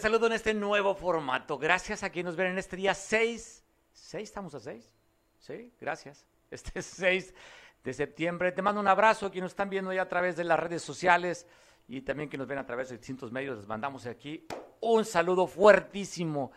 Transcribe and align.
Saludo 0.00 0.28
en 0.28 0.32
este 0.34 0.54
nuevo 0.54 0.94
formato. 0.94 1.58
Gracias 1.58 2.04
a 2.04 2.10
quienes 2.10 2.26
nos 2.26 2.36
ven 2.36 2.52
en 2.52 2.58
este 2.58 2.76
día 2.76 2.94
6. 2.94 3.64
¿6? 3.92 4.20
¿Estamos 4.20 4.54
a 4.54 4.60
6? 4.60 4.92
Sí, 5.38 5.72
gracias. 5.80 6.24
Este 6.50 6.78
es 6.78 6.86
6 6.86 7.34
de 7.82 7.92
septiembre. 7.92 8.52
Te 8.52 8.62
mando 8.62 8.80
un 8.80 8.86
abrazo 8.86 9.26
a 9.26 9.30
quienes 9.30 9.46
nos 9.46 9.52
están 9.52 9.68
viendo 9.68 9.92
ya 9.92 10.02
a 10.02 10.08
través 10.08 10.36
de 10.36 10.44
las 10.44 10.58
redes 10.58 10.82
sociales 10.82 11.46
y 11.88 12.02
también 12.02 12.30
que 12.30 12.38
nos 12.38 12.46
ven 12.46 12.58
a 12.58 12.64
través 12.64 12.88
de 12.88 12.96
distintos 12.96 13.32
medios. 13.32 13.58
Les 13.58 13.66
mandamos 13.66 14.06
aquí 14.06 14.46
un 14.80 15.04
saludo 15.04 15.46
fuertísimo 15.46 16.52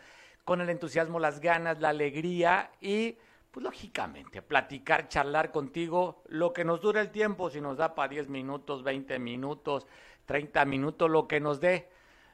con 0.45 0.61
el 0.61 0.69
entusiasmo, 0.69 1.19
las 1.19 1.39
ganas, 1.39 1.81
la 1.81 1.89
alegría 1.89 2.71
y, 2.79 3.17
pues 3.49 3.63
lógicamente, 3.63 4.41
platicar, 4.41 5.07
charlar 5.07 5.51
contigo 5.51 6.23
lo 6.27 6.53
que 6.53 6.63
nos 6.63 6.79
dure 6.79 7.01
el 7.01 7.09
tiempo, 7.09 7.49
si 7.49 7.59
nos 7.59 7.77
da 7.77 7.95
para 7.95 8.09
10 8.09 8.29
minutos, 8.29 8.83
20 8.83 9.19
minutos, 9.19 9.87
30 10.25 10.63
minutos, 10.65 11.09
lo 11.09 11.27
que 11.27 11.41
nos 11.41 11.59
dé 11.59 11.89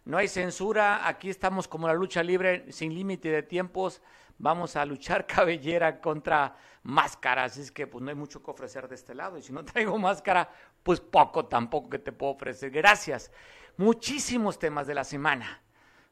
no 0.08 0.18
hay 0.18 0.30
censura, 0.30 1.06
aquí 1.06 1.30
estamos 1.30 1.68
como 1.68 1.86
la 1.86 1.94
lucha 1.94 2.24
libre, 2.24 2.72
sin 2.72 2.94
límite 2.94 3.30
de 3.30 3.44
tiempos, 3.44 4.02
vamos 4.38 4.78
a 4.78 4.86
luchar 4.86 5.28
cabellera 5.28 6.00
contra 6.00 6.56
máscaras, 6.84 7.58
es 7.58 7.74
que 7.74 7.88
pues 7.88 8.02
no 8.02 8.10
hay 8.10 8.16
mucho 8.16 8.42
que 8.42 8.50
ofrecer 8.50 8.88
de 8.88 8.96
este 8.96 9.14
lado, 9.14 9.38
y 9.38 9.42
si 9.42 9.52
no 9.52 9.66
traigo 9.66 9.98
máscara, 9.98 10.50
pues 10.82 11.02
poco 11.02 11.48
tampoco 11.48 11.90
que 11.90 12.00
te 12.00 12.14
puedo 12.14 12.32
ofrecer. 12.32 12.72
Gracias. 12.72 13.34
Muchísimos 13.76 14.58
temas 14.58 14.88
de 14.88 14.96
la 14.96 15.04
semana. 15.04 15.62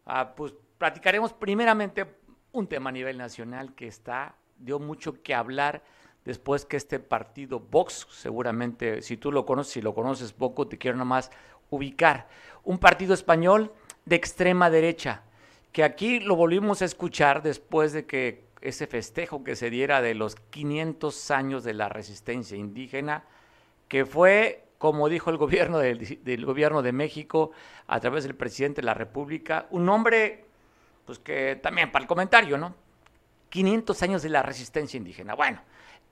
Ah, 0.05 0.35
pues 0.35 0.53
platicaremos 0.77 1.31
primeramente 1.31 2.17
un 2.51 2.67
tema 2.67 2.89
a 2.89 2.93
nivel 2.93 3.17
nacional 3.17 3.75
que 3.75 3.87
está, 3.87 4.35
dio 4.57 4.77
mucho 4.77 5.23
que 5.23 5.33
hablar 5.33 5.83
después 6.25 6.65
que 6.65 6.75
este 6.75 6.99
partido 6.99 7.61
Vox, 7.61 8.07
seguramente 8.11 9.01
si 9.01 9.15
tú 9.15 9.31
lo 9.31 9.45
conoces, 9.45 9.71
si 9.71 9.81
lo 9.81 9.95
conoces 9.95 10.33
poco, 10.33 10.67
te 10.67 10.77
quiero 10.77 10.97
nomás 10.97 11.31
ubicar. 11.69 12.27
Un 12.63 12.77
partido 12.77 13.13
español 13.13 13.71
de 14.05 14.15
extrema 14.15 14.69
derecha, 14.69 15.23
que 15.71 15.83
aquí 15.83 16.19
lo 16.19 16.35
volvimos 16.35 16.81
a 16.81 16.85
escuchar 16.85 17.41
después 17.41 17.91
de 17.91 18.05
que 18.05 18.45
ese 18.61 18.87
festejo 18.87 19.43
que 19.43 19.55
se 19.55 19.69
diera 19.69 20.01
de 20.01 20.13
los 20.13 20.35
500 20.35 21.31
años 21.31 21.63
de 21.63 21.73
la 21.73 21.89
resistencia 21.89 22.57
indígena, 22.57 23.23
que 23.87 24.05
fue, 24.05 24.63
como 24.77 25.09
dijo 25.09 25.29
el 25.29 25.37
gobierno 25.37 25.79
del, 25.79 26.45
gobierno 26.45 26.81
de 26.81 26.91
México 26.91 27.51
a 27.87 27.99
través 27.99 28.23
del 28.23 28.35
presidente 28.35 28.81
de 28.81 28.85
la 28.85 28.93
República, 28.93 29.67
un 29.71 29.85
nombre, 29.85 30.45
pues 31.05 31.19
que 31.19 31.59
también 31.61 31.91
para 31.91 32.03
el 32.03 32.07
comentario, 32.07 32.57
¿no? 32.57 32.75
500 33.49 34.01
años 34.03 34.23
de 34.23 34.29
la 34.29 34.41
resistencia 34.41 34.97
indígena. 34.97 35.35
Bueno, 35.35 35.61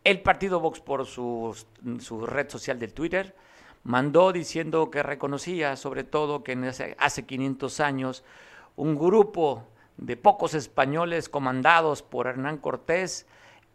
el 0.03 0.21
partido 0.21 0.59
Vox 0.59 0.79
por 0.79 1.05
su, 1.05 1.55
su 1.99 2.25
red 2.25 2.49
social 2.49 2.79
del 2.79 2.93
Twitter 2.93 3.35
mandó 3.83 4.31
diciendo 4.31 4.89
que 4.89 5.03
reconocía 5.03 5.75
sobre 5.75 6.03
todo 6.03 6.43
que 6.43 6.57
hace 6.97 7.25
500 7.25 7.79
años 7.79 8.23
un 8.75 8.95
grupo 8.95 9.63
de 9.97 10.17
pocos 10.17 10.53
españoles 10.53 11.29
comandados 11.29 12.01
por 12.01 12.27
Hernán 12.27 12.57
Cortés 12.57 13.27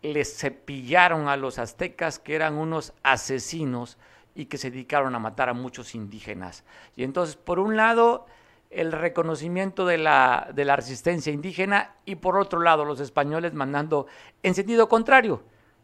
les 0.03 0.37
cepillaron 0.39 1.28
a 1.28 1.37
los 1.37 1.59
aztecas 1.59 2.19
que 2.19 2.34
eran 2.34 2.55
unos 2.55 2.92
asesinos 3.03 3.98
y 4.34 4.47
que 4.47 4.59
se 4.59 4.70
dedicaron 4.70 5.15
a 5.15 5.19
matar 5.19 5.48
a 5.48 5.55
muchos 5.55 5.95
indígenas. 5.95 6.65
Y 6.97 7.03
entonces, 7.03 7.37
por 7.37 7.59
un 7.59 7.77
lado, 7.77 8.27
el 8.70 8.93
reconocimiento 8.93 9.84
de 9.87 9.98
la, 9.98 10.50
de 10.55 10.65
la 10.65 10.77
resistencia 10.77 11.33
indígena 11.33 11.95
y 12.05 12.17
por 12.17 12.39
otro 12.39 12.61
lado, 12.61 12.84
los 12.84 13.00
españoles 13.00 13.55
mandando 13.55 14.06
en 14.43 14.55
sentido 14.55 14.89
contrario. 14.89 15.43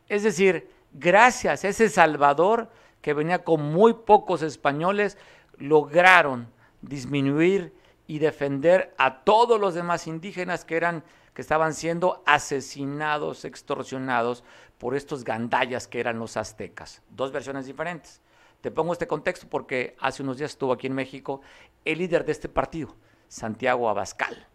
Es 0.09 0.23
decir, 0.23 0.71
gracias 0.93 1.65
a 1.65 1.69
ese 1.69 1.89
Salvador, 1.89 2.71
que 3.05 3.13
venía 3.13 3.45
con 3.45 3.63
muy 3.63 3.93
pocos 3.93 4.41
españoles, 4.41 5.19
lograron 5.59 6.49
disminuir 6.81 7.75
y 8.07 8.19
defender 8.19 8.95
a 8.97 9.25
todos 9.25 9.61
los 9.61 9.75
demás 9.75 10.07
indígenas 10.07 10.65
que 10.65 10.79
eran 10.79 11.05
que 11.35 11.43
estaban 11.43 11.75
siendo 11.75 12.23
asesinados, 12.25 13.45
extorsionados 13.45 14.43
por 14.79 14.95
estos 14.95 15.23
gandayas 15.23 15.87
que 15.87 16.01
eran 16.01 16.19
los 16.19 16.39
aztecas. 16.39 17.03
Dos 17.11 17.31
versiones 17.31 17.67
diferentes. 17.67 18.23
Te 18.63 18.71
pongo 18.71 18.95
este 18.95 19.07
contexto 19.07 19.49
porque 19.51 19.97
hace 20.01 20.23
unos 20.23 20.39
días 20.39 20.53
estuvo 20.53 20.73
aquí 20.73 20.87
en 20.87 20.95
México 20.95 21.43
el 21.85 21.99
líder 21.99 22.25
de 22.25 22.33
este 22.33 22.49
partido, 22.49 22.97
Santiago 23.29 23.91
Abascal, 23.91 24.47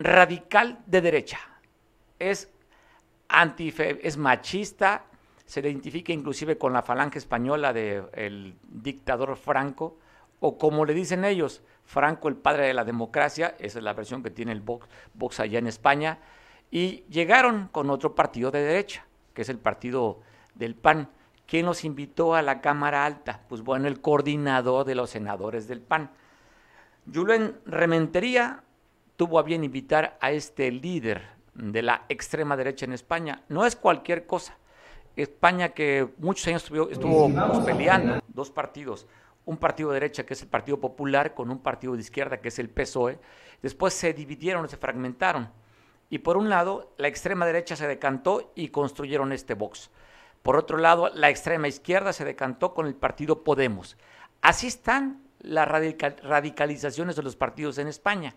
radical 0.00 0.82
de 0.84 1.00
derecha. 1.00 1.38
Es 2.18 2.50
antife, 3.28 4.00
es 4.02 4.16
machista, 4.16 5.04
se 5.48 5.62
le 5.62 5.70
identifica 5.70 6.12
inclusive 6.12 6.58
con 6.58 6.74
la 6.74 6.82
falange 6.82 7.18
española 7.18 7.72
del 7.72 8.54
dictador 8.68 9.34
Franco, 9.34 9.96
o 10.40 10.58
como 10.58 10.84
le 10.84 10.92
dicen 10.92 11.24
ellos, 11.24 11.62
Franco 11.86 12.28
el 12.28 12.36
padre 12.36 12.66
de 12.66 12.74
la 12.74 12.84
democracia, 12.84 13.56
esa 13.58 13.78
es 13.78 13.82
la 13.82 13.94
versión 13.94 14.22
que 14.22 14.28
tiene 14.28 14.52
el 14.52 14.60
Vox, 14.60 15.40
allá 15.40 15.58
en 15.58 15.66
España, 15.66 16.18
y 16.70 17.04
llegaron 17.08 17.68
con 17.68 17.88
otro 17.88 18.14
partido 18.14 18.50
de 18.50 18.60
derecha, 18.60 19.06
que 19.32 19.40
es 19.40 19.48
el 19.48 19.58
partido 19.58 20.20
del 20.54 20.74
PAN. 20.74 21.08
¿Quién 21.46 21.64
los 21.64 21.82
invitó 21.86 22.34
a 22.34 22.42
la 22.42 22.60
Cámara 22.60 23.06
Alta? 23.06 23.40
Pues 23.48 23.62
bueno, 23.62 23.88
el 23.88 24.02
coordinador 24.02 24.84
de 24.84 24.96
los 24.96 25.08
senadores 25.08 25.66
del 25.66 25.80
PAN. 25.80 26.10
Julen 27.10 27.58
Rementería 27.64 28.64
tuvo 29.16 29.38
a 29.38 29.44
bien 29.44 29.64
invitar 29.64 30.18
a 30.20 30.30
este 30.30 30.70
líder 30.70 31.22
de 31.54 31.80
la 31.80 32.04
extrema 32.10 32.54
derecha 32.54 32.84
en 32.84 32.92
España. 32.92 33.44
No 33.48 33.64
es 33.64 33.76
cualquier 33.76 34.26
cosa. 34.26 34.58
España 35.22 35.70
que 35.70 36.08
muchos 36.18 36.46
años 36.46 36.62
estuvo, 36.64 36.90
estuvo 36.90 37.64
peleando 37.64 38.20
dos 38.28 38.50
partidos, 38.50 39.06
un 39.44 39.56
partido 39.56 39.90
de 39.90 39.94
derecha 39.94 40.24
que 40.24 40.34
es 40.34 40.42
el 40.42 40.48
Partido 40.48 40.78
Popular 40.78 41.34
con 41.34 41.50
un 41.50 41.58
partido 41.58 41.94
de 41.94 42.00
izquierda 42.00 42.40
que 42.40 42.48
es 42.48 42.58
el 42.58 42.68
PSOE, 42.68 43.18
después 43.62 43.94
se 43.94 44.12
dividieron, 44.12 44.68
se 44.68 44.76
fragmentaron. 44.76 45.50
Y 46.10 46.18
por 46.18 46.36
un 46.36 46.48
lado, 46.48 46.94
la 46.96 47.08
extrema 47.08 47.46
derecha 47.46 47.74
se 47.76 47.86
decantó 47.86 48.52
y 48.54 48.68
construyeron 48.68 49.32
este 49.32 49.54
Vox. 49.54 49.90
Por 50.42 50.56
otro 50.56 50.78
lado, 50.78 51.10
la 51.14 51.30
extrema 51.30 51.68
izquierda 51.68 52.12
se 52.12 52.24
decantó 52.24 52.72
con 52.72 52.86
el 52.86 52.94
partido 52.94 53.42
Podemos. 53.42 53.96
Así 54.40 54.66
están 54.66 55.22
las 55.40 55.68
radicalizaciones 55.68 57.16
de 57.16 57.22
los 57.22 57.36
partidos 57.36 57.78
en 57.78 57.88
España. 57.88 58.34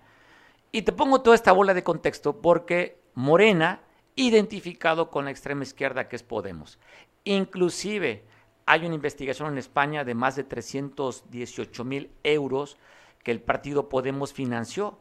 Y 0.72 0.82
te 0.82 0.92
pongo 0.92 1.22
toda 1.22 1.36
esta 1.36 1.52
bola 1.52 1.74
de 1.74 1.84
contexto 1.84 2.42
porque 2.42 3.02
Morena 3.14 3.82
identificado 4.16 5.10
con 5.10 5.26
la 5.26 5.32
extrema 5.32 5.64
izquierda 5.64 6.08
que 6.08 6.16
es 6.16 6.24
Podemos. 6.24 6.80
Inclusive 7.24 8.24
hay 8.66 8.86
una 8.86 8.96
investigación 8.96 9.52
en 9.52 9.58
España 9.58 10.04
de 10.04 10.16
más 10.16 10.36
de 10.36 10.44
318 10.44 11.84
mil 11.84 12.12
euros 12.24 12.78
que 13.24 13.32
el 13.32 13.42
partido 13.42 13.90
Podemos 13.90 14.34
financió 14.34 14.98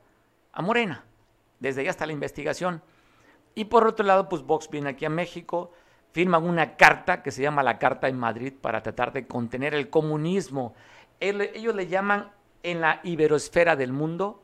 a 0.52 0.62
Morena. 0.62 1.04
Desde 1.58 1.82
allá 1.82 1.90
está 1.90 2.06
la 2.06 2.12
investigación. 2.12 2.82
Y 3.54 3.66
por 3.66 3.86
otro 3.86 4.06
lado, 4.06 4.28
pues 4.28 4.42
Vox 4.42 4.70
viene 4.70 4.90
aquí 4.90 5.04
a 5.04 5.10
México, 5.10 5.72
firman 6.12 6.44
una 6.44 6.76
carta 6.76 7.22
que 7.22 7.30
se 7.30 7.42
llama 7.42 7.62
la 7.62 7.78
Carta 7.78 8.08
en 8.08 8.18
Madrid 8.18 8.52
para 8.60 8.82
tratar 8.82 9.12
de 9.12 9.26
contener 9.26 9.74
el 9.74 9.90
comunismo. 9.90 10.74
Ellos 11.18 11.74
le 11.74 11.86
llaman 11.86 12.30
en 12.62 12.80
la 12.80 13.00
iberosfera 13.02 13.76
del 13.76 13.92
mundo, 13.92 14.42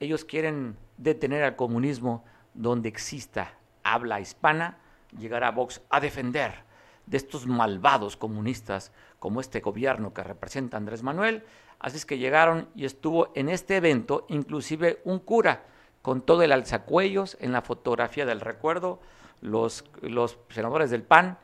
ellos 0.00 0.24
quieren 0.24 0.76
detener 0.96 1.44
al 1.44 1.56
comunismo 1.56 2.24
donde 2.54 2.88
exista 2.88 3.59
habla 3.82 4.20
hispana, 4.20 4.78
llegará 5.18 5.50
Vox 5.50 5.80
a 5.90 6.00
defender 6.00 6.64
de 7.06 7.16
estos 7.16 7.46
malvados 7.46 8.16
comunistas 8.16 8.92
como 9.18 9.40
este 9.40 9.60
gobierno 9.60 10.14
que 10.14 10.22
representa 10.22 10.76
Andrés 10.76 11.02
Manuel. 11.02 11.44
Así 11.78 11.96
es 11.96 12.06
que 12.06 12.18
llegaron 12.18 12.68
y 12.74 12.84
estuvo 12.84 13.32
en 13.34 13.48
este 13.48 13.76
evento 13.76 14.26
inclusive 14.28 15.00
un 15.04 15.18
cura 15.18 15.64
con 16.02 16.22
todo 16.22 16.42
el 16.42 16.52
alzacuellos 16.52 17.36
en 17.40 17.52
la 17.52 17.62
fotografía 17.62 18.26
del 18.26 18.40
recuerdo. 18.40 19.00
Los, 19.40 19.84
los 20.02 20.38
senadores 20.50 20.90
del 20.90 21.02
PAN 21.02 21.38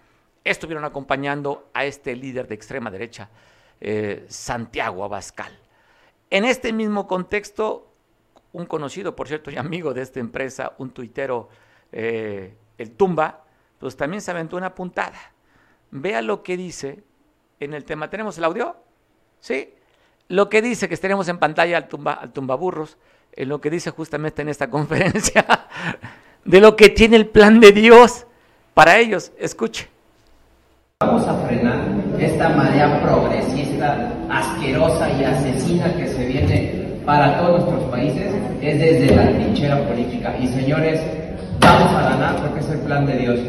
estuvieron 0.44 0.84
acompañando 0.84 1.68
a 1.74 1.84
este 1.84 2.14
líder 2.14 2.46
de 2.46 2.54
extrema 2.54 2.90
derecha, 2.90 3.28
eh, 3.80 4.24
Santiago 4.28 5.04
Abascal. 5.04 5.52
En 6.30 6.44
este 6.44 6.72
mismo 6.72 7.06
contexto, 7.06 7.92
un 8.52 8.66
conocido, 8.66 9.16
por 9.16 9.28
cierto, 9.28 9.50
y 9.50 9.56
amigo 9.56 9.92
de 9.92 10.02
esta 10.02 10.20
empresa, 10.20 10.72
un 10.78 10.90
tuitero 10.90 11.48
eh, 11.98 12.54
el 12.76 12.90
tumba, 12.90 13.44
pues 13.78 13.96
también 13.96 14.20
se 14.20 14.30
aventó 14.30 14.58
una 14.58 14.74
puntada. 14.74 15.18
Vea 15.90 16.20
lo 16.20 16.42
que 16.42 16.58
dice 16.58 17.02
en 17.58 17.72
el 17.72 17.86
tema. 17.86 18.10
¿Tenemos 18.10 18.36
el 18.36 18.44
audio? 18.44 18.76
Sí. 19.40 19.72
Lo 20.28 20.50
que 20.50 20.60
dice 20.60 20.90
que 20.90 20.96
tenemos 20.98 21.26
en 21.28 21.38
pantalla 21.38 21.78
al 21.78 21.88
tumba, 21.88 22.12
al 22.12 22.34
tumbaburros, 22.34 22.98
en 23.32 23.48
lo 23.48 23.62
que 23.62 23.70
dice 23.70 23.92
justamente 23.92 24.42
en 24.42 24.50
esta 24.50 24.68
conferencia, 24.70 25.46
de 26.44 26.60
lo 26.60 26.76
que 26.76 26.90
tiene 26.90 27.16
el 27.16 27.28
plan 27.28 27.60
de 27.60 27.72
Dios 27.72 28.26
para 28.74 28.98
ellos. 28.98 29.32
Escuche. 29.38 29.88
Vamos 31.00 31.26
a 31.26 31.34
frenar 31.46 31.80
esta 32.18 32.50
marea 32.50 33.00
progresista, 33.00 34.12
asquerosa 34.28 35.10
y 35.12 35.24
asesina 35.24 35.96
que 35.96 36.08
se 36.08 36.26
viene 36.26 37.00
para 37.06 37.38
todos 37.38 37.64
nuestros 37.64 37.90
países, 37.90 38.34
es 38.60 38.78
desde 38.78 39.16
la 39.16 39.30
trinchera 39.30 39.88
política. 39.88 40.36
Y 40.38 40.48
señores, 40.48 41.00
vamos 41.60 41.92
a 41.92 42.02
ganar 42.10 42.36
porque 42.40 42.60
es 42.60 42.70
el 42.70 42.80
plan 42.80 43.06
de 43.06 43.16
Dios. 43.16 43.40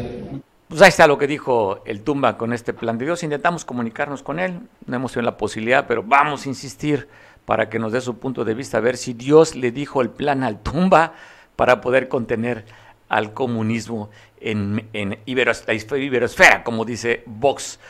Pues 0.68 0.82
ahí 0.82 0.88
está 0.88 1.06
lo 1.06 1.16
que 1.16 1.26
dijo 1.26 1.82
el 1.86 2.02
Tumba 2.02 2.36
con 2.36 2.52
este 2.52 2.74
plan 2.74 2.98
de 2.98 3.06
Dios. 3.06 3.22
Intentamos 3.22 3.64
comunicarnos 3.64 4.22
con 4.22 4.38
él, 4.38 4.60
no 4.86 4.96
hemos 4.96 5.12
tenido 5.12 5.30
la 5.30 5.36
posibilidad, 5.36 5.86
pero 5.86 6.02
vamos 6.02 6.44
a 6.44 6.48
insistir 6.48 7.08
para 7.46 7.70
que 7.70 7.78
nos 7.78 7.92
dé 7.92 8.02
su 8.02 8.18
punto 8.18 8.44
de 8.44 8.52
vista, 8.52 8.76
a 8.76 8.80
ver 8.82 8.98
si 8.98 9.14
Dios 9.14 9.54
le 9.54 9.72
dijo 9.72 10.02
el 10.02 10.10
plan 10.10 10.42
al 10.42 10.60
tumba 10.62 11.14
para 11.56 11.80
poder 11.80 12.08
contener 12.08 12.66
al 13.08 13.32
comunismo 13.32 14.10
en, 14.38 14.86
en 14.92 15.10
la 15.10 15.16
iberosfera, 15.24 16.62
como 16.62 16.84
dice 16.84 17.22
Vox. 17.24 17.80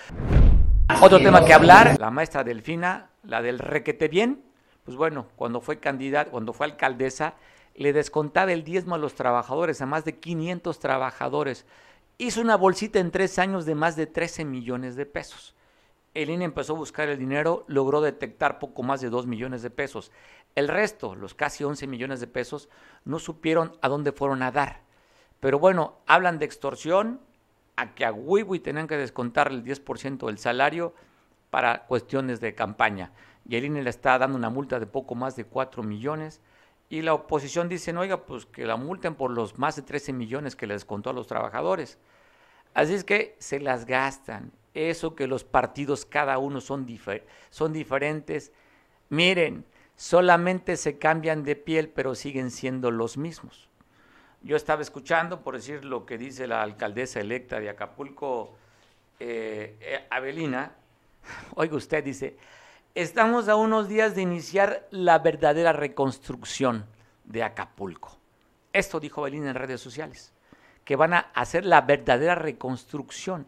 Otro 1.03 1.19
tema 1.19 1.45
que 1.45 1.53
hablar, 1.53 1.99
la 1.99 2.11
maestra 2.11 2.45
Delfina, 2.45 3.09
la 3.25 3.43
del 3.43 3.59
requete 3.59 4.07
bien, 4.07 4.41
pues 4.85 4.97
bueno, 4.97 5.27
cuando 5.35 5.61
fue 5.61 5.79
candidata, 5.79 6.31
cuando 6.31 6.53
fue 6.53 6.67
alcaldesa, 6.67 7.35
le 7.79 7.93
descontaba 7.93 8.53
el 8.53 8.65
diezmo 8.65 8.95
a 8.95 8.99
los 8.99 9.15
trabajadores, 9.15 9.81
a 9.81 9.87
más 9.87 10.05
de 10.05 10.19
500 10.19 10.79
trabajadores. 10.79 11.65
Hizo 12.19 12.41
una 12.41 12.57
bolsita 12.57 12.99
en 12.99 13.11
tres 13.11 13.39
años 13.39 13.67
de 13.67 13.75
más 13.75 13.95
de 13.95 14.07
13 14.07 14.45
millones 14.45 14.97
de 14.97 15.07
pesos. 15.07 15.55
El 16.15 16.31
INE 16.31 16.47
empezó 16.47 16.75
a 16.75 16.79
buscar 16.79 17.09
el 17.09 17.19
dinero, 17.19 17.65
logró 17.69 18.01
detectar 18.01 18.59
poco 18.59 18.83
más 18.83 19.01
de 19.01 19.11
2 19.11 19.27
millones 19.27 19.63
de 19.63 19.71
pesos. 19.71 20.11
El 20.57 20.67
resto, 20.67 21.15
los 21.15 21.35
casi 21.35 21.63
11 21.63 21.87
millones 21.87 22.19
de 22.19 22.27
pesos, 22.27 22.69
no 23.05 23.21
supieron 23.21 23.77
a 23.81 23.89
dónde 23.89 24.11
fueron 24.11 24.43
a 24.43 24.51
dar. 24.51 24.81
Pero 25.39 25.61
bueno, 25.61 25.99
hablan 26.07 26.41
de 26.41 26.47
extorsión, 26.47 27.21
a 27.77 27.95
que 27.95 28.05
a 28.05 28.11
Wiwi 28.11 28.59
tenían 28.59 28.89
que 28.89 28.97
descontar 28.97 29.53
el 29.53 29.63
10% 29.63 30.27
del 30.27 30.39
salario 30.39 30.95
para 31.51 31.87
cuestiones 31.87 32.41
de 32.41 32.57
campaña. 32.57 33.13
Y 33.49 33.55
el 33.55 33.67
INE 33.67 33.85
le 33.85 33.91
está 33.91 34.19
dando 34.19 34.37
una 34.37 34.51
multa 34.51 34.81
de 34.81 34.87
poco 34.87 35.15
más 35.15 35.37
de 35.37 35.45
4 35.45 35.85
millones. 35.85 36.41
Y 36.91 37.03
la 37.03 37.15
oposición 37.15 37.69
dice, 37.69 37.95
oiga, 37.97 38.25
pues 38.25 38.47
que 38.47 38.65
la 38.65 38.77
multen 38.77 39.15
por 39.15 39.31
los 39.31 39.59
más 39.59 39.77
de 39.77 39.83
13 39.83 40.13
millones 40.13 40.57
que 40.57 40.67
le 40.67 40.75
descontó 40.75 41.11
a 41.11 41.13
los 41.13 41.27
trabajadores. 41.27 41.99
Así 42.73 42.95
es 42.95 43.05
que 43.05 43.37
se 43.39 43.61
las 43.61 43.85
gastan. 43.85 44.53
Eso 44.73 45.15
que 45.15 45.27
los 45.27 45.45
partidos 45.45 46.07
cada 46.07 46.39
uno 46.39 46.61
son, 46.61 46.87
son 47.51 47.73
diferentes. 47.73 48.53
Miren, 49.11 49.65
solamente 49.97 50.77
se 50.77 50.99
cambian 50.99 51.43
de 51.43 51.57
piel, 51.57 51.89
pero 51.89 52.15
siguen 52.15 52.51
siendo 52.51 52.91
los 52.91 53.19
mismos. 53.19 53.69
Yo 54.43 54.57
estaba 54.57 54.81
escuchando, 54.81 55.43
por 55.43 55.57
decir 55.57 55.85
lo 55.85 56.07
que 56.07 56.17
dice 56.17 56.47
la 56.47 56.63
alcaldesa 56.63 57.21
electa 57.21 57.59
de 57.59 57.69
Acapulco, 57.69 58.57
eh, 59.19 59.77
eh, 59.81 60.07
Avelina. 60.11 60.73
Oiga 61.57 61.77
usted, 61.77 62.05
dice, 62.05 62.37
estamos 62.95 63.49
a 63.49 63.57
unos 63.57 63.89
días 63.89 64.15
de 64.15 64.23
iniciar 64.23 64.87
la 64.91 65.19
verdadera 65.19 65.73
reconstrucción 65.73 66.87
de 67.25 67.43
Acapulco. 67.43 68.19
Esto 68.73 69.01
dijo 69.01 69.21
Avelina 69.21 69.51
en 69.51 69.57
redes 69.57 69.81
sociales, 69.81 70.33
que 70.85 70.97
van 70.97 71.15
a 71.15 71.19
hacer 71.35 71.65
la 71.65 71.83
verdadera 71.83 72.35
reconstrucción. 72.35 73.47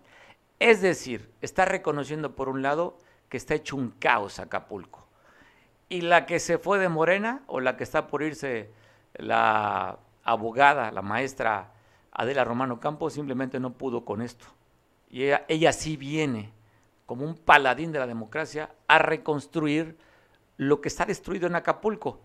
Es 0.58 0.82
decir, 0.82 1.30
está 1.40 1.64
reconociendo 1.64 2.34
por 2.34 2.48
un 2.48 2.62
lado 2.62 2.98
que 3.28 3.36
está 3.36 3.54
hecho 3.54 3.76
un 3.76 3.90
caos 3.90 4.38
Acapulco. 4.38 5.06
Y 5.88 6.02
la 6.02 6.26
que 6.26 6.38
se 6.38 6.58
fue 6.58 6.78
de 6.78 6.88
Morena 6.88 7.42
o 7.46 7.60
la 7.60 7.76
que 7.76 7.84
está 7.84 8.06
por 8.06 8.22
irse 8.22 8.70
la 9.14 9.98
abogada, 10.22 10.92
la 10.92 11.02
maestra 11.02 11.72
Adela 12.12 12.44
Romano 12.44 12.78
Campos, 12.78 13.14
simplemente 13.14 13.58
no 13.58 13.72
pudo 13.72 14.04
con 14.04 14.22
esto. 14.22 14.46
Y 15.08 15.24
ella, 15.24 15.44
ella 15.48 15.72
sí 15.72 15.96
viene 15.96 16.52
como 17.10 17.24
un 17.24 17.34
paladín 17.34 17.90
de 17.90 17.98
la 17.98 18.06
democracia 18.06 18.70
a 18.86 19.00
reconstruir 19.00 19.98
lo 20.58 20.80
que 20.80 20.86
está 20.86 21.04
destruido 21.06 21.48
en 21.48 21.56
Acapulco. 21.56 22.20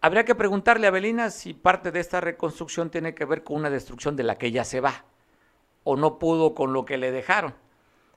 Habría 0.00 0.24
que 0.24 0.34
preguntarle 0.34 0.86
a 0.86 0.90
Belina 0.90 1.28
si 1.28 1.52
parte 1.52 1.92
de 1.92 2.00
esta 2.00 2.22
reconstrucción 2.22 2.88
tiene 2.88 3.14
que 3.14 3.26
ver 3.26 3.44
con 3.44 3.56
una 3.58 3.68
destrucción 3.68 4.16
de 4.16 4.22
la 4.22 4.38
que 4.38 4.46
ella 4.46 4.64
se 4.64 4.80
va, 4.80 5.04
o 5.84 5.94
no 5.94 6.18
pudo 6.18 6.54
con 6.54 6.72
lo 6.72 6.86
que 6.86 6.96
le 6.96 7.12
dejaron. 7.12 7.54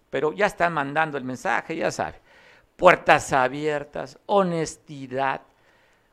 Pero 0.09 0.31
ya 0.31 0.45
están 0.45 0.71
mandando 0.71 1.17
el 1.17 1.25
mensaje, 1.25 1.75
ya 1.75 1.91
sabe. 1.91 2.21
Puertas 2.77 3.33
abiertas, 3.33 4.17
honestidad, 4.25 5.41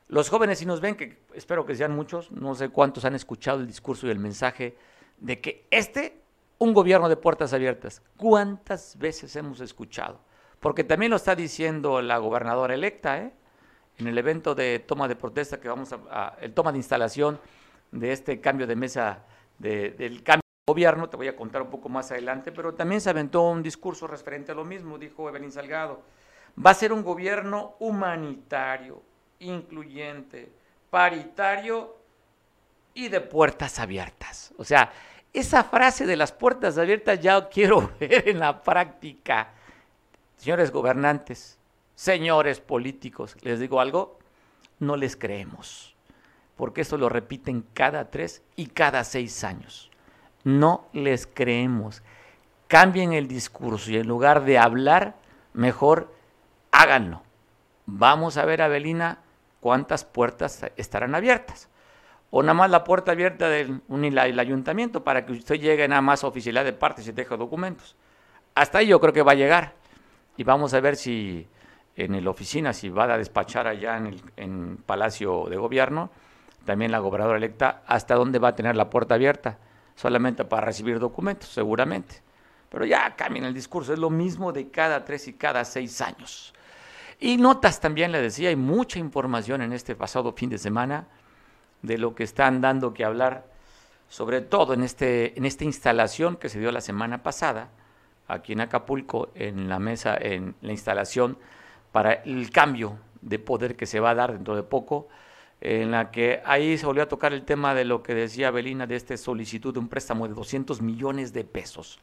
los 0.09 0.29
jóvenes, 0.29 0.59
si 0.59 0.67
nos 0.67 0.81
ven, 0.81 0.97
que 0.97 1.23
espero 1.35 1.65
que 1.65 1.77
sean 1.77 1.95
muchos, 1.95 2.33
no 2.33 2.57
sé 2.57 2.71
cuántos 2.71 3.05
han 3.05 3.15
escuchado 3.15 3.61
el 3.61 3.69
discurso 3.69 4.09
y 4.09 4.11
el 4.11 4.19
mensaje 4.19 4.77
de 5.19 5.41
que 5.41 5.69
este, 5.71 6.20
un 6.61 6.75
gobierno 6.75 7.09
de 7.09 7.17
puertas 7.17 7.55
abiertas, 7.55 8.03
¿cuántas 8.19 8.97
veces 8.99 9.35
hemos 9.35 9.61
escuchado? 9.61 10.21
Porque 10.61 10.85
también 10.85 11.09
lo 11.09 11.17
está 11.17 11.35
diciendo 11.35 12.03
la 12.03 12.19
gobernadora 12.19 12.75
electa, 12.75 13.19
¿eh? 13.19 13.33
en 13.99 14.07
el 14.07 14.19
evento 14.19 14.55
de 14.55 14.79
toma 14.79 15.09
de 15.09 15.17
protesta 15.17 15.59
que 15.59 15.69
vamos 15.69 15.95
a, 16.11 16.37
el 16.41 16.53
toma 16.53 16.71
de 16.71 16.79
instalación 16.79 17.41
de 17.91 18.13
este 18.13 18.41
cambio 18.43 18.67
de 18.67 18.77
mesa 18.77 19.25
del 19.59 20.23
cambio 20.23 20.43
de 20.43 20.73
gobierno, 20.73 21.09
te 21.09 21.17
voy 21.17 21.29
a 21.29 21.37
contar 21.37 21.63
un 21.63 21.71
poco 21.71 21.89
más 21.89 22.11
adelante, 22.11 22.53
pero 22.53 22.75
también 22.75 23.01
se 23.01 23.09
aventó 23.09 23.43
un 23.43 23.63
discurso 23.63 24.07
referente 24.07 24.53
a 24.53 24.55
lo 24.55 24.65
mismo, 24.65 24.99
dijo 24.99 25.29
Evelyn 25.31 25.53
Salgado. 25.53 26.03
Va 26.65 26.71
a 26.71 26.75
ser 26.75 26.93
un 26.93 27.03
gobierno 27.03 27.77
humanitario, 27.79 29.03
incluyente, 29.39 30.53
paritario 30.91 31.97
y 32.93 33.09
de 33.09 33.21
puertas 33.23 33.79
abiertas. 33.79 34.53
O 34.59 34.65
sea, 34.65 34.93
esa 35.33 35.65
frase 35.65 36.07
de 36.07 36.17
las 36.17 36.33
puertas 36.33 36.77
abiertas 36.79 37.21
ya 37.21 37.49
quiero 37.49 37.93
ver 38.01 38.29
en 38.29 38.39
la 38.39 38.63
práctica. 38.63 39.53
Señores 40.37 40.71
gobernantes, 40.71 41.59
señores 41.95 42.61
políticos, 42.61 43.37
les 43.43 43.61
digo 43.61 43.81
algo, 43.81 44.19
no 44.79 44.97
les 44.97 45.17
creemos, 45.17 45.95
porque 46.57 46.81
esto 46.81 46.97
lo 46.97 47.09
repiten 47.09 47.65
cada 47.75 48.11
tres 48.11 48.43
y 48.57 48.67
cada 48.67 49.05
seis 49.05 49.45
años. 49.45 49.91
No 50.43 50.89
les 50.95 51.27
creemos. 51.27 52.03
Cambien 52.69 53.13
el 53.13 53.29
discurso 53.29 53.91
y 53.91 53.97
en 53.97 54.09
lugar 54.09 54.45
de 54.45 54.59
hablar, 54.59 55.17
mejor 55.53 56.15
háganlo. 56.73 57.23
Vamos 57.85 58.37
a 58.37 58.45
ver 58.47 58.63
a 58.63 58.69
Belina 58.69 59.19
cuántas 59.61 60.05
puertas 60.05 60.65
estarán 60.77 61.15
abiertas. 61.15 61.69
O 62.31 62.43
nada 62.43 62.55
más 62.55 62.71
la 62.71 62.85
puerta 62.85 63.13
abierta 63.13 63.49
del 63.49 63.83
el 63.89 64.39
ayuntamiento 64.39 65.03
para 65.03 65.27
que 65.27 65.33
usted 65.33 65.57
llegue 65.57 65.87
nada 65.89 66.01
más 66.01 66.23
a 66.23 66.29
oficialidad 66.29 66.65
de 66.65 66.73
partes 66.73 67.07
y 67.09 67.13
deje 67.13 67.37
documentos. 67.37 67.97
Hasta 68.55 68.79
ahí 68.79 68.87
yo 68.87 69.01
creo 69.01 69.13
que 69.13 69.23
va 69.23 69.33
a 69.33 69.37
llegar. 69.37 69.75
Y 70.37 70.45
vamos 70.45 70.73
a 70.75 70.81
ver 70.81 70.97
si 70.97 71.49
en 71.97 72.25
la 72.25 72.31
oficina, 72.31 72.73
si 72.73 72.89
va 72.89 73.05
a 73.05 73.19
despachar 73.19 73.67
allá 73.67 73.97
en 73.97 74.07
el 74.07 74.23
en 74.37 74.77
Palacio 74.87 75.47
de 75.51 75.57
Gobierno, 75.57 76.11
también 76.65 76.93
la 76.93 76.99
gobernadora 76.99 77.39
electa, 77.39 77.83
hasta 77.87 78.15
dónde 78.15 78.39
va 78.39 78.49
a 78.49 78.55
tener 78.55 78.77
la 78.77 78.89
puerta 78.89 79.17
abierta. 79.17 79.59
Solamente 79.97 80.45
para 80.45 80.65
recibir 80.65 80.99
documentos, 80.99 81.49
seguramente. 81.51 82.23
Pero 82.71 82.85
ya 82.85 83.15
cambia 83.17 83.47
el 83.47 83.53
discurso, 83.53 83.93
es 83.93 83.99
lo 83.99 84.09
mismo 84.09 84.53
de 84.53 84.71
cada 84.71 85.05
tres 85.05 85.27
y 85.29 85.35
cada 85.35 85.65
seis 85.65 86.01
años. 86.01 86.55
Y 87.19 87.37
notas 87.37 87.81
también, 87.81 88.13
le 88.13 88.23
decía, 88.23 88.49
hay 88.49 88.57
mucha 88.57 88.99
información 88.99 89.61
en 89.61 89.73
este 89.73 89.95
pasado 89.95 90.33
fin 90.33 90.49
de 90.49 90.57
semana 90.57 91.07
de 91.83 91.99
lo 91.99 92.15
que 92.15 92.25
están 92.25 92.61
dando 92.61 92.95
que 92.95 93.05
hablar, 93.05 93.47
sobre 94.09 94.41
todo 94.41 94.75
en, 94.75 94.83
este, 94.83 95.37
en 95.39 95.45
esta 95.45 95.65
instalación 95.65 96.37
que 96.37 96.49
se 96.49 96.59
dio 96.59 96.73
la 96.73 96.81
semana 96.81 97.23
pasada, 97.23 97.69
aquí 98.29 98.53
en 98.53 98.61
Acapulco, 98.61 99.31
en 99.35 99.69
la 99.69 99.79
mesa, 99.79 100.17
en 100.17 100.55
la 100.61 100.73
instalación 100.73 101.39
para 101.93 102.13
el 102.13 102.51
cambio 102.51 102.99
de 103.21 103.39
poder 103.39 103.77
que 103.77 103.87
se 103.87 104.01
va 104.01 104.11
a 104.11 104.15
dar 104.15 104.33
dentro 104.33 104.57
de 104.57 104.63
poco, 104.63 105.09
en 105.61 105.91
la 105.91 106.11
que 106.11 106.41
ahí 106.45 106.79
se 106.79 106.87
volvió 106.87 107.03
a 107.03 107.09
tocar 107.09 107.33
el 107.33 107.45
tema 107.45 107.75
de 107.75 107.85
lo 107.85 108.03
que 108.03 108.15
decía 108.15 108.51
Belina 108.51 108.87
de 108.87 108.97
esta 108.97 109.17
solicitud 109.17 109.75
de 109.75 109.81
un 109.81 109.89
préstamo 109.89 110.27
de 110.27 110.35
200 110.35 110.81
millones 110.81 111.33
de 111.33 111.45
pesos. 111.45 112.01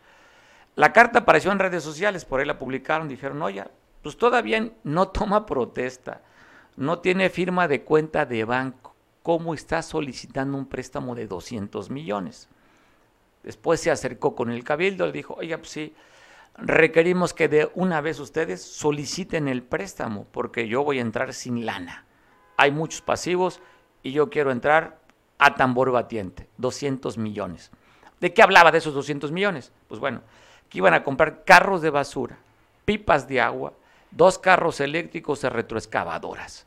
La 0.75 0.93
carta 0.93 1.19
apareció 1.19 1.51
en 1.51 1.57
redes 1.57 1.83
sociales, 1.83 2.23
por 2.23 2.39
ahí 2.39 2.45
la 2.45 2.59
publicaron, 2.59 3.07
dijeron, 3.07 3.41
oye, 3.41 3.63
pues 4.03 4.15
todavía 4.15 4.69
no 4.83 5.07
toma 5.07 5.45
protesta, 5.45 6.21
no 6.75 6.99
tiene 6.99 7.31
firma 7.31 7.67
de 7.67 7.81
cuenta 7.81 8.27
de 8.27 8.45
banco. 8.45 8.95
¿Cómo 9.27 9.53
está 9.53 9.81
solicitando 9.81 10.57
un 10.57 10.67
préstamo 10.67 11.13
de 11.13 11.27
200 11.27 11.89
millones? 11.89 12.47
Después 13.43 13.81
se 13.81 13.91
acercó 13.91 14.35
con 14.35 14.49
el 14.49 14.63
cabildo, 14.63 15.05
le 15.05 15.11
dijo, 15.11 15.33
oiga, 15.33 15.57
pues 15.57 15.69
sí, 15.69 15.93
requerimos 16.55 17.33
que 17.33 17.49
de 17.49 17.69
una 17.75 17.99
vez 17.99 18.21
ustedes 18.21 18.61
soliciten 18.61 19.49
el 19.49 19.63
préstamo, 19.63 20.25
porque 20.31 20.69
yo 20.69 20.85
voy 20.85 20.99
a 20.99 21.01
entrar 21.01 21.33
sin 21.33 21.65
lana. 21.65 22.05
Hay 22.55 22.71
muchos 22.71 23.01
pasivos 23.01 23.59
y 24.01 24.13
yo 24.13 24.29
quiero 24.29 24.49
entrar 24.49 25.01
a 25.39 25.55
tambor 25.55 25.91
batiente, 25.91 26.47
200 26.55 27.17
millones. 27.17 27.71
¿De 28.21 28.33
qué 28.33 28.41
hablaba 28.41 28.71
de 28.71 28.77
esos 28.77 28.93
200 28.93 29.33
millones? 29.33 29.73
Pues 29.89 29.99
bueno, 29.99 30.21
que 30.69 30.77
iban 30.77 30.93
a 30.93 31.03
comprar 31.03 31.43
carros 31.43 31.81
de 31.81 31.89
basura, 31.89 32.37
pipas 32.85 33.27
de 33.27 33.41
agua, 33.41 33.73
dos 34.09 34.39
carros 34.39 34.79
eléctricos 34.79 35.41
de 35.41 35.49
retroexcavadoras. 35.49 36.65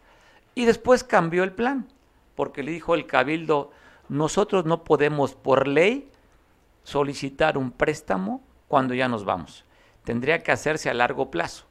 Y 0.54 0.66
después 0.66 1.02
cambió 1.02 1.42
el 1.42 1.52
plan, 1.52 1.88
porque 2.40 2.62
le 2.62 2.72
dijo 2.72 2.94
el 2.94 3.06
cabildo, 3.06 3.70
nosotros 4.08 4.64
no 4.64 4.82
podemos 4.82 5.34
por 5.34 5.68
ley 5.68 6.10
solicitar 6.84 7.58
un 7.58 7.70
préstamo 7.70 8.42
cuando 8.66 8.94
ya 8.94 9.08
nos 9.08 9.26
vamos. 9.26 9.66
Tendría 10.04 10.42
que 10.42 10.50
hacerse 10.50 10.88
a 10.88 10.94
largo 10.94 11.30
plazo. 11.30 11.66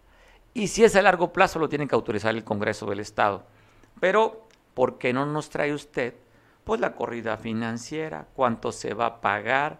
Y 0.54 0.68
si 0.68 0.84
es 0.84 0.96
a 0.96 1.02
largo 1.02 1.34
plazo, 1.34 1.58
lo 1.58 1.70
tiene 1.70 1.88
que 1.88 1.96
autorizar 1.96 2.36
el 2.36 2.44
Congreso 2.44 2.86
del 2.86 3.00
Estado. 3.00 3.48
Pero, 4.00 4.46
¿por 4.76 5.00
qué 5.00 5.12
no 5.12 5.26
nos 5.26 5.50
trae 5.50 5.74
usted? 5.74 6.14
Pues 6.66 6.80
la 6.80 6.94
corrida 6.94 7.38
financiera, 7.38 8.28
cuánto 8.36 8.72
se 8.72 8.94
va 8.94 9.08
a 9.08 9.22
pagar, 9.22 9.80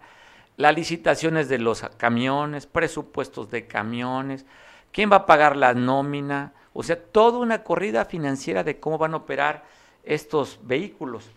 las 0.56 0.74
licitaciones 0.74 1.48
de 1.48 1.58
los 1.58 1.82
camiones, 1.98 2.66
presupuestos 2.66 3.48
de 3.48 3.68
camiones, 3.68 4.44
¿Quién 4.92 5.10
va 5.10 5.16
a 5.16 5.26
pagar 5.26 5.56
la 5.56 5.72
nómina? 5.72 6.52
O 6.72 6.82
sea, 6.82 7.00
toda 7.00 7.38
una 7.38 7.62
corrida 7.62 8.04
financiera 8.04 8.64
de 8.64 8.80
cómo 8.80 8.98
van 8.98 9.14
a 9.14 9.18
operar 9.18 9.64
estos 10.04 10.58
vehículos. 10.62 11.30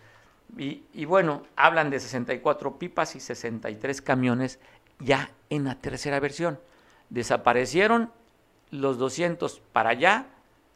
Y, 0.57 0.83
y, 0.93 1.05
bueno, 1.05 1.43
hablan 1.55 1.89
de 1.89 1.99
64 1.99 2.77
pipas 2.77 3.15
y 3.15 3.19
63 3.19 4.01
camiones 4.01 4.59
ya 4.99 5.31
en 5.49 5.63
la 5.65 5.75
tercera 5.75 6.19
versión. 6.19 6.59
Desaparecieron 7.09 8.11
los 8.71 8.97
200 8.97 9.61
para 9.71 9.91
allá, 9.91 10.27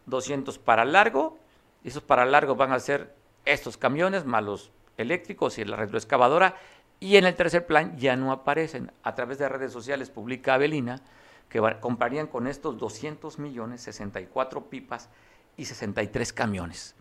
200 0.05 0.57
para 0.59 0.85
largo. 0.85 1.37
Esos 1.83 2.03
para 2.03 2.25
largo 2.25 2.55
van 2.55 2.71
a 2.71 2.79
ser 2.79 3.15
estos 3.45 3.77
camiones 3.77 4.25
más 4.25 4.43
los 4.43 4.71
eléctricos 4.97 5.57
y 5.57 5.65
la 5.65 5.77
retroexcavadora. 5.77 6.55
Y 6.99 7.17
en 7.17 7.25
el 7.25 7.35
tercer 7.35 7.65
plan 7.65 7.97
ya 7.97 8.15
no 8.15 8.31
aparecen. 8.31 8.91
A 9.03 9.15
través 9.15 9.37
de 9.37 9.49
redes 9.49 9.71
sociales 9.71 10.09
publica 10.09 10.55
Avelina 10.55 11.01
que 11.49 11.61
comprarían 11.79 12.27
con 12.27 12.47
estos 12.47 12.77
200 12.77 13.39
millones 13.39 13.81
64 13.81 14.69
pipas 14.69 15.09
y 15.55 15.65
63 15.65 16.33
camiones. 16.33 16.95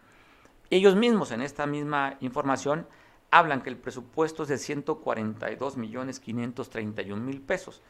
Ellos 0.70 0.96
mismos 0.96 1.30
en 1.30 1.42
esta 1.42 1.66
misma 1.66 2.16
información 2.20 2.86
hablan 3.30 3.62
que 3.62 3.70
el 3.70 3.76
presupuesto 3.76 4.42
es 4.42 4.48
de 4.48 4.58
142 4.58 5.76
millones 5.76 6.20
531 6.20 7.22
mil 7.22 7.40
pesos. 7.40 7.82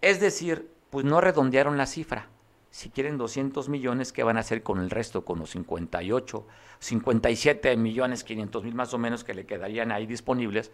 Es 0.00 0.20
decir, 0.20 0.70
pues 0.90 1.04
no 1.04 1.20
redondearon 1.20 1.76
la 1.76 1.86
cifra. 1.86 2.28
Si 2.70 2.88
quieren 2.88 3.18
200 3.18 3.68
millones, 3.68 4.12
¿qué 4.12 4.22
van 4.22 4.36
a 4.36 4.40
hacer 4.40 4.62
con 4.62 4.78
el 4.78 4.90
resto? 4.90 5.24
Con 5.24 5.38
los 5.38 5.50
58, 5.50 6.46
57 6.78 7.76
millones 7.76 8.24
500 8.24 8.64
mil 8.64 8.74
más 8.74 8.94
o 8.94 8.98
menos 8.98 9.24
que 9.24 9.34
le 9.34 9.44
quedarían 9.44 9.92
ahí 9.92 10.06
disponibles, 10.06 10.70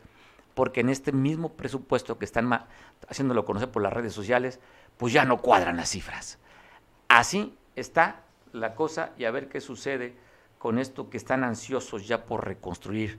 porque 0.55 0.81
en 0.81 0.91
este 0.91 1.13
mismo 1.13 1.55
presupuesto 1.55 2.19
que 2.19 2.25
están 2.25 2.67
haciéndolo 3.09 3.45
conocer 3.45 3.71
por 3.71 3.83
las 3.83 3.93
redes 3.93 4.13
sociales, 4.13 4.61
pues 4.97 5.13
ya 5.13 5.25
no 5.25 5.39
cuadran 5.39 5.77
las 5.77 5.91
cifras. 5.91 6.39
Así 7.09 7.57
está 7.75 8.23
la 8.53 8.75
cosa 8.75 9.13
y 9.19 9.25
a 9.25 9.31
ver 9.31 9.49
qué 9.49 9.61
sucede 9.61 10.15
con 10.59 10.79
esto 10.79 11.09
que 11.09 11.17
están 11.17 11.45
ansiosos 11.45 12.07
ya 12.07 12.25
por 12.25 12.45
reconstruir 12.47 13.19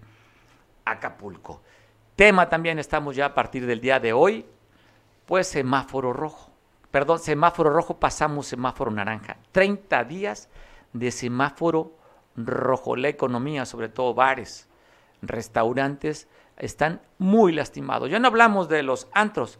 Acapulco. 0.85 1.61
Tema 2.15 2.49
también 2.49 2.79
estamos 2.79 3.15
ya 3.15 3.27
a 3.27 3.33
partir 3.33 3.65
del 3.65 3.79
día 3.79 3.99
de 3.99 4.11
hoy, 4.13 4.45
pues 5.25 5.47
semáforo 5.47 6.11
rojo. 6.11 6.51
Perdón, 6.91 7.19
semáforo 7.19 7.69
rojo 7.69 7.99
pasamos 7.99 8.47
semáforo 8.47 8.91
naranja. 8.91 9.37
30 9.51 10.03
días 10.05 10.49
de 10.91 11.11
semáforo 11.11 11.95
rojo. 12.35 12.95
La 12.95 13.07
economía, 13.07 13.65
sobre 13.65 13.89
todo 13.89 14.13
bares, 14.13 14.67
restaurantes, 15.21 16.27
están 16.57 17.01
muy 17.19 17.53
lastimados. 17.53 18.09
Ya 18.09 18.19
no 18.19 18.27
hablamos 18.27 18.67
de 18.67 18.83
los 18.83 19.07
antros, 19.13 19.59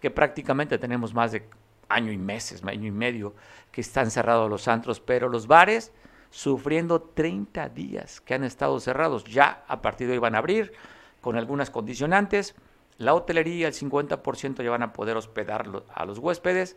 que 0.00 0.10
prácticamente 0.10 0.78
tenemos 0.78 1.14
más 1.14 1.32
de 1.32 1.48
año 1.88 2.10
y 2.10 2.18
meses, 2.18 2.64
año 2.64 2.86
y 2.86 2.92
medio 2.92 3.34
que 3.70 3.82
están 3.82 4.10
cerrados 4.10 4.48
los 4.48 4.66
antros, 4.68 5.00
pero 5.00 5.28
los 5.28 5.46
bares 5.46 5.92
sufriendo 6.30 7.00
30 7.00 7.68
días 7.68 8.20
que 8.20 8.34
han 8.34 8.44
estado 8.44 8.78
cerrados. 8.80 9.24
Ya 9.24 9.64
a 9.68 9.82
partir 9.82 10.06
de 10.06 10.14
hoy 10.14 10.18
van 10.18 10.34
a 10.34 10.38
abrir 10.38 10.72
con 11.20 11.36
algunas 11.36 11.70
condicionantes. 11.70 12.54
La 12.98 13.14
hotelería, 13.14 13.68
el 13.68 13.74
50% 13.74 14.62
ya 14.62 14.70
van 14.70 14.82
a 14.82 14.92
poder 14.92 15.16
hospedar 15.16 15.66
a 15.94 16.04
los 16.04 16.18
huéspedes, 16.18 16.76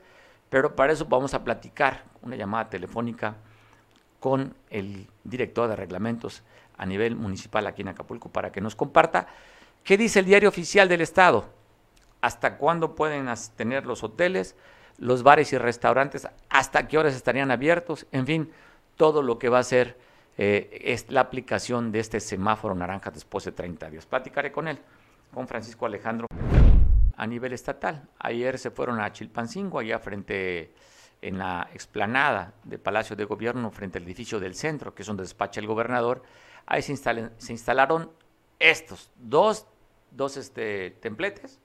pero 0.50 0.76
para 0.76 0.94
eso 0.94 1.06
vamos 1.06 1.34
a 1.34 1.44
platicar 1.44 2.04
una 2.22 2.36
llamada 2.36 2.70
telefónica 2.70 3.36
con 4.20 4.56
el 4.70 5.08
director 5.24 5.68
de 5.70 5.76
reglamentos 5.76 6.44
a 6.78 6.86
nivel 6.86 7.16
municipal 7.16 7.68
aquí 7.68 7.82
en 7.82 7.90
Acapulco 7.90 8.30
para 8.30 8.52
que 8.52 8.62
nos 8.62 8.76
comparta 8.76 9.28
qué 9.84 9.98
dice 9.98 10.20
el 10.20 10.26
diario 10.26 10.50
oficial 10.50 10.88
del 10.88 11.02
Estado, 11.02 11.46
hasta 12.22 12.58
cuándo 12.58 12.96
pueden 12.96 13.28
tener 13.58 13.86
los 13.86 14.02
hoteles, 14.04 14.56
los 14.98 15.24
bares 15.24 15.52
y 15.52 15.58
restaurantes, 15.58 16.28
hasta 16.50 16.88
qué 16.88 16.98
horas 16.98 17.16
estarían 17.16 17.52
abiertos, 17.52 18.08
en 18.14 18.26
fin, 18.26 18.52
todo 18.96 19.22
lo 19.22 19.40
que 19.40 19.50
va 19.50 19.60
a 19.60 19.64
ser 19.64 19.98
eh, 20.38 20.82
es 20.84 21.10
la 21.10 21.22
aplicación 21.22 21.92
de 21.92 22.00
este 22.00 22.20
semáforo 22.20 22.74
naranja 22.76 23.12
después 23.12 23.46
de 23.46 23.52
30 23.52 23.90
días. 23.90 24.06
Platicaré 24.06 24.52
con 24.52 24.68
él, 24.68 24.80
con 25.34 25.48
Francisco 25.48 25.86
Alejandro, 25.86 26.28
a 27.16 27.28
nivel 27.28 27.54
estatal. 27.54 28.08
Ayer 28.20 28.58
se 28.58 28.72
fueron 28.72 29.00
a 29.00 29.12
Chilpancingo, 29.12 29.80
allá 29.80 30.00
frente, 30.00 30.74
en 31.22 31.38
la 31.38 31.70
explanada 31.74 32.54
del 32.64 32.80
Palacio 32.80 33.16
de 33.16 33.26
Gobierno, 33.26 33.72
frente 33.72 34.00
al 34.00 34.06
edificio 34.06 34.40
del 34.40 34.56
centro, 34.56 34.94
que 34.94 35.04
es 35.04 35.08
donde 35.08 35.24
despacha 35.24 35.60
el 35.60 35.68
gobernador. 35.68 36.24
Ahí 36.66 36.82
se, 36.82 36.96
se 36.96 37.52
instalaron 37.52 38.12
estos 38.60 39.12
dos, 39.18 39.68
dos 40.12 40.38
este, 40.38 40.92
templetes. 40.92 41.60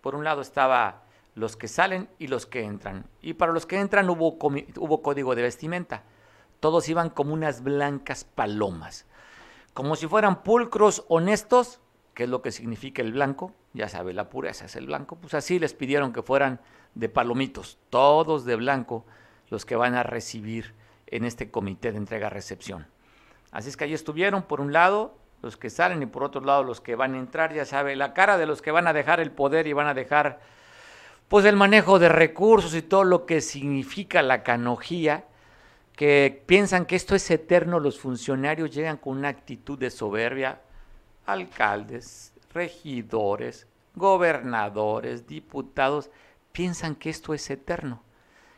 Por 0.00 0.14
un 0.14 0.24
lado 0.24 0.42
estaba 0.42 1.02
los 1.34 1.56
que 1.56 1.66
salen 1.66 2.08
y 2.18 2.28
los 2.28 2.46
que 2.46 2.62
entran. 2.62 3.06
Y 3.20 3.34
para 3.34 3.52
los 3.52 3.66
que 3.66 3.80
entran 3.80 4.08
hubo, 4.08 4.38
hubo 4.38 5.02
código 5.02 5.34
de 5.34 5.42
vestimenta. 5.42 6.04
Todos 6.64 6.88
iban 6.88 7.10
como 7.10 7.34
unas 7.34 7.62
blancas 7.62 8.24
palomas. 8.24 9.04
Como 9.74 9.96
si 9.96 10.06
fueran 10.06 10.42
pulcros 10.42 11.04
honestos, 11.08 11.82
que 12.14 12.22
es 12.22 12.30
lo 12.30 12.40
que 12.40 12.52
significa 12.52 13.02
el 13.02 13.12
blanco. 13.12 13.52
Ya 13.74 13.90
sabe, 13.90 14.14
la 14.14 14.30
pureza 14.30 14.64
es 14.64 14.74
el 14.74 14.86
blanco. 14.86 15.16
Pues 15.16 15.34
así 15.34 15.58
les 15.58 15.74
pidieron 15.74 16.14
que 16.14 16.22
fueran 16.22 16.62
de 16.94 17.10
palomitos, 17.10 17.76
todos 17.90 18.46
de 18.46 18.56
blanco, 18.56 19.04
los 19.50 19.66
que 19.66 19.76
van 19.76 19.94
a 19.94 20.04
recibir 20.04 20.72
en 21.06 21.26
este 21.26 21.50
comité 21.50 21.92
de 21.92 21.98
entrega-recepción. 21.98 22.86
Así 23.50 23.68
es 23.68 23.76
que 23.76 23.84
ahí 23.84 23.92
estuvieron, 23.92 24.44
por 24.44 24.62
un 24.62 24.72
lado, 24.72 25.18
los 25.42 25.58
que 25.58 25.68
salen 25.68 26.02
y 26.02 26.06
por 26.06 26.24
otro 26.24 26.40
lado 26.40 26.62
los 26.64 26.80
que 26.80 26.96
van 26.96 27.12
a 27.12 27.18
entrar, 27.18 27.52
ya 27.52 27.66
sabe, 27.66 27.94
la 27.94 28.14
cara 28.14 28.38
de 28.38 28.46
los 28.46 28.62
que 28.62 28.70
van 28.70 28.86
a 28.86 28.94
dejar 28.94 29.20
el 29.20 29.32
poder 29.32 29.66
y 29.66 29.74
van 29.74 29.88
a 29.88 29.92
dejar 29.92 30.40
pues 31.28 31.44
el 31.44 31.56
manejo 31.56 31.98
de 31.98 32.08
recursos 32.08 32.74
y 32.74 32.80
todo 32.80 33.04
lo 33.04 33.26
que 33.26 33.42
significa 33.42 34.22
la 34.22 34.42
canojía, 34.42 35.26
que 35.96 36.42
piensan 36.46 36.86
que 36.86 36.96
esto 36.96 37.14
es 37.14 37.30
eterno, 37.30 37.78
los 37.78 38.00
funcionarios 38.00 38.74
llegan 38.74 38.96
con 38.96 39.16
una 39.16 39.28
actitud 39.28 39.78
de 39.78 39.90
soberbia, 39.90 40.60
alcaldes, 41.26 42.32
regidores, 42.52 43.66
gobernadores, 43.94 45.26
diputados, 45.26 46.10
piensan 46.52 46.96
que 46.96 47.10
esto 47.10 47.32
es 47.32 47.48
eterno, 47.48 48.02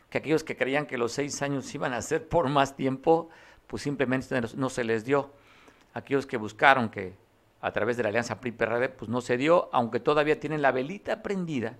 que 0.08 0.18
aquellos 0.18 0.44
que 0.44 0.56
creían 0.56 0.86
que 0.86 0.98
los 0.98 1.12
seis 1.12 1.42
años 1.42 1.74
iban 1.74 1.92
a 1.92 2.02
ser 2.02 2.26
por 2.26 2.48
más 2.48 2.74
tiempo, 2.74 3.28
pues 3.66 3.82
simplemente 3.82 4.40
no 4.54 4.70
se 4.70 4.84
les 4.84 5.04
dio. 5.04 5.32
Aquellos 5.92 6.26
que 6.26 6.36
buscaron 6.36 6.88
que 6.88 7.14
a 7.60 7.72
través 7.72 7.96
de 7.96 8.02
la 8.02 8.10
alianza 8.10 8.40
PRI-PRD, 8.40 8.90
pues 8.90 9.10
no 9.10 9.20
se 9.20 9.36
dio, 9.36 9.68
aunque 9.72 10.00
todavía 10.00 10.38
tienen 10.38 10.62
la 10.62 10.72
velita 10.72 11.22
prendida 11.22 11.76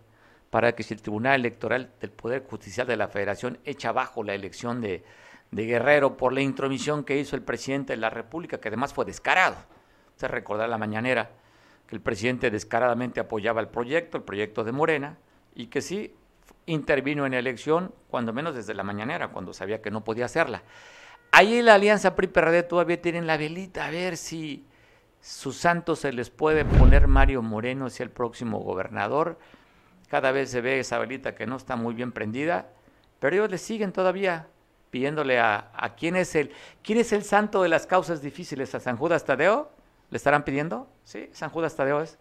para 0.50 0.74
que 0.74 0.82
si 0.82 0.94
el 0.94 1.02
Tribunal 1.02 1.40
Electoral 1.40 1.92
del 2.00 2.10
Poder 2.10 2.44
Judicial 2.48 2.86
de 2.86 2.96
la 2.96 3.08
Federación 3.08 3.58
echa 3.64 3.90
abajo 3.90 4.22
la 4.22 4.34
elección 4.34 4.80
de, 4.80 5.04
Guerrero 5.50 6.16
por 6.16 6.32
la 6.32 6.40
intromisión 6.40 7.04
que 7.04 7.18
hizo 7.18 7.36
el 7.36 7.42
presidente 7.42 7.92
de 7.92 7.98
la 7.98 8.10
República, 8.10 8.58
que 8.58 8.68
además 8.68 8.92
fue 8.92 9.04
descarado. 9.04 9.56
Se 10.16 10.28
recordará 10.28 10.68
la 10.68 10.78
mañanera 10.78 11.30
que 11.86 11.94
el 11.94 12.02
presidente 12.02 12.50
descaradamente 12.50 13.20
apoyaba 13.20 13.60
el 13.60 13.68
proyecto, 13.68 14.16
el 14.18 14.24
proyecto 14.24 14.64
de 14.64 14.72
Morena, 14.72 15.18
y 15.54 15.68
que 15.68 15.80
sí 15.80 16.14
intervino 16.66 17.26
en 17.26 17.32
la 17.32 17.38
elección, 17.38 17.94
cuando 18.08 18.32
menos 18.32 18.54
desde 18.54 18.74
la 18.74 18.82
mañanera, 18.82 19.28
cuando 19.28 19.52
sabía 19.52 19.80
que 19.80 19.90
no 19.90 20.04
podía 20.04 20.24
hacerla. 20.24 20.62
Ahí 21.30 21.62
la 21.62 21.74
alianza 21.74 22.16
PRI-PRD 22.16 22.64
todavía 22.64 23.00
tienen 23.00 23.26
la 23.26 23.36
velita, 23.36 23.86
a 23.86 23.90
ver 23.90 24.16
si 24.16 24.66
sus 25.20 25.56
santos 25.56 26.00
se 26.00 26.12
les 26.12 26.30
puede 26.30 26.64
poner 26.64 27.08
Mario 27.08 27.42
Moreno, 27.42 27.90
si 27.90 28.02
el 28.02 28.10
próximo 28.10 28.60
gobernador, 28.60 29.38
cada 30.08 30.32
vez 30.32 30.50
se 30.50 30.60
ve 30.60 30.80
esa 30.80 30.98
velita 30.98 31.34
que 31.34 31.46
no 31.46 31.56
está 31.56 31.76
muy 31.76 31.94
bien 31.94 32.12
prendida, 32.12 32.68
pero 33.18 33.36
ellos 33.36 33.50
le 33.50 33.58
siguen 33.58 33.92
todavía 33.92 34.48
pidiéndole 34.96 35.38
a, 35.38 35.94
quién 35.98 36.16
es 36.16 36.34
el 36.34 36.50
quién 36.82 36.96
es 36.96 37.12
el 37.12 37.22
santo 37.22 37.62
de 37.62 37.68
las 37.68 37.86
causas 37.86 38.22
difíciles, 38.22 38.74
a 38.74 38.80
San 38.80 38.96
Judas 38.96 39.26
Tadeo, 39.26 39.70
le 40.08 40.16
estarán 40.16 40.42
pidiendo, 40.42 40.88
sí, 41.04 41.28
San 41.32 41.50
Judas 41.50 41.76
Tadeo 41.76 42.00
es 42.00 42.16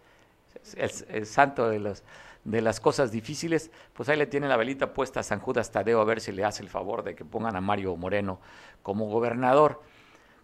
el, 0.76 1.24
santo 1.24 1.70
de 1.70 1.78
los 1.78 2.02
de 2.44 2.60
las 2.60 2.78
cosas 2.78 3.10
difíciles, 3.10 3.70
pues 3.94 4.10
ahí 4.10 4.18
le 4.18 4.26
tiene 4.26 4.46
la 4.46 4.58
velita 4.58 4.92
puesta 4.92 5.20
a 5.20 5.22
San 5.22 5.40
Judas 5.40 5.70
Tadeo 5.72 6.02
a 6.02 6.04
ver 6.04 6.20
si 6.20 6.32
le 6.32 6.44
hace 6.44 6.62
el 6.62 6.68
favor 6.68 7.02
de 7.02 7.14
que 7.14 7.24
pongan 7.24 7.56
a 7.56 7.62
Mario 7.62 7.96
Moreno 7.96 8.42
como 8.82 9.06
gobernador. 9.06 9.80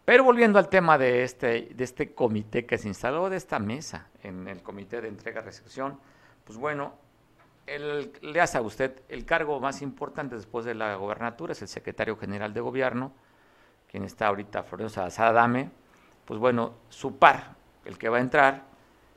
Pero 0.07 0.25
volviendo 0.25 0.59
al 0.59 0.71
tema 0.71 0.97
de 0.97 1.25
este, 1.25 1.69
de 1.75 1.85
este 1.85 2.15
comité 2.15 2.65
que 2.65 2.79
se 2.79 2.89
instaló, 2.89 3.29
de 3.29 3.37
esta 3.37 3.59
mesa 3.59 4.09
en 4.23 4.49
el 4.49 4.63
comité 4.63 5.03
de 5.03 5.09
entrega-recepción, 5.09 6.01
pues 6.45 6.57
bueno, 6.57 6.95
le 7.67 8.41
hace 8.41 8.59
a 8.59 8.63
usted 8.63 9.03
el 9.09 9.25
cargo 9.25 9.61
más 9.61 9.83
importante 9.83 10.37
después 10.37 10.65
de 10.65 10.75
la 10.75 10.97
gobernatura, 10.97 11.53
es 11.53 11.63
el 11.63 11.69
secretario 11.69 12.17
general 12.17 12.53
de 12.53 12.61
gobierno, 12.61 13.13
quien 13.91 14.05
está 14.05 14.29
ahorita, 14.29 14.63
Florencio 14.63 15.03
Dame, 15.03 15.71
pues 16.25 16.41
bueno, 16.41 16.75
su 16.89 17.17
par, 17.17 17.55
el 17.85 17.99
que 17.99 18.09
va 18.09 18.19
a 18.19 18.21
entrar, 18.21 18.65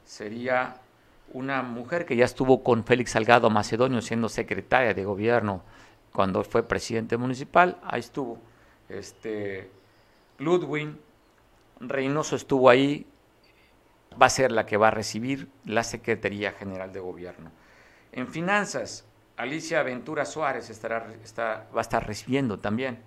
sería 0.04 0.76
una 1.34 1.64
mujer 1.64 2.06
que 2.06 2.16
ya 2.16 2.26
estuvo 2.26 2.64
con 2.64 2.84
Félix 2.84 3.12
Salgado 3.12 3.50
Macedonio 3.50 4.02
siendo 4.02 4.30
secretaria 4.30 4.94
de 4.94 5.06
gobierno 5.06 5.64
cuando 6.14 6.44
fue 6.44 6.64
presidente 6.64 7.18
municipal, 7.18 7.78
ahí 7.84 8.00
estuvo. 8.00 8.38
Este, 8.88 9.70
Ludwig 10.38 10.96
Reynoso 11.80 12.36
estuvo 12.36 12.70
ahí, 12.70 13.06
va 14.22 14.28
a 14.28 14.30
ser 14.30 14.52
la 14.52 14.66
que 14.66 14.78
va 14.78 14.90
a 14.90 14.92
recibir 14.92 15.50
la 15.66 15.84
Secretaría 15.84 16.52
General 16.54 16.94
de 16.94 17.00
Gobierno. 17.00 17.52
En 18.16 18.30
finanzas, 18.30 19.06
Alicia 19.36 19.84
Ventura 19.84 20.24
Suárez 20.24 20.70
estará, 20.70 21.06
está, 21.22 21.68
va 21.76 21.80
a 21.80 21.82
estar 21.82 22.08
recibiendo 22.08 22.58
también. 22.58 23.00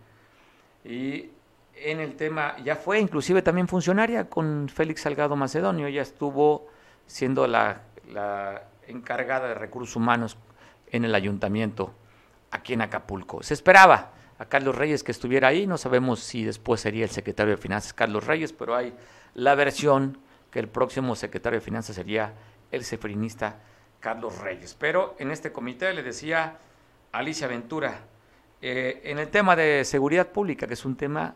Y 0.84 1.30
en 1.74 2.00
el 2.00 2.14
tema, 2.14 2.56
ya 2.62 2.76
fue 2.76 3.00
inclusive 3.00 3.40
también 3.40 3.68
funcionaria 3.68 4.28
con 4.28 4.68
Félix 4.68 5.00
Salgado 5.00 5.34
Macedonio, 5.34 5.88
ya 5.88 6.02
estuvo 6.02 6.66
siendo 7.06 7.46
la, 7.46 7.80
la 8.12 8.64
encargada 8.86 9.48
de 9.48 9.54
recursos 9.54 9.96
humanos 9.96 10.36
en 10.90 11.06
el 11.06 11.14
ayuntamiento 11.14 11.94
aquí 12.50 12.74
en 12.74 12.82
Acapulco. 12.82 13.42
Se 13.42 13.54
esperaba 13.54 14.12
a 14.38 14.44
Carlos 14.44 14.76
Reyes 14.76 15.02
que 15.02 15.12
estuviera 15.12 15.48
ahí, 15.48 15.66
no 15.66 15.78
sabemos 15.78 16.20
si 16.20 16.44
después 16.44 16.82
sería 16.82 17.04
el 17.04 17.10
secretario 17.10 17.56
de 17.56 17.62
Finanzas 17.62 17.94
Carlos 17.94 18.26
Reyes, 18.26 18.52
pero 18.52 18.76
hay 18.76 18.94
la 19.32 19.54
versión 19.54 20.18
que 20.50 20.58
el 20.58 20.68
próximo 20.68 21.16
secretario 21.16 21.60
de 21.60 21.64
Finanzas 21.64 21.96
sería 21.96 22.34
el 22.70 22.84
sefrinista 22.84 23.60
Carlos 24.00 24.38
Reyes. 24.38 24.76
Pero 24.78 25.14
en 25.18 25.30
este 25.30 25.52
comité 25.52 25.92
le 25.92 26.02
decía 26.02 26.58
Alicia 27.12 27.46
Ventura, 27.46 28.00
eh, 28.60 29.00
en 29.04 29.18
el 29.18 29.28
tema 29.28 29.56
de 29.56 29.84
seguridad 29.84 30.28
pública, 30.28 30.66
que 30.66 30.74
es 30.74 30.84
un 30.84 30.96
tema 30.96 31.34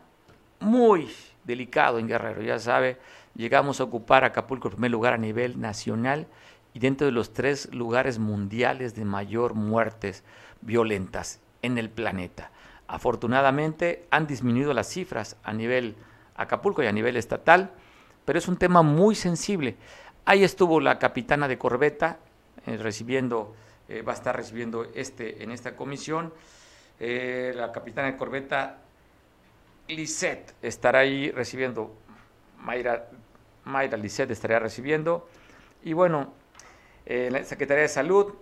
muy 0.59 1.09
delicado 1.43 1.99
en 1.99 2.07
Guerrero, 2.07 2.41
ya 2.41 2.59
sabe, 2.59 2.97
llegamos 3.35 3.79
a 3.79 3.83
ocupar 3.83 4.23
Acapulco 4.23 4.67
en 4.67 4.73
primer 4.73 4.91
lugar 4.91 5.13
a 5.13 5.17
nivel 5.17 5.59
nacional 5.59 6.27
y 6.73 6.79
dentro 6.79 7.05
de 7.05 7.11
los 7.11 7.33
tres 7.33 7.73
lugares 7.73 8.19
mundiales 8.19 8.95
de 8.95 9.05
mayor 9.05 9.53
muertes 9.53 10.23
violentas 10.61 11.39
en 11.61 11.77
el 11.77 11.89
planeta. 11.89 12.51
Afortunadamente 12.87 14.05
han 14.11 14.27
disminuido 14.27 14.73
las 14.73 14.87
cifras 14.87 15.37
a 15.43 15.53
nivel 15.53 15.95
Acapulco 16.35 16.83
y 16.83 16.87
a 16.87 16.91
nivel 16.91 17.15
estatal, 17.15 17.71
pero 18.25 18.39
es 18.39 18.47
un 18.47 18.57
tema 18.57 18.81
muy 18.81 19.15
sensible. 19.15 19.75
Ahí 20.25 20.43
estuvo 20.43 20.79
la 20.79 20.99
capitana 20.99 21.47
de 21.47 21.57
corbeta 21.57 22.19
recibiendo, 22.65 23.55
eh, 23.89 24.01
va 24.01 24.13
a 24.13 24.15
estar 24.15 24.35
recibiendo 24.35 24.85
este, 24.95 25.43
en 25.43 25.51
esta 25.51 25.75
comisión. 25.75 26.33
Eh, 26.99 27.53
la 27.55 27.71
capitana 27.71 28.11
de 28.11 28.17
corbeta 28.17 28.77
Lisette 29.87 30.53
estará 30.61 30.99
ahí 30.99 31.31
recibiendo, 31.31 31.93
Mayra, 32.59 33.09
Mayra 33.65 33.97
Lisette 33.97 34.31
estaría 34.31 34.59
recibiendo. 34.59 35.27
Y 35.83 35.93
bueno, 35.93 36.33
la 37.05 37.43
Secretaría 37.43 37.81
de 37.81 37.89
Salud 37.89 38.33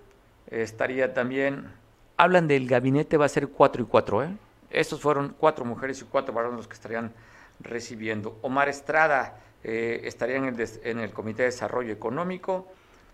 estaría 0.51 1.13
también, 1.13 1.71
hablan 2.17 2.47
del 2.47 2.67
gabinete, 2.67 3.17
va 3.17 3.25
a 3.25 3.29
ser 3.29 3.47
cuatro 3.47 3.81
y 3.81 3.85
cuatro, 3.85 4.23
¿eh? 4.23 4.29
Estos 4.69 5.01
fueron 5.01 5.35
cuatro 5.37 5.65
mujeres 5.65 6.01
y 6.01 6.05
cuatro 6.05 6.33
varones 6.33 6.57
los 6.57 6.67
que 6.67 6.75
estarían 6.75 7.11
recibiendo. 7.59 8.37
Omar 8.41 8.69
Estrada 8.69 9.37
eh, 9.63 10.01
estaría 10.05 10.37
en 10.37 10.45
el, 10.45 10.69
en 10.83 10.99
el 10.99 11.11
Comité 11.11 11.43
de 11.43 11.49
Desarrollo 11.49 11.91
Económico, 11.91 12.71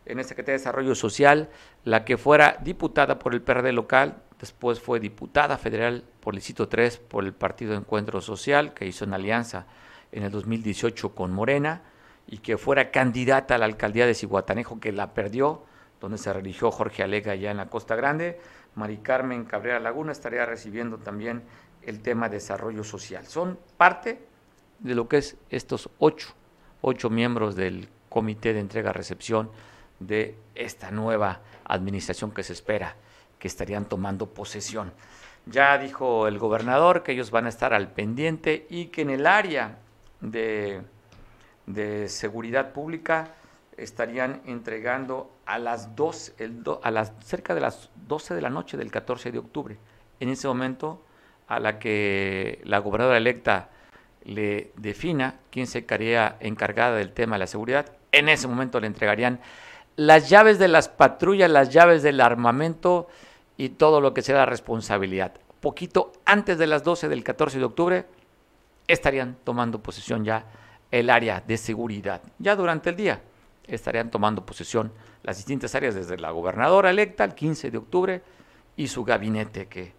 en 0.08 0.20
el 0.20 0.26
Secretaría 0.26 0.54
de 0.54 0.60
Desarrollo 0.60 0.96
Social, 0.96 1.50
la 1.84 2.06
que 2.06 2.18
fuera 2.18 2.58
diputada 2.62 3.20
por 3.20 3.34
el 3.34 3.42
PRD 3.42 3.72
local, 3.72 4.24
después 4.40 4.80
fue 4.80 5.00
diputada 5.00 5.58
federal 5.58 6.04
por 6.20 6.40
sitio 6.42 6.68
3 6.68 6.98
por 6.98 7.24
el 7.24 7.34
Partido 7.34 7.76
Encuentro 7.76 8.22
Social, 8.22 8.74
que 8.74 8.86
hizo 8.86 9.06
una 9.06 9.16
alianza 9.16 9.66
en 10.12 10.24
el 10.24 10.32
2018 10.32 11.14
con 11.14 11.32
Morena, 11.32 11.84
y 12.28 12.40
que 12.40 12.58
fuera 12.58 12.92
candidata 12.92 13.56
a 13.56 13.58
la 13.58 13.66
alcaldía 13.66 14.06
de 14.06 14.14
Cihuatanejo, 14.14 14.80
que 14.80 14.92
la 14.92 15.14
perdió, 15.14 15.64
donde 16.02 16.18
se 16.18 16.32
religió 16.34 16.72
Jorge 16.72 17.04
Alega 17.04 17.32
allá 17.32 17.52
en 17.52 17.58
la 17.58 17.70
Costa 17.70 17.96
Grande. 17.96 18.40
Mari 18.76 18.98
Carmen 18.98 19.46
Cabrera 19.46 19.80
Laguna 19.80 20.12
estaría 20.12 20.46
recibiendo 20.46 20.98
también 20.98 21.44
el 21.82 22.02
tema 22.02 22.30
de 22.30 22.36
desarrollo 22.36 22.84
social. 22.84 23.26
Son 23.26 23.58
parte 23.78 24.20
de 24.80 24.94
lo 24.94 25.08
que 25.08 25.18
es 25.18 25.38
estos 25.50 25.90
ocho, 25.98 26.34
ocho 26.82 27.10
miembros 27.10 27.56
del 27.56 27.90
comité 28.10 28.54
de 28.54 28.60
entrega-recepción 28.60 29.50
de 30.00 30.36
esta 30.56 30.92
nueva 30.92 31.42
administración 31.66 32.32
que 32.32 32.44
se 32.44 32.54
espera 32.54 32.96
que 33.40 33.48
estarían 33.48 33.86
tomando 33.86 34.28
posesión. 34.28 34.92
Ya 35.46 35.78
dijo 35.78 36.28
el 36.28 36.40
gobernador 36.40 37.04
que 37.04 37.14
ellos 37.14 37.32
van 37.32 37.46
a 37.46 37.50
estar 37.50 37.74
al 37.74 37.92
pendiente 37.92 38.66
y 38.70 38.88
que 38.88 39.02
en 39.02 39.12
el 39.12 39.26
área 39.26 39.78
de, 40.20 40.82
de 41.66 42.10
seguridad 42.10 42.74
pública 42.74 43.34
estarían 43.78 44.42
entregando 44.46 45.32
a 45.46 45.60
las 45.60 45.96
dos, 45.96 46.34
el 46.40 46.64
a 46.82 46.92
las 46.92 47.14
cerca 47.24 47.54
de 47.54 47.62
las 47.62 47.90
12 48.08 48.36
de 48.36 48.42
la 48.42 48.50
noche 48.50 48.76
del 48.76 48.92
14 48.92 49.32
de 49.32 49.38
octubre. 49.38 49.78
En 50.20 50.30
ese 50.30 50.48
momento, 50.48 51.04
a 51.48 51.60
la 51.60 51.80
que 51.80 52.60
la 52.66 52.80
gobernadora 52.80 53.18
electa 53.18 53.70
le 54.26 54.72
defina 54.76 55.36
quién 55.52 55.68
se 55.68 55.86
quedaría 55.86 56.36
encargada 56.40 56.98
del 56.98 57.14
tema 57.14 57.36
de 57.36 57.40
la 57.40 57.48
seguridad, 57.48 57.94
en 58.12 58.30
ese 58.30 58.48
momento 58.48 58.80
le 58.80 58.88
entregarían 58.88 59.40
las 59.98 60.30
llaves 60.30 60.60
de 60.60 60.70
las 60.70 60.88
patrullas, 60.88 61.52
las 61.52 61.70
llaves 61.70 62.04
del 62.04 62.22
armamento 62.22 63.08
y 63.58 63.70
todo 63.70 64.00
lo 64.00 64.14
que 64.14 64.22
sea 64.22 64.38
la 64.38 64.46
responsabilidad. 64.46 65.34
Poquito 65.60 66.14
antes 66.24 66.58
de 66.58 66.68
las 66.68 66.84
12 66.84 67.10
del 67.10 67.24
14 67.24 67.58
de 67.58 67.66
octubre 67.66 68.06
estarían 68.88 69.36
tomando 69.44 69.82
posesión 69.82 70.24
ya 70.24 70.46
el 70.92 71.10
área 71.10 71.42
de 71.46 71.58
seguridad, 71.58 72.22
ya 72.40 72.56
durante 72.56 72.92
el 72.92 72.96
día 72.96 73.22
estarían 73.66 74.10
tomando 74.10 74.46
posesión 74.46 74.94
las 75.24 75.36
distintas 75.36 75.76
áreas 75.76 75.96
desde 75.96 76.18
la 76.18 76.32
gobernadora 76.32 76.90
electa 76.90 77.26
el 77.26 77.36
15 77.36 77.72
de 77.72 77.78
octubre 77.78 78.22
y 78.78 78.88
su 78.88 79.04
gabinete 79.04 79.68
que 79.68 79.94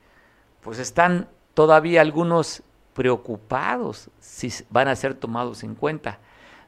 pues 0.63 0.79
están 0.79 1.29
todavía 1.53 2.01
algunos 2.01 2.63
preocupados 2.95 4.11
si 4.21 4.51
van 4.71 4.89
a 4.89 4.97
ser 4.97 5.15
tomados 5.15 5.63
en 5.65 5.75
cuenta. 5.75 6.19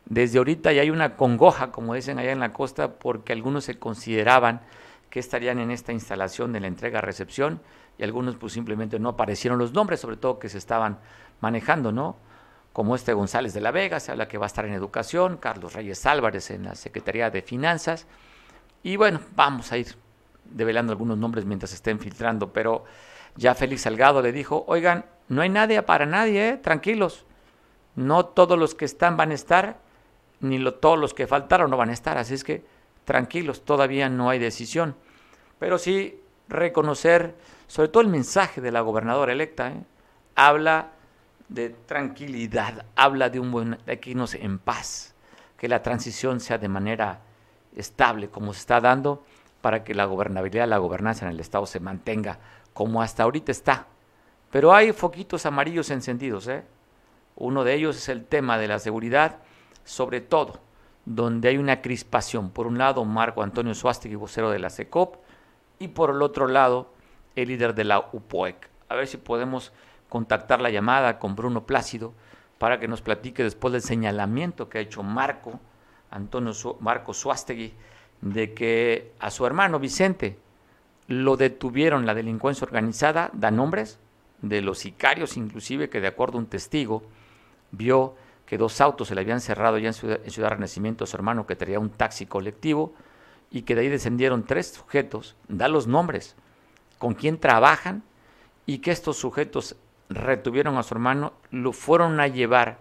Desde 0.07 0.39
ahorita 0.39 0.73
ya 0.73 0.83
hay 0.83 0.91
una 0.91 1.17
congoja, 1.17 1.71
como 1.71 1.95
dicen 1.95 2.19
allá 2.19 2.33
en 2.33 2.41
la 2.41 2.53
costa, 2.53 2.95
porque 2.95 3.33
algunos 3.33 3.65
se 3.65 3.79
consideraban 3.79 4.63
que 5.09 5.21
estarían 5.21 5.59
en 5.59 5.71
esta 5.71 5.93
instalación 5.93 6.53
de 6.53 6.61
la 6.61 6.67
entrega-recepción 6.67 7.61
y 7.99 8.05
algunos 8.05 8.37
pues 8.37 8.53
simplemente 8.53 8.99
no 8.99 9.11
aparecieron 9.11 9.59
los 9.59 9.73
nombres, 9.73 10.01
sobre 10.01 10.17
todo 10.17 10.39
que 10.39 10.49
se 10.49 10.59
estaban 10.59 10.99
manejando, 11.41 11.93
¿no? 11.93 12.17
como 12.73 12.95
este 12.95 13.13
González 13.13 13.53
de 13.53 13.61
la 13.61 13.73
Vega, 13.73 14.01
se 14.01 14.13
habla 14.13 14.29
que 14.29 14.39
va 14.39 14.47
a 14.47 14.49
estar 14.49 14.65
en 14.65 14.73
educación, 14.73 15.39
Carlos 15.39 15.75
Reyes 15.75 16.07
Álvarez 16.07 16.51
en 16.51 16.65
la 16.65 16.75
Secretaría 16.75 17.31
de 17.31 17.43
Finanzas, 17.43 18.07
y 18.83 18.97
bueno, 18.97 19.21
vamos 19.35 19.73
a 19.73 19.79
ir 19.79 19.97
develando 20.45 20.93
algunos 20.93 21.19
nombres 21.19 21.45
mientras 21.45 21.73
estén 21.73 21.99
filtrando, 21.99 22.53
pero 22.53 22.85
ya 23.37 23.55
Félix 23.55 23.83
Salgado 23.83 24.23
le 24.23 24.33
dijo, 24.33 24.65
oigan, 24.69 25.05
no 25.29 25.43
hay 25.43 25.49
nadie 25.49 25.83
para 25.83 26.07
nadie, 26.07 26.51
¿eh? 26.51 26.57
tranquilos, 26.57 27.25
no 27.97 28.27
todos 28.27 28.59
los 28.59 28.75
que 28.75 28.85
están 28.85 29.17
van 29.17 29.33
a 29.33 29.35
estar, 29.35 29.79
ni 30.41 30.59
lo, 30.59 30.75
todos 30.75 30.99
los 30.99 31.15
que 31.15 31.27
faltaron 31.27 31.71
no 31.71 31.77
van 31.77 31.91
a 31.91 31.93
estar, 31.95 32.19
así 32.19 32.35
es 32.35 32.45
que 32.45 32.65
tranquilos, 33.05 33.65
todavía 33.65 34.09
no 34.09 34.31
hay 34.31 34.39
decisión, 34.39 34.95
pero 35.59 35.79
sí 35.79 36.21
reconocer, 36.49 37.35
sobre 37.67 37.89
todo 37.89 38.03
el 38.03 38.09
mensaje 38.09 38.61
de 38.61 38.73
la 38.73 38.81
gobernadora 38.81 39.33
electa, 39.33 39.71
¿eh? 39.71 39.83
habla 40.35 40.93
de 41.49 41.71
tranquilidad, 41.71 42.87
habla 42.97 43.29
de 43.29 43.41
un 43.41 43.51
buen, 43.51 43.79
de 43.85 44.01
que 44.01 44.15
nos 44.15 44.35
en 44.35 44.59
paz, 44.59 45.15
que 45.57 45.69
la 45.69 45.83
transición 45.83 46.41
sea 46.41 46.59
de 46.59 46.69
manera 46.69 47.21
estable, 47.77 48.29
como 48.29 48.53
se 48.53 48.61
está 48.61 48.81
dando, 48.81 49.25
para 49.61 49.85
que 49.85 49.95
la 49.95 50.07
gobernabilidad, 50.07 50.69
la 50.69 50.79
gobernanza 50.79 51.27
en 51.27 51.33
el 51.33 51.41
Estado 51.41 51.67
se 51.67 51.81
mantenga 51.81 52.39
como 52.73 53.03
hasta 53.03 53.25
ahorita 53.25 53.53
está. 53.53 53.87
Pero 54.51 54.73
hay 54.73 54.93
foquitos 54.93 55.45
amarillos 55.47 55.91
encendidos, 55.91 56.49
¿eh? 56.49 56.65
Uno 57.37 57.65
de 57.65 57.75
ellos 57.75 57.97
es 57.97 58.09
el 58.09 58.25
tema 58.25 58.59
de 58.59 58.69
la 58.69 58.79
seguridad, 58.79 59.39
sobre 59.85 60.21
todo 60.21 60.61
donde 61.05 61.49
hay 61.49 61.59
una 61.59 61.83
crispación. 61.83 62.51
Por 62.51 62.67
un 62.67 62.79
lado, 62.79 63.05
Marco 63.05 63.43
Antonio 63.43 63.75
Suástegui, 63.75 64.15
vocero 64.15 64.51
de 64.51 64.59
la 64.59 64.71
SECOP, 64.71 65.17
y 65.79 65.89
por 65.89 66.11
el 66.11 66.23
otro 66.23 66.47
lado, 66.47 66.93
el 67.37 67.49
líder 67.49 67.75
de 67.75 67.85
la 67.85 68.09
UPOEC. 68.13 68.69
A 68.89 68.95
ver 68.95 69.07
si 69.07 69.17
podemos 69.17 69.73
contactar 70.09 70.61
la 70.61 70.71
llamada 70.71 71.19
con 71.19 71.37
Bruno 71.37 71.65
Plácido 71.65 72.13
para 72.59 72.79
que 72.79 72.89
nos 72.89 73.01
platique 73.01 73.43
después 73.43 73.73
del 73.73 73.83
señalamiento 73.83 74.69
que 74.69 74.79
ha 74.79 74.83
hecho 74.83 75.03
Marco, 75.03 75.59
Antonio 76.11 76.53
Marco 76.81 77.15
Suástegui, 77.15 77.73
de 78.21 78.53
que 78.53 79.13
a 79.19 79.31
su 79.31 79.47
hermano 79.47 79.79
Vicente 79.79 80.39
lo 81.07 81.37
detuvieron 81.37 82.07
la 82.07 82.15
delincuencia 82.15 82.65
organizada, 82.65 83.31
da 83.33 83.51
nombres 83.51 83.99
de 84.43 84.61
los 84.61 84.79
sicarios 84.79 85.37
inclusive, 85.37 85.89
que 85.89 86.01
de 86.01 86.09
acuerdo 86.09 86.37
a 86.37 86.41
un 86.41 86.47
testigo 86.47 87.03
vio 87.71 88.15
que 88.51 88.59
dos 88.59 88.81
autos 88.81 89.07
se 89.07 89.15
le 89.15 89.21
habían 89.21 89.41
cerrado 89.41 89.79
ya 89.79 89.87
en 89.87 89.95
Ciudad, 89.95 90.19
en 90.25 90.51
Renacimiento 90.51 91.05
a 91.05 91.07
su 91.07 91.17
hermano 91.17 91.47
que 91.47 91.55
traía 91.55 91.79
un 91.79 91.89
taxi 91.89 92.27
colectivo 92.27 92.95
y 93.49 93.63
que 93.63 93.77
de 93.77 93.83
ahí 93.83 93.89
descendieron 93.89 94.43
tres 94.43 94.73
sujetos, 94.73 95.37
da 95.47 95.69
los 95.69 95.87
nombres, 95.87 96.35
con 96.99 97.15
quién 97.15 97.39
trabajan 97.39 98.03
y 98.67 98.79
que 98.79 98.91
estos 98.91 99.19
sujetos 99.19 99.77
retuvieron 100.09 100.79
a 100.79 100.83
su 100.83 100.95
hermano, 100.95 101.33
lo 101.53 101.73
fueron 101.73 102.19
a 102.19 102.27
llevar 102.27 102.81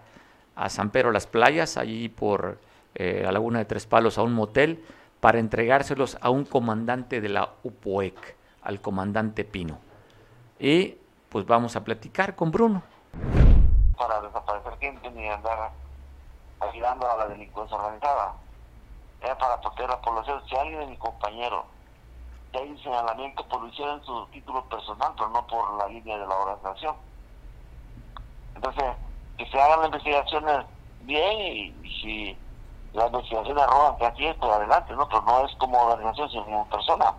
a 0.56 0.70
San 0.70 0.90
Pedro 0.90 1.12
las 1.12 1.28
Playas, 1.28 1.76
allí 1.76 2.08
por 2.08 2.58
eh, 2.96 3.20
la 3.22 3.30
Laguna 3.30 3.60
de 3.60 3.64
Tres 3.64 3.86
Palos, 3.86 4.18
a 4.18 4.24
un 4.24 4.32
motel, 4.32 4.82
para 5.20 5.38
entregárselos 5.38 6.18
a 6.20 6.30
un 6.30 6.46
comandante 6.46 7.20
de 7.20 7.28
la 7.28 7.48
UPOEC, 7.62 8.16
al 8.62 8.80
comandante 8.80 9.44
Pino. 9.44 9.78
Y 10.58 10.96
pues 11.28 11.46
vamos 11.46 11.76
a 11.76 11.84
platicar 11.84 12.34
con 12.34 12.50
Bruno. 12.50 12.82
Para 14.00 14.22
desaparecer 14.22 14.78
gente 14.78 15.10
ni 15.10 15.28
andar 15.28 15.72
ayudando 16.58 17.06
a 17.06 17.16
la 17.18 17.28
delincuencia 17.28 17.76
organizada. 17.76 18.32
Era 19.20 19.36
para 19.36 19.60
proteger 19.60 19.90
a 19.90 19.96
la 19.96 20.00
población. 20.00 20.42
Si 20.48 20.56
alguien 20.56 20.80
de 20.80 20.86
mi 20.86 20.96
compañero 20.96 21.66
hay 22.54 22.70
un 22.70 22.82
señalamiento, 22.82 23.46
por 23.46 23.60
lo 23.60 23.68
hicieron 23.68 24.02
su 24.06 24.26
título 24.32 24.64
personal, 24.64 25.12
pero 25.16 25.28
no 25.28 25.46
por 25.46 25.70
la 25.74 25.86
línea 25.88 26.18
de 26.18 26.26
la 26.26 26.34
organización 26.34 26.96
Entonces, 28.54 28.84
que 29.36 29.46
se 29.46 29.60
hagan 29.60 29.80
las 29.80 29.86
investigaciones 29.88 30.66
bien 31.02 31.38
y, 31.38 32.00
si 32.00 32.38
las 32.94 33.06
investigaciones 33.08 33.62
arrojan 33.62 33.98
que 33.98 34.06
así 34.06 34.26
es, 34.26 34.36
pues 34.36 34.50
adelante, 34.50 34.94
¿no? 34.94 35.06
Pero 35.08 35.20
no 35.22 35.46
es 35.46 35.54
como 35.56 35.78
organización, 35.78 36.30
sino 36.30 36.44
como 36.44 36.68
persona. 36.70 37.12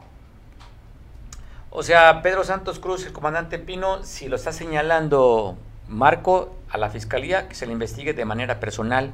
O 1.69 1.83
sea, 1.83 2.23
Pedro 2.23 2.43
Santos 2.43 2.79
Cruz, 2.79 3.05
el 3.05 3.13
comandante 3.13 3.59
Pino, 3.59 4.03
si 4.03 4.27
lo 4.27 4.35
está 4.35 4.51
señalando 4.51 5.55
Marco 5.87 6.49
a 6.71 6.77
la 6.77 6.89
fiscalía, 6.89 7.47
que 7.47 7.55
se 7.55 7.65
le 7.65 7.73
investigue 7.73 8.13
de 8.13 8.25
manera 8.25 8.59
personal 8.59 9.11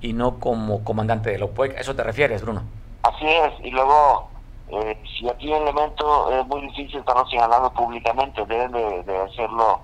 y 0.00 0.12
no 0.12 0.38
como 0.38 0.84
comandante 0.84 1.30
de 1.30 1.38
la 1.38 1.46
OPEC. 1.46 1.76
¿A 1.76 1.80
eso 1.80 1.94
te 1.94 2.02
refieres, 2.02 2.42
Bruno? 2.42 2.62
Así 3.02 3.26
es, 3.26 3.52
y 3.64 3.70
luego, 3.70 4.28
eh, 4.68 5.02
si 5.18 5.28
aquí 5.28 5.48
un 5.48 5.62
elemento 5.62 6.30
es 6.32 6.46
muy 6.46 6.60
difícil 6.62 7.00
estarlo 7.00 7.26
señalando 7.26 7.72
públicamente, 7.72 8.44
deben 8.46 8.72
de, 8.72 9.18
hacerlo 9.18 9.80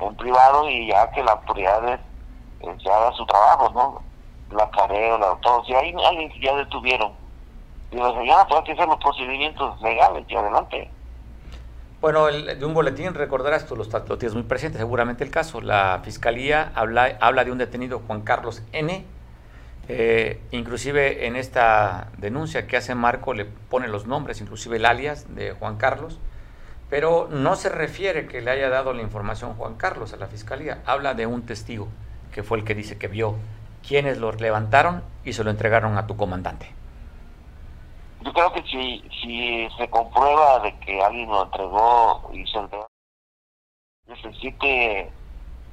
en 0.00 0.16
privado 0.16 0.68
y 0.68 0.88
ya 0.88 1.10
que 1.12 1.22
la 1.22 1.32
autoridades 1.32 2.00
eh, 2.60 2.76
se 2.82 2.90
haga 2.90 3.12
su 3.12 3.24
trabajo, 3.26 3.70
¿no? 3.74 4.02
La 4.56 4.68
careo, 4.70 5.18
la 5.18 5.34
todo. 5.36 5.64
Si 5.64 5.74
hay 5.74 5.94
alguien 6.06 6.30
que 6.30 6.40
ya 6.40 6.54
detuvieron, 6.56 7.12
y 7.90 7.96
los 7.96 8.14
señala, 8.14 8.46
pues 8.48 8.64
que 8.64 8.72
hacer 8.72 8.88
los 8.88 8.98
procedimientos 8.98 9.80
legales 9.80 10.24
y 10.28 10.34
adelante. 10.34 10.90
Bueno, 12.04 12.28
el, 12.28 12.58
de 12.58 12.66
un 12.66 12.74
boletín, 12.74 13.14
recordarás, 13.14 13.64
tú 13.64 13.76
lo, 13.76 13.84
lo, 13.84 14.18
tienes 14.18 14.34
muy 14.34 14.42
presente, 14.42 14.76
seguramente 14.76 15.24
el 15.24 15.30
caso. 15.30 15.62
La 15.62 16.02
fiscalía 16.04 16.70
habla, 16.74 17.16
habla 17.18 17.46
de 17.46 17.50
un 17.50 17.56
detenido, 17.56 18.02
Juan 18.06 18.20
Carlos 18.20 18.60
N. 18.72 19.06
Eh, 19.88 20.38
inclusive 20.50 21.26
en 21.26 21.34
esta 21.34 22.08
denuncia 22.18 22.66
que 22.66 22.76
hace 22.76 22.94
Marco 22.94 23.32
le 23.32 23.46
pone 23.46 23.88
los 23.88 24.06
nombres, 24.06 24.42
inclusive 24.42 24.76
el 24.76 24.84
alias 24.84 25.34
de 25.34 25.52
Juan 25.52 25.78
Carlos, 25.78 26.18
pero 26.90 27.26
no 27.30 27.56
se 27.56 27.70
refiere 27.70 28.26
que 28.26 28.42
le 28.42 28.50
haya 28.50 28.68
dado 28.68 28.92
la 28.92 29.00
información 29.00 29.54
Juan 29.54 29.76
Carlos 29.76 30.12
a 30.12 30.18
la 30.18 30.26
fiscalía. 30.26 30.82
Habla 30.84 31.14
de 31.14 31.24
un 31.24 31.46
testigo 31.46 31.88
que 32.34 32.42
fue 32.42 32.58
el 32.58 32.64
que 32.64 32.74
dice 32.74 32.98
que 32.98 33.08
vio 33.08 33.36
quienes 33.88 34.18
lo 34.18 34.30
levantaron 34.30 35.02
y 35.24 35.32
se 35.32 35.42
lo 35.42 35.50
entregaron 35.50 35.96
a 35.96 36.06
tu 36.06 36.18
comandante. 36.18 36.83
Yo 38.24 38.32
creo 38.32 38.52
que 38.54 38.62
si, 38.62 39.04
si 39.20 39.68
se 39.76 39.90
comprueba 39.90 40.60
de 40.60 40.74
que 40.80 41.02
alguien 41.02 41.28
lo 41.28 41.42
entregó 41.42 42.30
y 42.32 42.46
se 42.46 42.58
entregó, 42.58 42.86
necesite 44.06 45.12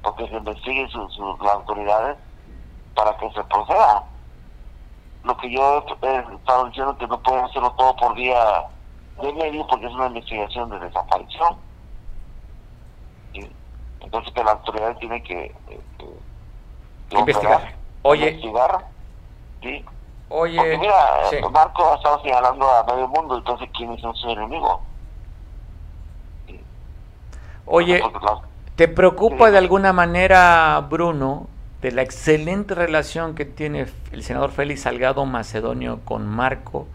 porque 0.02 0.28
se 0.28 0.36
investigue 0.36 0.86
sus 0.88 1.18
las 1.40 1.54
autoridades 1.54 2.18
para 2.94 3.16
que 3.16 3.30
se 3.32 3.42
proceda. 3.44 4.04
Lo 5.24 5.34
que 5.38 5.50
yo 5.50 5.84
he 6.02 6.34
estado 6.34 6.66
diciendo 6.66 6.98
que 6.98 7.06
no 7.06 7.22
pueden 7.22 7.44
hacerlo 7.44 7.72
todo 7.72 7.96
por 7.96 8.14
vía 8.16 8.66
de 9.22 9.32
medio 9.32 9.66
porque 9.66 9.86
es 9.86 9.92
una 9.94 10.08
investigación 10.08 10.68
de 10.70 10.80
desaparición. 10.80 11.56
Entonces 14.00 14.34
que 14.34 14.44
la 14.44 14.50
autoridad 14.50 14.96
tiene 14.98 15.22
que, 15.22 15.54
investigar. 17.10 17.74
Oye, 18.02 18.30
investigar, 18.30 18.86
¿sí? 19.62 19.84
Oye, 20.34 20.56
Porque 20.56 20.78
mira, 20.78 21.50
Marco 21.50 21.92
ha 21.92 21.96
estado 21.96 22.22
señalando 22.22 22.66
a 22.66 22.82
medio 22.84 23.06
mundo, 23.06 23.36
entonces 23.36 23.68
¿quién 23.76 23.92
es 23.92 24.00
su 24.00 24.30
enemigo? 24.30 24.80
Oye, 27.66 28.02
¿te 28.74 28.88
preocupa 28.88 29.50
de 29.50 29.58
alguna 29.58 29.92
manera, 29.92 30.80
Bruno, 30.88 31.48
de 31.82 31.92
la 31.92 32.00
excelente 32.00 32.74
relación 32.74 33.34
que 33.34 33.44
tiene 33.44 33.86
el 34.10 34.22
senador 34.22 34.52
Félix 34.52 34.82
Salgado 34.82 35.26
Macedonio 35.26 36.00
con 36.06 36.26
Marco, 36.26 36.86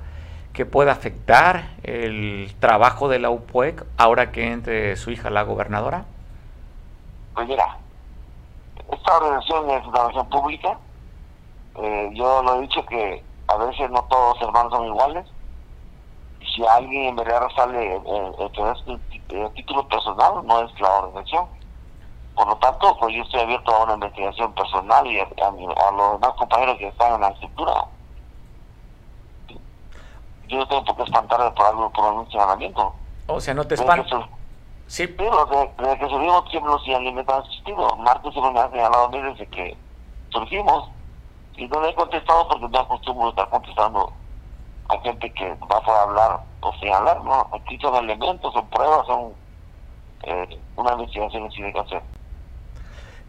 que 0.52 0.66
pueda 0.66 0.92
afectar 0.92 1.76
el 1.84 2.56
trabajo 2.60 3.08
de 3.08 3.20
la 3.20 3.30
UPUEC 3.30 3.86
ahora 3.98 4.32
que 4.32 4.52
entre 4.52 4.96
su 4.96 5.12
hija 5.12 5.30
la 5.30 5.44
gobernadora? 5.44 6.06
Pues 7.36 7.48
mira, 7.48 7.78
esta 8.92 9.18
organización 9.18 9.70
es 9.70 9.86
una 9.86 10.00
organización 10.00 10.30
pública. 10.30 10.80
Eh, 11.76 12.10
yo 12.16 12.42
lo 12.42 12.56
he 12.56 12.62
dicho 12.62 12.84
que 12.88 13.27
a 13.48 13.56
veces 13.58 13.90
no 13.90 14.04
todos 14.04 14.38
los 14.38 14.48
hermanos 14.48 14.74
son 14.74 14.88
iguales. 14.88 15.26
Si 16.56 16.66
alguien 16.66 17.10
en 17.10 17.16
verdad 17.16 17.48
sale 17.56 17.96
eh, 17.96 18.32
el 19.30 19.54
título 19.54 19.88
personal, 19.88 20.46
no 20.46 20.62
es 20.62 20.80
la 20.80 20.90
organización. 20.90 21.48
Por 22.36 22.48
lo 22.48 22.56
tanto, 22.58 22.96
pues 23.00 23.16
yo 23.16 23.24
estoy 23.24 23.42
abierto 23.42 23.72
a 23.72 23.84
una 23.84 23.94
investigación 23.96 24.54
personal 24.54 25.08
y 25.08 25.20
a, 25.20 25.28
los 25.92 26.12
demás 26.14 26.34
compañeros 26.38 26.78
que 26.78 26.88
están 26.88 27.16
en 27.16 27.22
la 27.22 27.30
estructura. 27.30 27.86
Yo 30.48 30.58
no 30.58 30.68
tengo 30.68 30.86
por 30.86 30.96
qué 30.98 31.04
espantarme 31.04 31.52
por 31.52 31.66
algo, 31.66 31.90
por 31.92 32.14
un 32.14 32.32
señalamiento. 32.32 32.94
O 33.28 33.42
sea, 33.42 33.54
no 33.54 33.66
te 33.66 33.76
espantas. 33.76 34.26
Sí, 34.86 35.08
pero 35.08 35.46
desde, 35.46 36.00
que 36.00 36.08
subimos 36.08 36.50
siempre 36.50 36.72
los 36.72 36.84
señalamientos 36.84 37.36
han 37.36 37.44
existido. 37.44 37.98
Marcos 37.98 38.34
siempre 38.34 38.54
me 38.54 38.60
ha 38.60 38.70
señalado 38.70 39.06
a 39.06 39.10
mí 39.10 39.22
desde 39.22 39.48
que 39.48 39.78
surgimos 40.30 40.90
y 41.58 41.68
no 41.68 41.82
le 41.82 41.90
he 41.90 41.96
contestado 41.96 42.48
porque 42.48 42.68
no 42.70 42.80
acostumbro 42.80 43.30
estar 43.30 43.50
contestando 43.50 44.14
a 44.90 45.02
gente 45.02 45.32
que 45.34 45.54
va 45.72 45.82
a 45.86 46.04
hablar 46.04 46.40
o 46.62 46.74
señalar, 46.80 47.24
¿no? 47.24 47.50
Aquí 47.54 47.78
son 47.80 47.96
elementos, 47.96 48.54
son 48.54 48.70
pruebas, 48.70 49.06
son 49.06 49.34
eh, 50.24 50.60
una 50.76 50.94
investigación 50.94 51.50
que 51.50 51.74
que 51.74 51.80
hacer. 51.80 52.02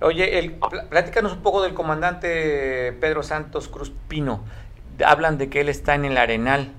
Oye, 0.01 0.39
el, 0.39 0.61
platícanos 0.91 1.33
un 1.33 1.43
poco 1.43 1.63
del 1.63 1.75
comandante 1.75 2.93
Pedro 3.01 3.23
Santos 3.23 3.69
Cruz 3.69 3.93
Pino. 4.09 4.41
Hablan 5.05 5.39
de 5.39 5.51
que 5.51 5.61
él 5.61 5.69
está 5.69 5.95
en 5.95 6.05
el 6.05 6.17
Arenal. 6.17 6.73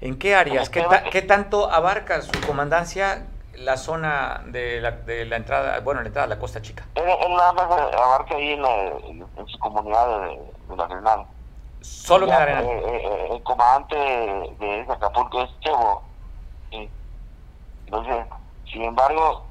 ¿En 0.00 0.18
qué 0.18 0.34
áreas? 0.34 0.68
¿Qué, 0.68 0.84
¿Qué, 1.10 1.22
tanto 1.22 1.70
abarca 1.70 2.20
su 2.22 2.38
comandancia 2.46 3.26
la 3.54 3.76
zona 3.76 4.42
de 4.46 4.80
la, 4.80 4.92
de 4.92 5.24
la 5.24 5.36
entrada, 5.36 5.80
bueno, 5.80 6.02
la 6.02 6.08
entrada 6.08 6.26
a 6.26 6.28
la 6.28 6.38
Costa 6.38 6.62
Chica? 6.62 6.84
Él, 6.94 7.04
nada 7.04 7.52
más 7.52 7.64
abarca 7.70 8.36
ahí 8.36 8.52
en, 8.52 8.64
en, 8.64 9.46
su 9.46 9.58
comunidad 9.58 10.20
de, 10.20 10.38
de 10.76 10.82
Arenal. 10.82 11.26
Solo 11.80 12.26
el 12.26 12.32
Arenal. 12.32 12.64
Eh, 12.64 12.78
eh, 12.78 13.02
eh, 13.04 13.28
el 13.32 13.42
comandante 13.42 13.96
de, 13.96 14.86
Acapulco 14.88 15.42
es 15.42 15.60
Chevo. 15.60 16.02
Entonces, 16.70 18.26
sin 18.70 18.82
embargo, 18.82 19.44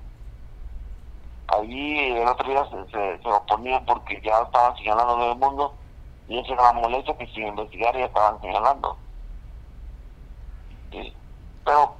allí 1.47 2.11
el 2.11 2.27
otro 2.27 2.47
día 2.47 2.63
se, 2.69 3.19
se, 3.19 3.29
oponían 3.29 3.83
porque 3.85 4.21
ya 4.21 4.41
estaban 4.41 4.77
señalando 4.77 5.15
todo 5.15 5.31
el 5.31 5.37
mundo 5.39 5.73
y 6.27 6.37
esa 6.37 6.53
era 6.53 6.73
molestia 6.73 7.17
que 7.17 7.25
sin 7.27 7.47
investigar 7.47 7.97
ya 7.97 8.05
estaban 8.05 8.39
señalando. 8.41 8.95
Pero 10.91 11.95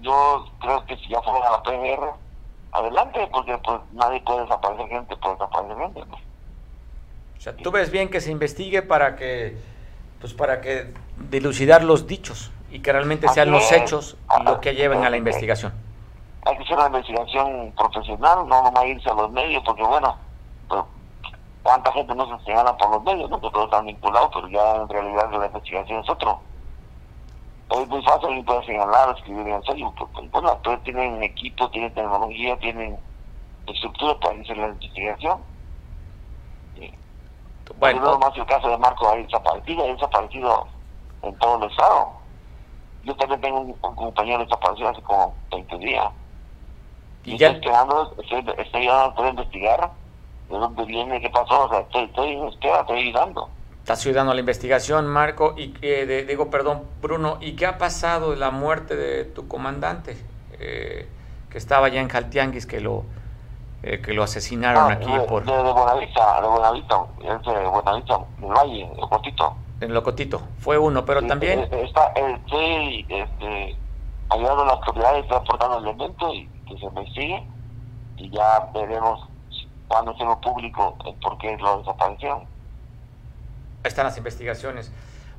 yo 0.00 0.44
creo 0.60 0.84
que 0.86 0.96
si 0.96 1.08
ya 1.08 1.22
fueron 1.22 1.42
a 1.44 1.52
la 1.52 1.62
PGR, 1.62 2.14
adelante, 2.72 3.28
porque 3.32 3.56
pues 3.58 3.80
nadie 3.92 4.20
puede 4.20 4.42
desaparecer 4.42 4.88
gente, 4.88 5.16
puede 5.16 5.34
desaparecer 5.34 5.78
gente. 5.78 6.25
O 7.38 7.40
sea, 7.40 7.56
tú 7.56 7.70
ves 7.70 7.90
bien 7.90 8.08
que 8.08 8.20
se 8.20 8.30
investigue 8.30 8.82
para 8.82 9.16
que, 9.16 9.56
pues 10.20 10.34
para 10.34 10.60
que 10.60 10.92
dilucidar 11.30 11.84
los 11.84 12.06
dichos 12.06 12.50
y 12.70 12.80
que 12.80 12.92
realmente 12.92 13.28
sean 13.28 13.50
los 13.50 13.70
hechos 13.72 14.16
lo 14.44 14.60
que 14.60 14.74
lleven 14.74 15.04
a 15.04 15.10
la 15.10 15.16
investigación. 15.16 15.72
Hay 16.44 16.56
que 16.56 16.62
hacer 16.62 16.76
una 16.76 16.86
investigación 16.86 17.72
profesional, 17.76 18.46
no 18.48 18.62
nomás 18.62 18.84
irse 18.86 19.10
a 19.10 19.14
los 19.14 19.30
medios, 19.32 19.62
porque 19.64 19.82
bueno, 19.82 20.16
pues, 20.68 20.82
cuánta 21.62 21.92
gente 21.92 22.14
no 22.14 22.38
se 22.38 22.44
señala 22.44 22.76
por 22.76 22.90
los 22.90 23.02
medios, 23.02 23.28
¿no? 23.28 23.40
que 23.40 23.50
todos 23.50 23.64
están 23.64 23.86
vinculados, 23.86 24.30
pero 24.32 24.48
ya 24.48 24.76
en 24.76 24.88
realidad 24.88 25.30
la 25.32 25.46
investigación 25.46 26.00
es 26.00 26.08
otro. 26.10 26.40
Hoy 27.68 27.82
es 27.82 27.88
muy 27.88 28.02
fácil 28.02 28.44
puede 28.44 28.64
señalar, 28.64 29.16
escribir 29.16 29.48
en 29.48 29.62
serio, 29.64 29.92
porque 29.98 30.28
bueno, 30.28 30.56
todos 30.62 30.80
tienen 30.84 31.20
equipo, 31.22 31.68
tienen 31.70 31.92
tecnología, 31.94 32.56
tienen 32.58 32.96
estructura 33.66 34.16
para 34.20 34.40
hacer 34.40 34.56
la 34.56 34.68
investigación. 34.68 35.40
Bueno, 37.78 38.00
no 38.00 38.18
más 38.18 38.36
el 38.36 38.46
caso 38.46 38.68
de 38.68 38.78
Marco 38.78 39.08
ahí 39.10 39.22
desaparecido, 39.24 39.84
ha 39.84 39.88
desaparecido 39.88 40.66
en 41.22 41.38
todo 41.38 41.62
el 41.62 41.70
estado. 41.70 42.12
Yo 43.04 43.14
también 43.16 43.40
tengo 43.40 43.60
un, 43.60 43.72
compañero 43.74 44.44
desaparecido 44.44 44.88
hace 44.88 45.02
como 45.02 45.34
20 45.50 45.78
días. 45.78 46.06
Y, 47.24 47.36
ya... 47.36 47.48
estoy 47.48 47.60
esperando, 47.60 48.14
estoy, 48.18 48.54
estoy 48.58 48.88
a 48.88 49.28
investigar 49.28 49.90
de 50.48 50.58
dónde 50.58 50.84
viene, 50.84 51.20
qué 51.20 51.28
pasó, 51.28 51.64
o 51.64 51.68
sea, 51.68 51.80
estoy, 51.80 52.04
estoy 52.04 52.48
espera, 52.48 52.80
estoy 52.80 53.00
ayudando. 53.00 53.48
Estás 53.78 54.04
ayudando 54.04 54.32
a 54.32 54.34
la 54.34 54.40
investigación, 54.40 55.06
Marco, 55.06 55.54
y 55.56 55.74
eh, 55.82 56.24
digo, 56.26 56.50
perdón, 56.50 56.84
Bruno, 57.00 57.38
¿y 57.40 57.54
qué 57.54 57.66
ha 57.66 57.78
pasado 57.78 58.30
de 58.30 58.36
la 58.36 58.50
muerte 58.50 58.96
de 58.96 59.24
tu 59.24 59.46
comandante, 59.48 60.16
eh, 60.58 61.08
que 61.50 61.58
estaba 61.58 61.88
ya 61.88 62.00
en 62.00 62.08
Jaltianguis, 62.08 62.66
que 62.66 62.80
lo 62.80 63.04
eh, 63.82 64.00
que 64.00 64.12
lo 64.12 64.22
asesinaron 64.22 64.90
ah, 64.90 64.94
aquí 64.94 65.10
por... 65.28 65.44
De, 65.44 65.52
de 65.52 65.72
Buenavista, 65.72 66.40
de 66.40 66.48
Buenavista, 66.48 67.04
es 67.20 67.42
de 67.42 67.68
Buenavista, 67.68 68.20
del 68.38 68.50
Valle, 68.50 68.90
Locotito. 68.96 69.56
En 69.80 69.94
Locotito, 69.94 70.42
fue 70.58 70.78
uno, 70.78 71.04
pero 71.04 71.22
también... 71.26 71.60
Eh, 71.60 71.82
está, 71.84 72.06
estoy 72.14 73.06
este, 73.08 73.76
ayudando 74.30 74.62
a 74.62 74.66
las 74.66 74.74
autoridades, 74.76 75.22
estoy 75.24 75.36
aportando 75.38 75.78
elementos 75.78 76.34
y 76.34 76.48
que 76.68 76.78
se 76.78 76.90
me 76.90 77.06
sigue 77.12 77.46
y 78.16 78.30
ya 78.30 78.70
veremos 78.72 79.28
cuando 79.88 80.16
sea 80.16 80.34
público 80.36 80.96
el 81.04 81.14
por 81.16 81.38
qué 81.38 81.56
lo 81.58 81.78
desaparecieron. 81.78 82.44
Están 83.84 84.06
las 84.06 84.16
investigaciones. 84.18 84.92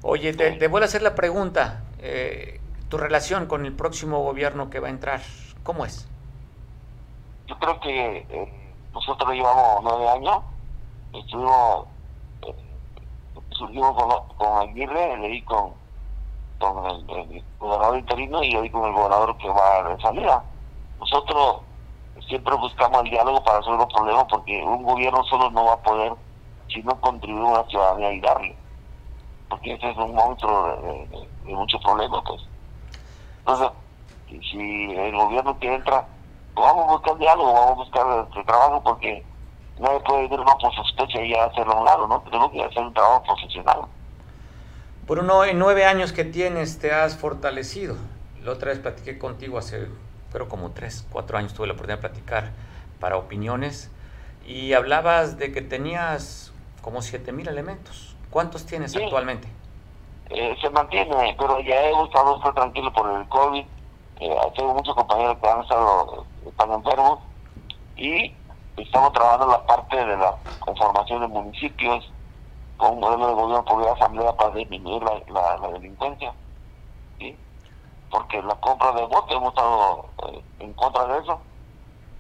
Oye, 0.03 0.33
te, 0.33 0.51
te 0.51 0.67
vuelvo 0.67 0.85
a 0.85 0.87
hacer 0.87 1.01
la 1.01 1.15
pregunta. 1.15 1.81
Eh, 1.99 2.61
¿Tu 2.87 2.97
relación 2.97 3.47
con 3.47 3.65
el 3.65 3.73
próximo 3.73 4.23
gobierno 4.23 4.69
que 4.69 4.79
va 4.79 4.87
a 4.87 4.91
entrar, 4.91 5.21
cómo 5.63 5.85
es? 5.85 6.07
Yo 7.47 7.57
creo 7.57 7.79
que 7.79 8.17
eh, 8.29 8.73
nosotros 8.93 9.31
llevamos 9.33 9.83
nueve 9.83 10.09
años 10.09 10.43
estuvimos, 11.13 11.87
eh, 12.43 12.55
surgimos 13.51 13.95
con, 13.95 14.37
con 14.37 14.69
Aguirre, 14.69 15.17
leí 15.17 15.41
con, 15.43 15.73
con 16.59 16.85
el, 16.85 17.43
gobernador 17.59 17.97
interino 17.97 18.43
y 18.43 18.55
hoy 18.55 18.69
con 18.69 18.85
el 18.85 18.93
gobernador 18.93 19.37
que 19.37 19.49
va 19.49 19.83
de 19.89 20.01
salida. 20.01 20.43
Nosotros 20.99 21.61
siempre 22.27 22.55
buscamos 22.55 23.03
el 23.03 23.09
diálogo 23.09 23.43
para 23.43 23.59
resolver 23.59 23.79
los 23.79 23.93
problemas 23.93 24.25
porque 24.29 24.63
un 24.63 24.83
gobierno 24.83 25.23
solo 25.25 25.49
no 25.51 25.65
va 25.65 25.73
a 25.73 25.81
poder 25.81 26.13
si 26.67 26.81
no 26.83 26.99
contribuye 26.99 27.49
a 27.49 27.61
la 27.61 27.67
ciudadanía 27.67 28.13
y 28.13 28.19
darle. 28.19 28.55
Porque 29.49 29.73
ese 29.73 29.89
es 29.91 29.97
un 29.97 30.13
monstruo 30.13 30.77
de, 31.45 31.53
muchos 31.55 31.81
problemas, 31.81 32.21
pues. 32.27 32.41
Entonces, 33.39 33.69
si 34.51 34.91
el 34.91 35.15
gobierno 35.15 35.57
que 35.57 35.73
entra, 35.73 36.01
pues 36.01 36.16
vamos 36.61 36.87
a 36.87 36.91
buscar 36.93 37.17
diálogo, 37.17 37.53
vamos 37.53 37.71
a 37.71 37.75
buscar 37.75 38.27
este 38.27 38.43
trabajo 38.43 38.81
porque 38.83 39.23
nadie 39.79 39.99
puede 40.01 40.25
ir 40.25 40.31
no 40.31 40.57
por 40.57 40.73
sospecha 40.75 41.21
y 41.21 41.33
hacerlo 41.33 41.73
a 41.73 41.79
un 41.79 41.85
lado, 41.85 42.07
¿no? 42.07 42.21
Tenemos 42.21 42.51
que 42.51 42.63
hacer 42.63 42.83
un 42.83 42.93
trabajo 42.93 43.23
profesional. 43.23 43.81
Bruno, 45.07 45.45
en 45.45 45.57
nueve 45.57 45.85
años 45.85 46.11
que 46.11 46.25
tienes 46.25 46.79
te 46.79 46.91
has 46.91 47.17
fortalecido. 47.17 47.95
La 48.43 48.51
otra 48.51 48.71
vez 48.71 48.79
platiqué 48.79 49.17
contigo 49.17 49.57
hace, 49.57 49.87
pero 50.31 50.49
como 50.49 50.71
tres, 50.71 51.05
cuatro 51.11 51.37
años 51.37 51.53
tuve 51.53 51.67
la 51.67 51.73
oportunidad 51.73 52.01
de 52.01 52.09
platicar 52.09 52.51
para 52.99 53.17
opiniones 53.17 53.91
y 54.45 54.73
hablabas 54.73 55.37
de 55.37 55.51
que 55.51 55.61
tenías 55.61 56.53
como 56.81 57.01
siete 57.01 57.31
mil 57.31 57.47
elementos. 57.47 58.15
¿Cuántos 58.29 58.65
tienes 58.65 58.95
actualmente? 58.95 59.47
Eh, 60.29 60.55
se 60.61 60.69
mantiene, 60.69 61.35
pero 61.39 61.59
ya 61.61 61.75
he 61.83 62.03
estado 62.03 62.39
tranquilo 62.53 62.91
por 62.91 63.09
el 63.09 63.27
COVID. 63.29 63.65
Eh, 64.19 64.35
tengo 64.57 64.73
muchos 64.73 64.95
compañeros 64.95 65.37
que 65.41 65.47
han 65.47 65.61
estado 65.61 66.25
están 66.49 66.71
enfermos 66.71 67.19
y 67.95 68.33
estamos 68.77 69.11
trabajando 69.13 69.47
la 69.47 69.65
parte 69.65 69.95
de 69.95 70.17
la 70.17 70.35
conformación 70.59 71.21
de 71.21 71.27
municipios 71.27 72.11
con 72.77 72.93
un 72.93 72.99
modelo 72.99 73.27
de 73.27 73.33
gobierno 73.33 73.65
por 73.65 73.83
la 73.83 73.93
asamblea 73.93 74.35
para 74.35 74.53
disminuir 74.53 75.01
la, 75.03 75.57
la, 75.59 75.67
delincuencia. 75.69 76.33
¿sí? 77.19 77.35
Porque 78.11 78.41
la 78.41 78.55
compra 78.55 78.91
de 78.91 79.05
votos 79.05 79.35
hemos 79.35 79.49
estado 79.49 80.05
eh, 80.29 80.43
en 80.59 80.73
contra 80.73 81.05
de 81.05 81.19
eso. 81.19 81.39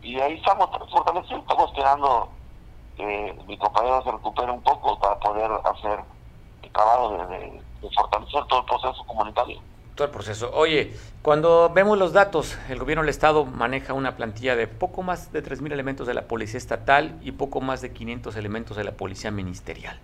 Y 0.01 0.19
ahí 0.19 0.33
estamos 0.33 0.69
fortalecidos, 0.91 1.41
estamos 1.41 1.69
esperando 1.71 2.29
que 2.95 3.39
mi 3.47 3.57
compañero 3.57 4.01
se 4.03 4.11
recupere 4.11 4.51
un 4.51 4.61
poco 4.61 4.97
para 4.99 5.19
poder 5.19 5.51
hacer 5.63 5.99
el 6.63 6.71
trabajo 6.71 7.09
de, 7.09 7.61
fortalecer 7.95 8.43
todo 8.45 8.59
el 8.59 8.65
proceso 8.65 9.03
comunitario 9.05 9.61
todo 9.97 10.05
el 10.05 10.13
proceso. 10.13 10.51
Oye, 10.53 10.93
cuando 11.21 11.69
vemos 11.73 11.97
los 11.97 12.13
datos, 12.13 12.57
el 12.69 12.79
gobierno 12.79 13.01
del 13.01 13.09
Estado 13.09 13.43
maneja 13.43 13.91
una 13.91 14.15
plantilla 14.15 14.55
de 14.55 14.67
poco 14.67 15.03
más 15.03 15.33
de 15.33 15.43
3.000 15.43 15.73
elementos 15.73 16.07
de 16.07 16.13
la 16.13 16.27
Policía 16.27 16.57
Estatal 16.57 17.17
y 17.21 17.33
poco 17.33 17.59
más 17.59 17.81
de 17.81 17.91
500 17.91 18.37
elementos 18.37 18.77
de 18.77 18.85
la 18.85 18.91
Policía 18.91 19.31
Ministerial. 19.31 19.99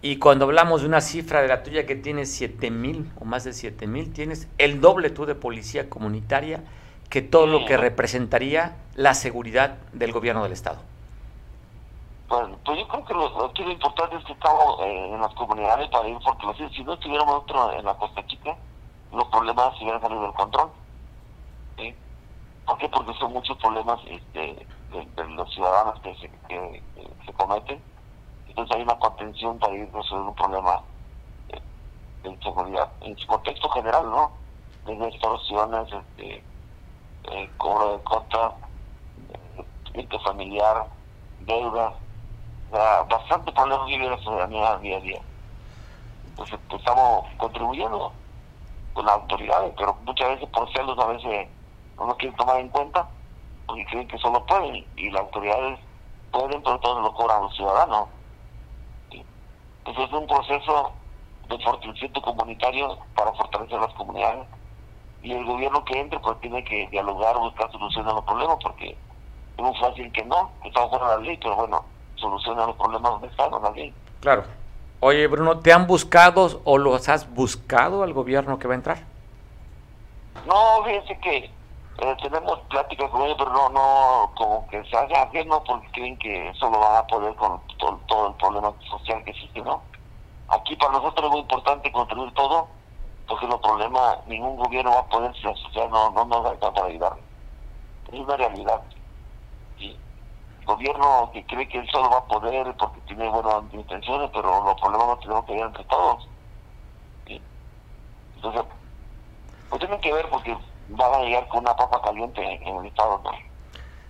Y 0.00 0.18
cuando 0.18 0.44
hablamos 0.44 0.82
de 0.82 0.86
una 0.86 1.00
cifra 1.00 1.42
de 1.42 1.48
la 1.48 1.64
tuya 1.64 1.84
que 1.84 1.96
tienes 1.96 2.32
7 2.32 2.70
mil 2.70 3.10
o 3.20 3.24
más 3.24 3.42
de 3.42 3.52
7 3.52 3.88
mil, 3.88 4.12
tienes 4.12 4.48
el 4.56 4.80
doble 4.80 5.10
tú 5.10 5.26
de 5.26 5.34
policía 5.34 5.90
comunitaria 5.90 6.62
que 7.10 7.20
todo 7.20 7.48
lo 7.48 7.66
que 7.66 7.76
representaría 7.76 8.76
la 8.94 9.14
seguridad 9.14 9.78
del 9.92 10.12
gobierno 10.12 10.44
del 10.44 10.52
Estado. 10.52 10.78
Pues, 12.28 12.46
pues 12.64 12.78
yo 12.78 12.86
creo 12.86 13.04
que 13.04 13.14
lo, 13.14 13.28
lo 13.30 13.72
importante 13.72 14.16
es 14.16 14.24
que 14.24 14.32
estamos 14.34 14.80
eh, 14.82 15.10
en 15.14 15.20
las 15.20 15.34
comunidades 15.34 15.88
para 15.88 16.08
ir 16.08 16.18
fortaleciendo. 16.22 16.72
Si 16.74 16.84
no 16.84 16.94
estuviéramos 16.94 17.42
otro 17.42 17.72
en 17.72 17.84
la 17.84 17.94
Costa 17.94 18.24
Chica, 18.26 18.56
los 19.12 19.28
problemas 19.28 19.76
se 19.76 19.84
hubieran 19.84 20.00
salido 20.00 20.22
del 20.22 20.32
control. 20.32 20.70
¿sí? 21.76 21.94
¿Por 22.66 22.78
qué? 22.78 22.88
Porque 22.88 23.14
son 23.14 23.32
muchos 23.32 23.56
problemas 23.58 24.00
este, 24.06 24.66
de, 24.90 25.24
los 25.28 25.52
ciudadanos 25.54 26.00
que 26.00 26.14
se, 26.16 26.30
que 26.48 26.82
se 27.24 27.32
cometen 27.32 27.82
entonces 28.58 28.76
hay 28.76 28.82
una 28.82 28.98
contención 28.98 29.56
para 29.60 29.72
ir 29.72 29.88
resolviendo 29.92 30.30
un 30.30 30.34
problema 30.34 30.82
de, 31.46 32.28
inseguridad 32.28 32.90
en 33.02 33.16
su 33.16 33.26
contexto 33.28 33.68
general, 33.68 34.10
¿no? 34.10 34.32
Desde 34.84 35.08
extorsiones, 35.10 35.92
este, 35.92 36.42
eh, 37.30 37.50
cobro 37.56 37.96
de 37.96 38.02
costa, 38.02 38.54
eh, 39.94 40.08
familiar, 40.24 40.86
deuda, 41.40 41.94
bastante 43.08 43.52
problemas 43.52 43.86
vive 43.86 44.10
la 44.10 44.18
ciudadanía 44.18 44.76
día 44.78 44.96
a 44.96 45.00
día. 45.00 45.20
Entonces 46.30 46.58
pues, 46.68 46.80
estamos 46.80 47.26
contribuyendo 47.36 48.12
con 48.92 49.04
las 49.06 49.14
autoridades, 49.14 49.72
pero 49.76 49.96
muchas 50.04 50.28
veces 50.30 50.48
por 50.50 50.72
celos 50.72 50.98
a 50.98 51.06
veces 51.06 51.48
no 51.96 52.06
nos 52.06 52.16
quieren 52.16 52.36
tomar 52.36 52.60
en 52.60 52.68
cuenta 52.68 53.08
porque 53.66 53.84
creen 53.86 54.08
que 54.08 54.18
solo 54.18 54.44
pueden 54.46 54.84
y 54.96 55.10
las 55.10 55.22
autoridades 55.22 55.78
pueden, 56.32 56.62
pero 56.62 56.78
todos 56.80 57.02
lo 57.02 57.14
cobran 57.14 57.42
los 57.42 57.54
ciudadanos. 57.54 58.08
Entonces 59.10 60.04
es 60.04 60.12
un 60.12 60.26
proceso 60.26 60.92
de 61.48 61.58
fortalecimiento 61.58 62.22
comunitario 62.22 62.98
para 63.14 63.32
fortalecer 63.32 63.80
las 63.80 63.92
comunidades. 63.94 64.46
Y 65.22 65.32
el 65.32 65.44
gobierno 65.44 65.84
que 65.84 65.98
entre 65.98 66.20
pues 66.20 66.38
tiene 66.40 66.62
que 66.64 66.86
dialogar, 66.88 67.36
buscar 67.38 67.70
soluciones 67.72 68.12
a 68.12 68.16
los 68.16 68.24
problemas, 68.24 68.58
porque 68.62 68.90
es 68.90 69.64
muy 69.64 69.74
fácil 69.76 70.12
que 70.12 70.24
no, 70.24 70.50
que 70.62 70.68
está 70.68 70.86
fuera 70.88 71.10
de 71.10 71.16
la 71.16 71.22
ley, 71.22 71.38
pero 71.42 71.56
bueno, 71.56 71.84
soluciona 72.16 72.66
los 72.66 72.76
problemas 72.76 73.12
donde 73.12 73.28
están, 73.28 73.50
la 73.50 73.70
ley. 73.70 73.92
Claro. 74.20 74.44
Oye, 75.00 75.28
Bruno, 75.28 75.60
¿te 75.60 75.72
han 75.72 75.86
buscado 75.86 76.60
o 76.64 76.76
los 76.76 77.08
has 77.08 77.32
buscado 77.32 78.02
al 78.02 78.12
gobierno 78.12 78.58
que 78.58 78.66
va 78.66 78.74
a 78.74 78.76
entrar? 78.76 78.98
No, 80.44 80.82
fíjense 80.84 81.16
que 81.20 81.36
eh, 81.98 82.16
tenemos 82.20 82.58
pláticas 82.68 83.08
con 83.10 83.22
ellos, 83.22 83.36
pero 83.38 83.52
no, 83.52 83.68
no, 83.68 84.32
como 84.36 84.66
que 84.68 84.82
se 84.84 84.96
hace 84.96 85.14
ajeno 85.14 85.62
porque 85.62 85.88
creen 85.92 86.18
que 86.18 86.52
solo 86.54 86.80
van 86.80 86.96
a 86.96 87.06
poder 87.06 87.32
con 87.36 87.60
todo, 87.78 88.28
el 88.28 88.34
problema 88.34 88.72
social 88.90 89.22
que 89.22 89.30
existe, 89.30 89.60
¿no? 89.60 89.82
Aquí 90.48 90.74
para 90.74 90.92
nosotros 90.92 91.26
es 91.26 91.30
muy 91.30 91.40
importante 91.40 91.92
construir 91.92 92.34
todo, 92.34 92.66
porque 93.28 93.46
los 93.46 93.60
problemas, 93.60 94.18
ningún 94.26 94.56
gobierno 94.56 94.90
va 94.90 95.00
a 95.00 95.06
poder 95.06 95.32
si 95.36 95.42
la 95.42 95.54
sociedad 95.54 95.88
no, 95.90 96.10
no 96.10 96.24
nos 96.24 96.58
da 96.58 96.72
para 96.72 96.86
ayudar. 96.86 97.12
Es 98.12 98.18
una 98.18 98.36
realidad. 98.36 98.80
El 100.68 100.74
gobierno 100.74 101.30
que 101.32 101.44
cree 101.46 101.66
que 101.66 101.78
él 101.78 101.88
solo 101.90 102.10
va 102.10 102.18
a 102.18 102.24
poder 102.26 102.74
porque 102.78 103.00
tiene 103.06 103.28
buenas 103.30 103.62
intenciones, 103.72 104.30
pero 104.34 104.64
los 104.64 104.80
problemas 104.80 105.08
los 105.08 105.20
tenemos 105.20 105.44
que 105.46 105.52
ver 105.52 105.62
entre 105.62 105.84
todos. 105.84 106.28
¿sí? 107.26 107.40
Entonces, 108.36 108.62
pues 109.70 109.80
tienen 109.80 110.00
que 110.00 110.12
ver 110.12 110.28
porque 110.28 110.56
van 110.90 111.14
a 111.14 111.24
llegar 111.24 111.48
con 111.48 111.60
una 111.60 111.74
papa 111.74 112.02
caliente 112.02 112.42
en 112.42 112.76
el 112.76 112.86
Estado. 112.86 113.22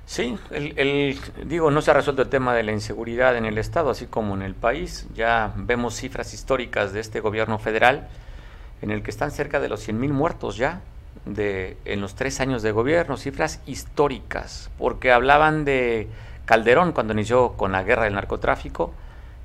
Sí, 0.05 0.39
el, 0.51 1.21
digo, 1.45 1.71
no 1.71 1.81
se 1.81 1.91
ha 1.91 1.95
resuelto 1.95 2.23
el 2.23 2.29
tema 2.29 2.55
de 2.55 2.63
la 2.63 2.73
inseguridad 2.73 3.37
en 3.37 3.45
el 3.45 3.59
Estado, 3.59 3.91
así 3.91 4.07
como 4.07 4.35
en 4.35 4.43
el 4.43 4.55
país. 4.55 5.07
Ya 5.15 5.53
vemos 5.55 5.95
cifras 5.95 6.35
históricas 6.35 6.93
de 6.93 7.01
este 7.01 7.21
gobierno 7.21 7.59
federal 7.59 8.09
en 8.83 8.91
el 8.91 9.03
que 9.03 9.11
están 9.11 9.31
cerca 9.31 9.61
de 9.61 9.69
los 9.69 9.89
100.000 9.89 10.09
muertos 10.11 10.57
ya 10.57 10.81
de, 11.25 11.77
en 11.85 12.01
los 12.01 12.15
tres 12.15 12.41
años 12.41 12.63
de 12.63 12.73
gobierno, 12.73 13.17
cifras 13.17 13.61
históricas, 13.67 14.71
porque 14.79 15.13
hablaban 15.13 15.65
de 15.65 16.09
Calderón 16.49 16.93
cuando 16.93 17.13
inició 17.13 17.59
con 17.59 17.73
la 17.73 17.83
guerra 17.83 18.05
del 18.05 18.15
narcotráfico 18.15 18.95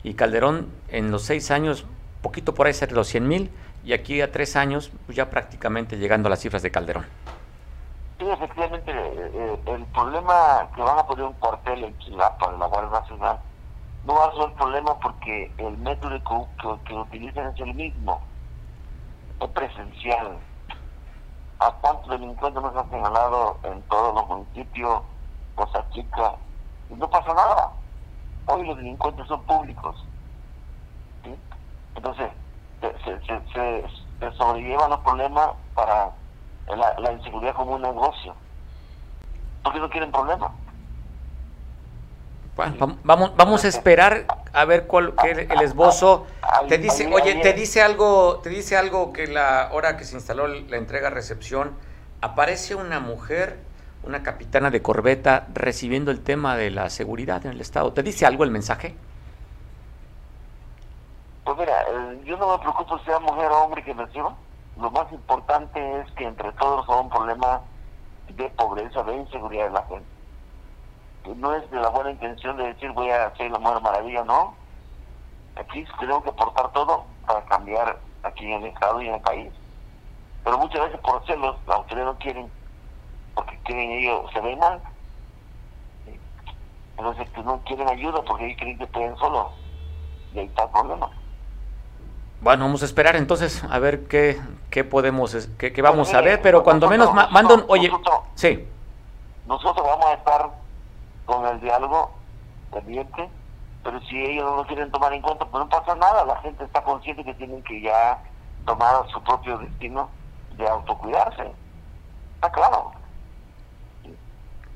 y 0.03 0.13
Calderón 0.13 0.71
en 0.87 1.11
los 1.11 1.23
seis 1.23 1.51
años, 1.51 1.85
poquito 2.21 2.53
por 2.53 2.65
ahí 2.65 2.73
ser 2.73 2.93
los 2.93 3.13
100.000 3.13 3.49
y 3.83 3.91
aquí 3.91 4.21
a 4.21 4.31
tres 4.31 4.55
años 4.55 4.89
pues 5.05 5.17
ya 5.17 5.29
prácticamente 5.29 5.97
llegando 5.97 6.27
a 6.27 6.29
las 6.29 6.39
cifras 6.39 6.61
de 6.61 6.71
Calderón. 6.71 7.05
Sí, 8.19 8.25
efectivamente, 8.25 8.89
eh, 8.93 9.31
eh, 9.33 9.59
el 9.65 9.83
problema 9.87 10.69
que 10.73 10.81
van 10.81 10.97
a 10.97 11.05
poner 11.05 11.25
un 11.25 11.33
cuartel 11.33 11.83
en 11.83 11.97
Chilapa 11.99 12.53
de 12.53 12.57
la 12.57 12.67
Guardia 12.67 13.01
Nacional 13.01 13.39
no 14.05 14.15
va 14.15 14.27
a 14.27 14.31
ser 14.31 14.43
el 14.45 14.53
problema 14.53 14.97
porque 14.99 15.51
el 15.57 15.77
método 15.79 16.47
que, 16.85 16.93
utilizan 16.93 17.47
es 17.47 17.59
el 17.59 17.73
mismo, 17.73 18.21
es 19.41 19.49
presencial. 19.49 20.37
¿A 21.59 21.69
cuántos 21.81 22.09
delincuentes 22.11 22.63
nos 22.63 22.73
han 22.73 22.89
señalado 22.89 23.59
en 23.63 23.81
todos 23.89 24.15
los 24.15 24.25
municipios, 24.25 25.01
Costa 25.55 25.85
Chica? 25.91 26.35
No 26.97 27.09
pasa 27.09 27.33
nada. 27.33 27.71
Hoy 28.45 28.65
los 28.65 28.77
delincuentes 28.77 29.27
son 29.27 29.41
públicos. 29.43 30.05
Entonces, 31.95 32.29
se, 32.81 33.19
se, 33.25 33.53
se, 33.53 33.83
los 34.19 34.99
problemas 35.01 35.51
para 35.73 36.11
la, 36.67 37.11
inseguridad 37.13 37.55
como 37.55 37.75
un 37.75 37.81
negocio. 37.81 38.35
Porque 39.63 39.79
no 39.79 39.89
quieren 39.89 40.11
problemas. 40.11 40.51
vamos, 43.03 43.35
vamos 43.35 43.63
a 43.63 43.67
esperar 43.67 44.25
a 44.51 44.65
ver 44.65 44.87
cuál 44.87 45.13
el 45.23 45.61
esbozo 45.61 46.27
te 46.67 46.77
dice, 46.77 47.09
oye, 47.13 47.35
te 47.35 47.53
dice 47.53 47.81
algo, 47.81 48.39
te 48.43 48.49
dice 48.49 48.77
algo 48.77 49.13
que 49.13 49.27
la 49.27 49.69
hora 49.71 49.97
que 49.97 50.05
se 50.05 50.15
instaló 50.15 50.47
la 50.47 50.77
entrega 50.77 51.09
recepción 51.09 51.75
aparece 52.21 52.75
una 52.75 52.99
mujer, 52.99 53.59
una 54.03 54.23
capitana 54.23 54.69
de 54.69 54.81
corbeta 54.81 55.47
recibiendo 55.53 56.11
el 56.11 56.23
tema 56.23 56.55
de 56.55 56.71
la 56.71 56.89
seguridad 56.89 57.45
en 57.45 57.53
el 57.53 57.61
estado. 57.61 57.93
¿Te 57.93 58.03
dice 58.03 58.25
algo 58.25 58.43
el 58.43 58.51
mensaje? 58.51 58.95
Pues 61.43 61.57
mira, 61.57 61.85
yo 62.23 62.37
no 62.37 62.53
me 62.53 62.59
preocupo 62.59 62.97
si 62.99 63.05
sea 63.05 63.19
mujer 63.19 63.51
o 63.51 63.63
hombre 63.63 63.83
que 63.83 63.93
reciba. 63.93 64.35
Lo 64.79 64.89
más 64.91 65.11
importante 65.11 66.01
es 66.01 66.11
que 66.13 66.25
entre 66.25 66.51
todos 66.53 66.85
son 66.85 67.05
un 67.05 67.09
problema 67.09 67.61
de 68.29 68.49
pobreza, 68.51 69.03
de 69.03 69.17
inseguridad 69.17 69.65
de 69.65 69.71
la 69.71 69.85
gente. 69.85 70.05
no 71.35 71.53
es 71.53 71.69
de 71.69 71.79
la 71.79 71.89
buena 71.89 72.11
intención 72.11 72.57
de 72.57 72.73
decir 72.73 72.91
voy 72.91 73.09
a 73.09 73.27
hacer 73.27 73.51
la 73.51 73.59
mujer 73.59 73.81
maravilla, 73.81 74.23
no. 74.23 74.55
Aquí 75.55 75.85
tenemos 75.99 76.23
que 76.23 76.29
aportar 76.29 76.71
todo 76.71 77.05
para 77.27 77.43
cambiar 77.45 77.99
aquí 78.23 78.51
en 78.51 78.63
el 78.63 78.69
Estado 78.69 79.01
y 79.01 79.07
en 79.07 79.15
el 79.15 79.21
país. 79.21 79.53
Pero 80.43 80.57
muchas 80.57 80.81
veces 80.81 80.99
por 81.01 81.25
celos, 81.25 81.55
las 81.67 81.77
autoridades 81.77 82.13
no 82.13 82.19
quieren, 82.19 82.51
porque 83.35 83.57
quieren 83.63 83.91
ellos, 83.91 84.31
se 84.31 84.39
ven 84.41 84.59
mal. 84.59 84.81
Entonces 86.97 87.29
que 87.31 87.43
no 87.43 87.59
quieren 87.65 87.89
ayuda 87.89 88.21
porque 88.23 88.45
ellos 88.45 88.57
creen 88.59 88.77
que 88.77 88.87
pueden 88.87 89.15
solo. 89.17 89.51
Y 90.33 90.39
ahí 90.39 90.45
está 90.45 90.63
el 90.63 90.69
problema. 90.69 91.09
Bueno, 92.41 92.65
vamos 92.65 92.81
a 92.81 92.85
esperar 92.85 93.15
entonces 93.15 93.63
a 93.63 93.79
ver 93.79 94.07
qué, 94.07 94.39
qué 94.69 94.83
podemos, 94.83 95.47
qué, 95.57 95.71
qué 95.71 95.81
vamos 95.81 96.13
a 96.13 96.19
ver, 96.19 96.41
pero 96.41 96.61
cuando 96.61 96.89
menos 96.89 97.13
ma 97.13 97.27
mando, 97.27 97.65
oye, 97.69 97.89
sí. 98.35 98.67
Nosotros 99.47 99.85
vamos 99.87 100.05
a 100.07 100.13
estar 100.13 100.49
con 101.25 101.45
el 101.45 101.61
diálogo 101.61 102.11
pendiente, 102.71 103.29
pero 103.81 104.01
si 104.01 104.21
ellos 104.21 104.43
no 104.43 104.57
lo 104.57 104.65
quieren 104.65 104.91
tomar 104.91 105.13
en 105.13 105.21
cuenta, 105.21 105.45
pues 105.45 105.63
no 105.63 105.69
pasa 105.69 105.95
nada, 105.95 106.25
la 106.25 106.35
gente 106.41 106.65
está 106.65 106.83
consciente 106.83 107.23
que 107.23 107.33
tienen 107.35 107.63
que 107.63 107.81
ya 107.81 108.21
tomar 108.65 109.07
su 109.09 109.21
propio 109.23 109.57
destino 109.59 110.09
de 110.57 110.67
autocuidarse. 110.67 111.49
Está 112.35 112.51
claro. 112.51 112.91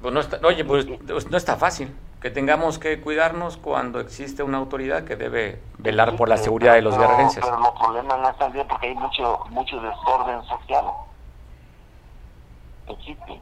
Pues 0.02 0.14
no 0.14 0.20
está, 0.20 0.40
oye, 0.46 0.64
pues 0.64 0.88
no 1.30 1.38
está 1.38 1.56
fácil 1.56 1.94
que 2.22 2.32
tengamos 2.32 2.80
que 2.80 3.00
cuidarnos 3.00 3.58
cuando 3.58 4.00
existe 4.00 4.42
una 4.44 4.58
autoridad 4.58 5.04
que 5.04 5.16
debe 5.16 5.62
velar 5.78 6.16
por 6.16 6.30
la 6.30 6.38
seguridad 6.38 6.74
de 6.74 6.82
los 6.82 6.98
guerrerenses. 6.98 7.44
Pero 7.44 7.60
los 7.60 7.72
problemas 7.72 8.20
no 8.20 8.30
están 8.30 8.52
bien 8.52 8.68
porque 8.68 8.88
hay 8.88 8.96
mucho 8.96 9.40
mucho 9.50 9.80
desorden 9.80 10.44
social. 10.46 10.86
Existe. 12.88 13.40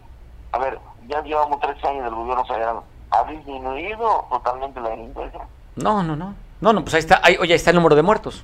A 0.52 0.58
ver, 0.58 0.80
ya 1.08 1.22
llevamos 1.22 1.60
tres 1.60 1.82
años 1.84 2.04
del 2.04 2.15
gobierno 2.15 2.46
federal. 2.46 2.80
¿Ha 3.12 3.24
disminuido 3.26 4.26
totalmente 4.30 4.80
la 4.82 4.89
delincuencia? 4.89 5.41
No, 5.76 6.04
no, 6.04 6.15
no. 6.15 6.36
No, 6.62 6.74
no, 6.74 6.82
pues 6.82 6.96
ahí 6.96 7.00
está, 7.00 7.20
ahí, 7.24 7.38
oye, 7.39 7.54
ahí 7.54 7.58
está 7.58 7.70
el 7.70 7.76
número 7.76 7.96
de 7.96 8.02
muertos. 8.02 8.44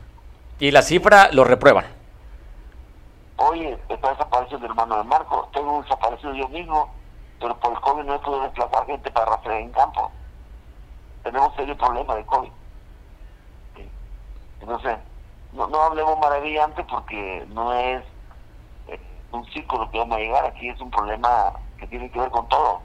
Y 0.60 0.72
la 0.72 0.82
cifra 0.82 1.30
lo 1.32 1.44
reprueban. 1.44 1.86
Oye, 3.38 3.78
está 3.90 4.12
desaparecido 4.12 4.60
el 4.60 4.66
hermano 4.66 4.98
de 4.98 5.04
Marco. 5.06 5.50
Tengo 5.54 5.82
desaparecido 5.82 6.34
yo 6.36 6.48
mismo, 6.50 6.94
pero 7.42 7.60
por 7.60 7.74
el 7.74 7.82
COVID 7.82 8.04
no 8.04 8.16
he 8.16 8.20
podido 8.20 8.44
desplazar 8.44 8.86
gente 8.86 9.12
para 9.12 9.26
rastrear 9.26 9.62
en 9.62 9.72
campo 9.72 10.12
tenemos 11.24 11.54
serio 11.56 11.78
problema 11.78 12.16
de 12.16 12.26
COVID. 12.26 12.52
Entonces, 14.62 14.98
no, 15.54 15.68
no 15.68 15.82
hablemos 15.82 16.20
maravillante 16.20 16.84
porque 16.84 17.46
no 17.50 17.74
es 17.74 18.04
eh, 18.88 19.00
un 19.32 19.46
círculo 19.52 19.90
que 19.90 19.98
vamos 19.98 20.18
a 20.18 20.20
llegar, 20.20 20.46
aquí 20.46 20.70
es 20.70 20.80
un 20.80 20.92
problema 20.92 21.54
que 21.78 21.88
tiene 21.88 22.12
que 22.12 22.20
ver 22.20 22.30
con 22.30 22.48
todo, 22.48 22.82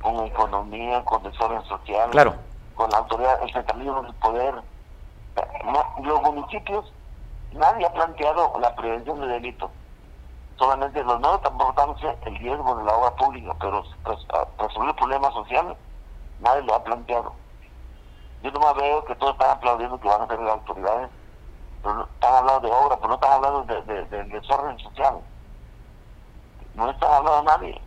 con 0.00 0.26
economía, 0.26 1.04
con 1.04 1.22
desorden 1.22 1.62
social, 1.64 2.10
claro. 2.10 2.34
con 2.74 2.90
la 2.90 2.98
autoridad, 2.98 3.40
el 3.42 3.52
centralismo 3.52 4.02
del 4.02 4.14
poder. 4.14 4.54
los 6.02 6.22
municipios, 6.22 6.92
nadie 7.52 7.86
ha 7.86 7.92
planteado 7.92 8.58
la 8.60 8.74
prevención 8.74 9.20
de 9.20 9.26
delitos. 9.28 9.70
Solamente 10.58 11.02
los 11.02 11.20
nuevos 11.20 11.38
están 11.38 11.58
portándose 11.58 12.16
el 12.26 12.36
riesgo 12.36 12.76
de 12.76 12.84
la 12.84 12.94
obra 12.94 13.14
pública, 13.16 13.54
pero 13.58 13.82
pues, 14.04 14.18
resolver 14.58 14.94
problemas 14.96 15.34
sociales 15.34 15.76
nadie 16.40 16.62
lo 16.62 16.74
ha 16.74 16.84
planteado. 16.84 17.32
Yo 18.42 18.50
no 18.50 18.60
me 18.60 18.80
veo 18.80 19.04
que 19.04 19.14
todos 19.14 19.32
están 19.32 19.50
aplaudiendo 19.50 20.00
que 20.00 20.08
van 20.08 20.22
a 20.22 20.26
ser 20.26 20.40
las 20.40 20.54
autoridades, 20.54 21.10
pero 21.82 22.02
están 22.02 22.34
hablando 22.34 22.68
de 22.68 22.74
obra, 22.74 22.96
pero 22.96 23.08
no 23.08 23.14
están 23.14 23.32
hablando 23.32 23.64
de, 23.64 24.04
del 24.06 24.28
desorden 24.30 24.78
social. 24.80 25.20
No 26.74 26.90
están 26.90 27.12
hablando 27.12 27.50
a 27.50 27.56
nadie. 27.56 27.80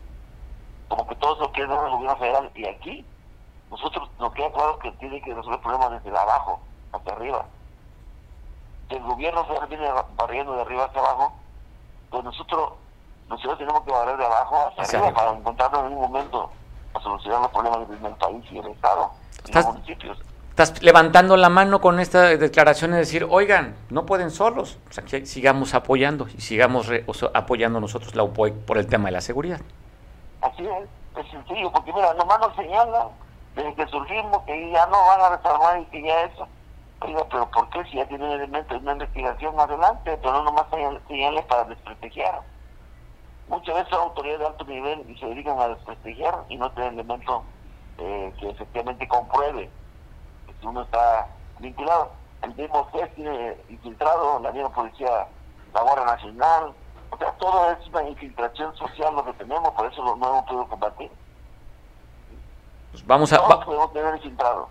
Como 0.87 1.07
que 1.07 1.15
todos 1.15 1.39
lo 1.39 1.51
quieren 1.51 1.71
en 1.71 1.85
el 1.85 1.91
gobierno 1.91 2.17
federal. 2.17 2.51
Y 2.55 2.65
aquí, 2.65 3.05
nosotros 3.69 4.09
nos 4.19 4.33
queda 4.33 4.51
claro 4.51 4.79
que 4.79 4.91
tiene 4.93 5.21
que 5.21 5.33
resolver 5.33 5.59
problemas 5.59 6.03
desde 6.03 6.17
abajo 6.17 6.59
hasta 6.93 7.11
arriba. 7.11 7.45
Si 8.87 8.95
el 8.95 9.03
gobierno 9.03 9.43
federal 9.45 9.67
viene 9.67 9.89
barriendo 10.15 10.53
de 10.53 10.61
arriba 10.61 10.85
hacia 10.85 11.01
abajo, 11.01 11.33
pues 12.15 12.23
nosotros, 12.23 12.69
nosotros 13.27 13.57
tenemos 13.57 13.83
que 13.83 13.91
barrer 13.91 14.15
de 14.15 14.25
abajo 14.25 14.71
hacia, 14.77 14.99
arriba 14.99 15.13
para 15.13 15.37
encontrarnos 15.37 15.85
en 15.85 15.97
un 15.97 16.01
momento 16.03 16.49
a 16.93 16.99
solucionar 17.01 17.41
los 17.41 17.51
problemas 17.51 17.89
del 17.89 18.15
país 18.15 18.45
y 18.51 18.57
el 18.57 18.67
Estado 18.67 19.11
y 19.45 19.51
los 19.51 19.65
municipios. 19.65 20.17
Estás 20.51 20.81
levantando 20.81 21.35
la 21.35 21.49
mano 21.49 21.81
con 21.81 21.99
esta 21.99 22.37
declaración 22.37 22.91
de 22.91 22.99
decir, 22.99 23.27
oigan, 23.29 23.75
no 23.89 24.05
pueden 24.05 24.31
solos, 24.31 24.79
o 24.89 24.93
sea, 24.93 25.03
que 25.03 25.25
sigamos 25.25 25.73
apoyando 25.73 26.27
y 26.29 26.39
sigamos 26.39 26.89
apoyando 27.33 27.81
nosotros 27.81 28.15
la 28.15 28.23
UPOE 28.23 28.53
por 28.53 28.77
el 28.77 28.87
tema 28.87 29.09
de 29.09 29.11
la 29.11 29.21
seguridad. 29.21 29.59
Así 30.39 30.65
es, 30.65 31.21
es 31.21 31.31
sencillo, 31.31 31.69
porque 31.69 31.91
mira, 31.91 32.13
nomás 32.13 32.39
nos 32.39 32.55
señalan 32.55 33.09
desde 33.57 33.75
que 33.75 33.87
surgimos 33.87 34.41
que 34.43 34.71
ya 34.71 34.85
no 34.85 35.05
van 35.05 35.19
a 35.19 35.35
desarmar 35.35 35.81
y 35.81 35.85
que 35.87 36.01
ya 36.01 36.23
eso. 36.23 36.47
Pero 37.05 37.49
¿por 37.51 37.69
qué 37.69 37.83
si 37.85 37.97
ya 37.97 38.07
tienen 38.07 38.31
elementos 38.31 38.71
de 38.71 38.83
una 38.83 38.93
investigación 38.93 39.59
adelante, 39.59 40.17
pero 40.17 40.33
no 40.33 40.43
nomás 40.43 40.65
señales 41.07 41.45
para 41.45 41.65
desprestigiar? 41.65 42.41
muchas 43.47 43.75
veces 43.75 43.89
son 43.89 44.01
autoridades 44.01 44.39
de 44.39 44.47
alto 44.47 44.65
nivel 44.65 45.09
y 45.09 45.17
se 45.17 45.25
dedican 45.27 45.59
a 45.59 45.69
desprestigiar 45.69 46.45
y 46.49 46.57
no 46.57 46.71
tienen 46.71 46.93
elementos 46.93 47.43
eh, 47.97 48.33
que 48.39 48.49
efectivamente 48.49 49.07
compruebe 49.07 49.69
que 50.59 50.67
uno 50.67 50.81
está 50.81 51.27
vinculado. 51.59 52.11
El 52.41 52.55
mismo 52.55 52.83
juez 52.85 53.13
tiene 53.15 53.57
infiltrado, 53.69 54.39
la 54.39 54.51
misma 54.51 54.69
policía, 54.69 55.27
la 55.73 55.81
Guardia 55.81 56.05
Nacional, 56.05 56.73
o 57.09 57.17
sea, 57.17 57.31
todo 57.33 57.71
es 57.71 57.87
una 57.87 58.09
infiltración 58.09 58.75
social 58.75 59.15
lo 59.15 59.23
que 59.25 59.33
tenemos, 59.33 59.69
por 59.71 59.91
eso 59.91 60.03
no 60.03 60.27
hemos 60.27 60.45
podido 60.45 60.67
combatir. 60.67 61.11
Pues 62.91 63.05
vamos 63.05 63.31
a... 63.33 63.37
Todos 63.37 63.65
podemos 63.65 63.93
tener 63.93 64.15
infiltrados. 64.15 64.69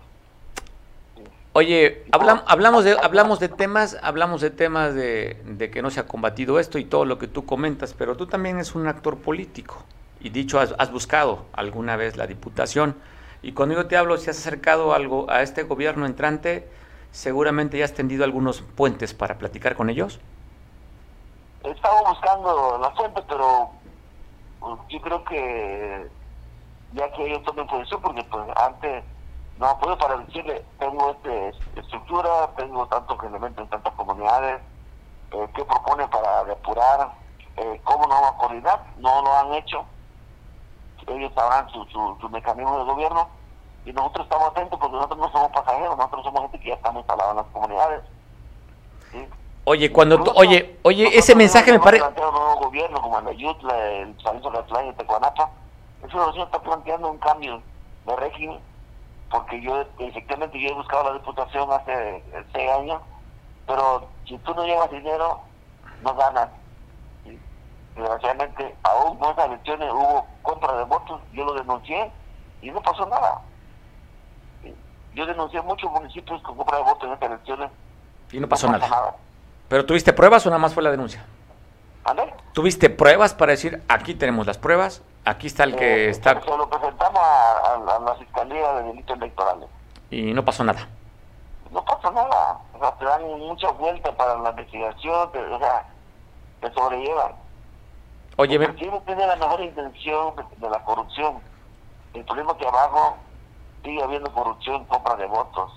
Oye, 1.57 2.03
hablamos 2.11 2.83
de 2.83 2.97
hablamos 3.01 3.39
de 3.39 3.47
temas, 3.47 3.97
hablamos 4.03 4.41
de 4.41 4.49
temas 4.49 4.93
de, 4.93 5.69
que 5.71 5.81
no 5.81 5.89
se 5.89 6.01
ha 6.01 6.05
combatido 6.05 6.59
esto 6.59 6.79
y 6.79 6.83
todo 6.83 7.05
lo 7.05 7.17
que 7.17 7.29
tú 7.29 7.45
comentas, 7.45 7.93
pero 7.93 8.17
tú 8.17 8.27
también 8.27 8.57
eres 8.57 8.75
un 8.75 8.87
actor 8.87 9.19
político 9.19 9.77
y 10.19 10.31
dicho 10.31 10.59
has, 10.59 10.91
buscado 10.91 11.45
alguna 11.53 11.95
vez 11.95 12.17
la 12.17 12.27
diputación 12.27 12.97
y 13.41 13.53
cuando 13.53 13.73
yo 13.73 13.87
te 13.87 13.95
hablo 13.95 14.17
si 14.17 14.29
has 14.29 14.37
acercado 14.37 14.93
algo 14.93 15.27
a 15.29 15.43
este 15.43 15.63
gobierno 15.63 16.05
entrante, 16.05 16.67
seguramente 17.11 17.77
ya 17.77 17.85
has 17.85 17.93
tendido 17.93 18.25
algunos 18.25 18.61
puentes 18.61 19.13
para 19.13 19.37
platicar 19.37 19.75
con 19.75 19.89
ellos. 19.89 20.19
Estaba 21.63 22.01
buscando 22.09 22.79
la 22.81 22.91
fuente, 22.91 23.21
pero 23.29 23.69
pues, 24.59 24.73
yo 24.89 24.99
creo 24.99 25.23
que 25.23 26.05
ya 26.91 27.09
que 27.13 27.27
ellos 27.27 27.43
tomen 27.43 27.65
posición, 27.65 28.01
porque 28.01 28.23
pues 28.25 28.43
antes 28.57 29.05
no 29.59 29.79
puedo 29.79 29.97
para 29.97 30.17
decirle, 30.17 30.65
tengo 30.79 31.11
este, 31.11 31.53
estructura, 31.79 32.49
tengo 32.57 32.85
tantos 32.87 33.23
elementos 33.23 33.63
en 33.63 33.69
tantas 33.69 33.93
comunidades, 33.93 34.61
eh, 35.31 35.47
¿qué 35.55 35.63
propone 35.63 36.07
para 36.07 36.43
depurar? 36.43 37.13
Eh, 37.57 37.81
¿Cómo 37.83 38.05
nos 38.07 38.21
vamos 38.21 38.31
a 38.33 38.37
coordinar? 38.37 38.83
No 38.97 39.21
lo 39.21 39.33
han 39.33 39.53
hecho. 39.53 39.85
Ellos 41.07 41.31
sabrán 41.35 41.69
su, 41.69 41.85
su, 41.85 42.29
mecanismo 42.29 42.79
de 42.79 42.83
gobierno 42.83 43.29
y 43.85 43.93
nosotros 43.93 44.25
estamos 44.25 44.49
atentos 44.49 44.79
porque 44.79 44.95
nosotros 44.95 45.19
no 45.19 45.31
somos 45.31 45.51
pasajeros, 45.51 45.95
nosotros 45.95 46.23
somos 46.23 46.41
gente 46.41 46.59
que 46.59 46.69
ya 46.69 46.75
estamos 46.75 47.01
instalados 47.01 47.31
en 47.31 47.37
las 47.37 47.45
comunidades. 47.47 48.03
Oye, 49.65 49.91
cuando 49.91 50.21
tú, 50.21 50.31
oye, 50.35 50.79
oye, 50.83 51.17
ese 51.17 51.35
mensaje 51.35 51.71
me 51.71 51.79
parece... 51.79 52.03
un 52.03 52.15
nuevo 52.15 52.57
gobierno 52.57 53.01
como 53.01 53.19
el 53.19 53.27
Ayutla, 53.27 53.87
el 53.91 54.21
Salito 54.21 54.49
de 54.49 54.93
Tecuanapa, 54.93 55.49
eso 56.05 56.43
está 56.43 56.59
planteando 56.59 57.09
un 57.09 57.17
cambio 57.19 57.61
de 58.05 58.15
régimen 58.15 58.59
porque 59.35 59.61
yo 59.61 59.85
efectivamente 59.99 60.57
yo 60.57 60.69
he 60.69 60.73
buscado 60.73 61.03
la 61.03 61.13
diputación 61.13 61.69
hace 61.69 62.23
seis 62.53 62.71
años, 62.71 63.01
pero 63.67 64.07
si 64.25 64.37
tú 64.37 64.55
no 64.55 64.63
llevas 64.63 64.89
dinero, 64.89 65.41
no 66.03 66.15
ganas. 66.15 66.47
Desgraciadamente, 67.95 68.75
aún 68.83 69.17
con 69.17 69.31
esas 69.31 69.47
elecciones 69.47 69.91
hubo 69.91 70.25
compra 70.41 70.77
de 70.77 70.83
votos, 70.85 71.19
yo 71.33 71.43
lo 71.43 71.53
denuncié 71.53 72.09
y 72.61 72.71
no 72.71 72.81
pasó 72.81 73.05
nada. 73.07 73.41
Yo 75.13 75.25
denuncié 75.25 75.61
muchos 75.61 75.91
municipios 75.91 76.41
con 76.41 76.55
compra 76.55 76.77
de 76.77 76.83
votos 76.83 77.03
en 77.03 77.13
estas 77.13 77.31
elecciones. 77.31 77.71
Y 78.31 78.39
no 78.39 78.47
pasó, 78.47 78.69
nada. 78.69 79.15
¿Pero 79.67 79.85
tuviste 79.85 80.13
pruebas 80.13 80.45
o 80.45 80.49
nada 80.49 80.59
más 80.59 80.73
fue 80.73 80.83
la 80.83 80.91
denuncia? 80.91 81.25
¿Tuviste 82.53 82.89
pruebas 82.89 83.33
para 83.33 83.51
decir, 83.51 83.83
aquí 83.89 84.13
tenemos 84.13 84.47
las 84.47 84.57
pruebas, 84.57 85.01
Aquí 85.25 85.47
está 85.47 85.63
el 85.63 85.75
que 85.75 86.05
eh, 86.05 86.09
está... 86.09 86.39
Se 86.39 86.55
lo 86.55 86.69
presentamos 86.69 87.19
a, 87.19 87.99
la 87.99 88.15
Fiscalía 88.15 88.73
de 88.73 88.83
Delitos 88.83 89.17
Electorales. 89.17 89.67
Y 90.11 90.33
no 90.33 90.45
pasó 90.45 90.63
nada. 90.63 90.87
No 91.71 91.83
pasó 91.83 92.11
nada. 92.11 92.59
O 92.75 92.79
sea, 92.79 92.91
te 92.91 93.05
dan 93.05 93.23
muchas 93.39 93.75
vueltas 93.79 94.13
para 94.13 94.37
la 94.37 94.51
investigación, 94.51 95.29
o 95.33 95.59
sea, 95.59 95.87
te 96.61 96.71
sobrellevan. 96.73 97.33
Oye, 98.37 98.59
me... 98.59 98.67
tiene 98.67 99.25
la 99.25 99.35
mejor 99.35 99.61
intención 99.61 100.35
de, 100.57 100.69
la 100.69 100.83
corrupción. 100.83 101.39
El 102.13 102.23
problema 102.25 102.51
es 102.51 102.57
que 102.59 102.67
abajo 102.67 103.17
sigue 103.83 104.03
habiendo 104.03 104.31
corrupción, 104.31 104.85
compra 104.85 105.15
de 105.15 105.25
votos. 105.25 105.71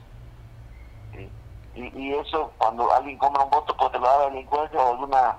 Y, 1.75 1.81
y, 1.99 2.15
eso, 2.15 2.53
cuando 2.59 2.93
alguien 2.93 3.17
compra 3.17 3.45
un 3.45 3.51
voto, 3.51 3.75
pues 3.77 3.93
te 3.93 3.99
lo 3.99 4.07
da 4.07 4.29
delincuencia 4.29 4.79
o 4.79 4.91
alguna... 4.91 5.37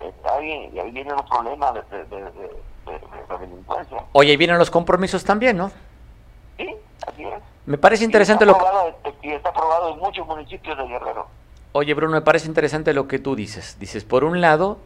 Eh, 0.00 0.12
alguien, 0.28 0.74
y 0.74 0.80
ahí 0.80 0.90
vienen 0.90 1.14
los 1.14 1.26
problemas 1.30 1.74
de, 1.74 2.04
de, 2.06 2.32
de 2.32 2.73
Oye, 4.12 4.32
y 4.32 4.36
vienen 4.36 4.58
los 4.58 4.70
compromisos 4.70 5.24
también, 5.24 5.56
¿no? 5.56 5.70
Así 7.06 7.24
es. 7.24 7.42
Me 7.66 7.78
parece 7.78 8.04
interesante 8.04 8.46
lo 8.46 8.56
que... 8.56 8.64
Y 9.22 9.32
está 9.32 9.48
aprobado 9.50 9.92
en 9.92 9.98
muchos 9.98 10.26
municipios 10.26 10.76
de 10.76 10.86
Guerrero. 10.86 11.26
Oye, 11.72 11.94
Bruno, 11.94 12.12
me 12.12 12.20
parece 12.20 12.46
interesante 12.46 12.94
lo 12.94 13.08
que 13.08 13.18
tú 13.18 13.34
dices. 13.34 13.78
Dices, 13.80 14.04
por 14.04 14.22
un 14.22 14.40
lado, 14.40 14.78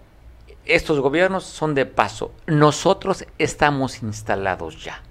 estos 0.64 1.00
gobiernos 1.00 1.44
son 1.44 1.74
de 1.74 1.86
paso. 1.86 2.32
Nosotros 2.46 3.26
estamos 3.38 4.02
instalados 4.02 4.82
ya. 4.82 5.02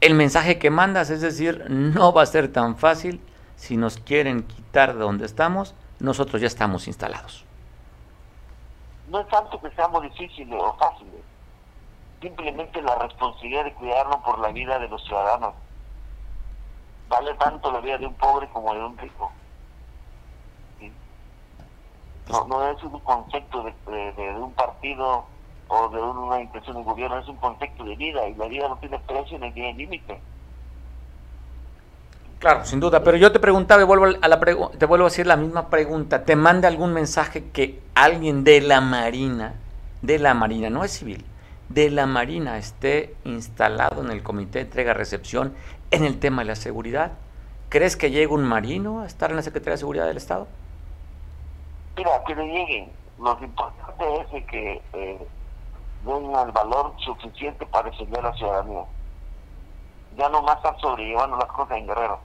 El 0.00 0.14
mensaje 0.14 0.58
que 0.58 0.70
mandas 0.70 1.10
es 1.10 1.20
decir, 1.20 1.64
no 1.68 2.12
va 2.12 2.22
a 2.22 2.26
ser 2.26 2.52
tan 2.52 2.76
fácil 2.76 3.20
si 3.56 3.76
nos 3.76 3.98
quieren 3.98 4.44
quitar 4.44 4.94
de 4.94 5.00
donde 5.00 5.26
estamos, 5.26 5.74
nosotros 5.98 6.40
ya 6.40 6.46
estamos 6.46 6.86
instalados. 6.86 7.44
No 9.10 9.20
es 9.20 9.28
tanto 9.28 9.60
que 9.60 9.70
seamos 9.70 10.02
difíciles 10.02 10.60
o 10.60 10.74
fáciles, 10.76 11.22
simplemente 12.20 12.82
la 12.82 12.96
responsabilidad 12.96 13.64
de 13.64 13.74
cuidarnos 13.74 14.16
por 14.18 14.38
la 14.38 14.48
vida 14.48 14.78
de 14.78 14.88
los 14.88 15.02
ciudadanos. 15.04 15.54
Vale 17.08 17.34
tanto 17.34 17.72
la 17.72 17.80
vida 17.80 17.98
de 17.98 18.06
un 18.06 18.14
pobre 18.14 18.48
como 18.48 18.74
de 18.74 18.84
un 18.84 18.98
rico. 18.98 19.32
No, 22.30 22.46
no 22.46 22.70
es 22.70 22.82
un 22.82 23.00
concepto 23.00 23.62
de, 23.62 24.12
de, 24.12 24.34
un 24.34 24.52
partido 24.52 25.24
o 25.68 25.88
de 25.88 26.00
una 26.00 26.40
intención 26.40 26.76
de 26.76 26.82
gobierno, 26.82 27.18
es 27.18 27.28
un 27.28 27.36
concepto 27.36 27.84
de 27.84 27.96
vida 27.96 28.28
y 28.28 28.34
la 28.34 28.46
vida 28.46 28.68
no 28.68 28.76
tiene 28.76 28.98
precio 28.98 29.38
ni 29.38 29.50
tiene 29.52 29.74
límite. 29.74 30.20
Claro, 32.38 32.64
sin 32.66 32.80
duda, 32.80 33.02
pero 33.02 33.16
yo 33.16 33.32
te 33.32 33.40
preguntaba 33.40 33.82
y 33.82 33.84
vuelvo 33.84 34.06
a 34.20 34.28
la 34.28 34.38
te 34.38 34.86
vuelvo 34.86 35.06
a 35.06 35.08
decir 35.08 35.26
la 35.26 35.36
misma 35.36 35.70
pregunta, 35.70 36.24
¿te 36.24 36.36
manda 36.36 36.68
algún 36.68 36.92
mensaje 36.92 37.50
que 37.50 37.80
alguien 37.94 38.44
de 38.44 38.60
la 38.60 38.80
Marina, 38.82 39.54
de 40.02 40.18
la 40.18 40.34
Marina, 40.34 40.68
no 40.68 40.84
es 40.84 40.92
civil, 40.92 41.24
de 41.68 41.90
la 41.90 42.06
Marina 42.06 42.58
esté 42.58 43.14
instalado 43.24 44.02
en 44.02 44.10
el 44.10 44.22
comité 44.22 44.58
de 44.58 44.64
entrega-recepción 44.64 45.54
en 45.90 46.04
el 46.04 46.18
tema 46.18 46.42
de 46.42 46.48
la 46.48 46.56
seguridad? 46.56 47.12
¿Crees 47.68 47.96
que 47.96 48.10
llegue 48.10 48.28
un 48.28 48.44
marino 48.44 49.00
a 49.00 49.06
estar 49.06 49.30
en 49.30 49.36
la 49.36 49.42
Secretaría 49.42 49.72
de 49.72 49.78
Seguridad 49.78 50.06
del 50.06 50.16
Estado? 50.16 50.48
Mira, 51.96 52.22
que 52.26 52.34
le 52.34 52.46
lleguen. 52.46 52.90
Lo 53.18 53.36
importante 53.42 54.04
es 54.20 54.44
que 54.46 54.82
eh, 54.92 55.28
den 56.04 56.24
el 56.34 56.52
valor 56.52 56.94
suficiente 56.98 57.66
para 57.66 57.90
defender 57.90 58.20
a 58.20 58.30
la 58.30 58.34
ciudadanía. 58.36 58.84
Ya 60.16 60.28
no 60.28 60.42
más 60.42 60.56
están 60.56 60.78
sobrellevando 60.78 61.36
las 61.36 61.48
cosas 61.48 61.76
en 61.78 61.86
Guerrero. 61.86 62.20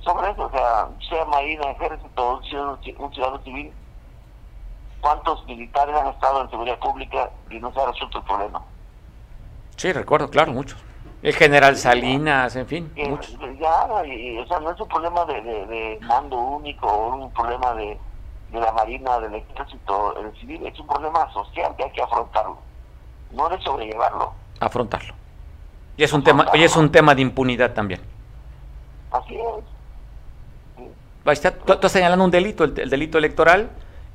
Sobre 0.00 0.30
eso, 0.30 0.46
o 0.46 0.50
sea, 0.50 0.88
sea 1.08 1.24
marina, 1.26 1.70
ejército, 1.72 2.36
un 2.36 2.44
ciudadano, 2.44 2.78
un 2.98 3.12
ciudadano 3.12 3.42
civil, 3.42 3.72
¿cuántos 5.00 5.44
militares 5.46 5.94
han 5.94 6.08
estado 6.08 6.42
en 6.42 6.50
seguridad 6.50 6.78
pública 6.78 7.30
y 7.50 7.58
no 7.58 7.72
se 7.72 7.80
ha 7.80 7.86
resuelto 7.86 8.18
el 8.18 8.24
problema? 8.24 8.62
Sí, 9.76 9.92
recuerdo, 9.92 10.28
claro, 10.28 10.52
muchos. 10.52 10.78
El 11.22 11.34
general 11.34 11.76
Salinas, 11.76 12.56
en 12.56 12.66
fin. 12.66 12.92
muchos. 13.08 13.36
Ya, 13.58 13.84
o 13.84 14.46
sea, 14.46 14.60
no 14.60 14.70
es 14.70 14.80
un 14.80 14.88
problema 14.88 15.24
de, 15.26 15.42
de, 15.42 15.98
mando 16.02 16.38
único 16.38 16.86
o 16.86 17.14
un 17.14 17.32
problema 17.32 17.74
de, 17.74 17.98
de 18.52 18.60
la 18.60 18.72
Marina, 18.72 19.18
del 19.20 19.34
Ejército, 19.34 20.18
el 20.18 20.34
civil, 20.40 20.66
es 20.66 20.78
un 20.78 20.86
problema 20.86 21.30
social 21.32 21.74
que 21.76 21.84
hay 21.84 21.90
que 21.92 22.02
afrontarlo, 22.02 22.58
no 23.32 23.48
de 23.48 23.60
sobrellevarlo. 23.60 24.32
Afrontarlo. 24.60 25.14
Y 25.96 26.04
es 26.04 26.12
un 26.12 26.24
tema, 26.24 26.46
y 26.54 26.62
es 26.62 26.76
un 26.76 26.90
tema 26.90 27.14
de 27.14 27.22
impunidad 27.22 27.74
también. 27.74 28.00
Así 29.10 29.36
es. 29.36 29.64
Tú, 31.64 31.72
estás 31.72 31.92
señalando 31.92 32.24
un 32.24 32.30
delito, 32.30 32.64
el, 32.64 32.88
delito 32.88 33.18
electoral, 33.18 33.70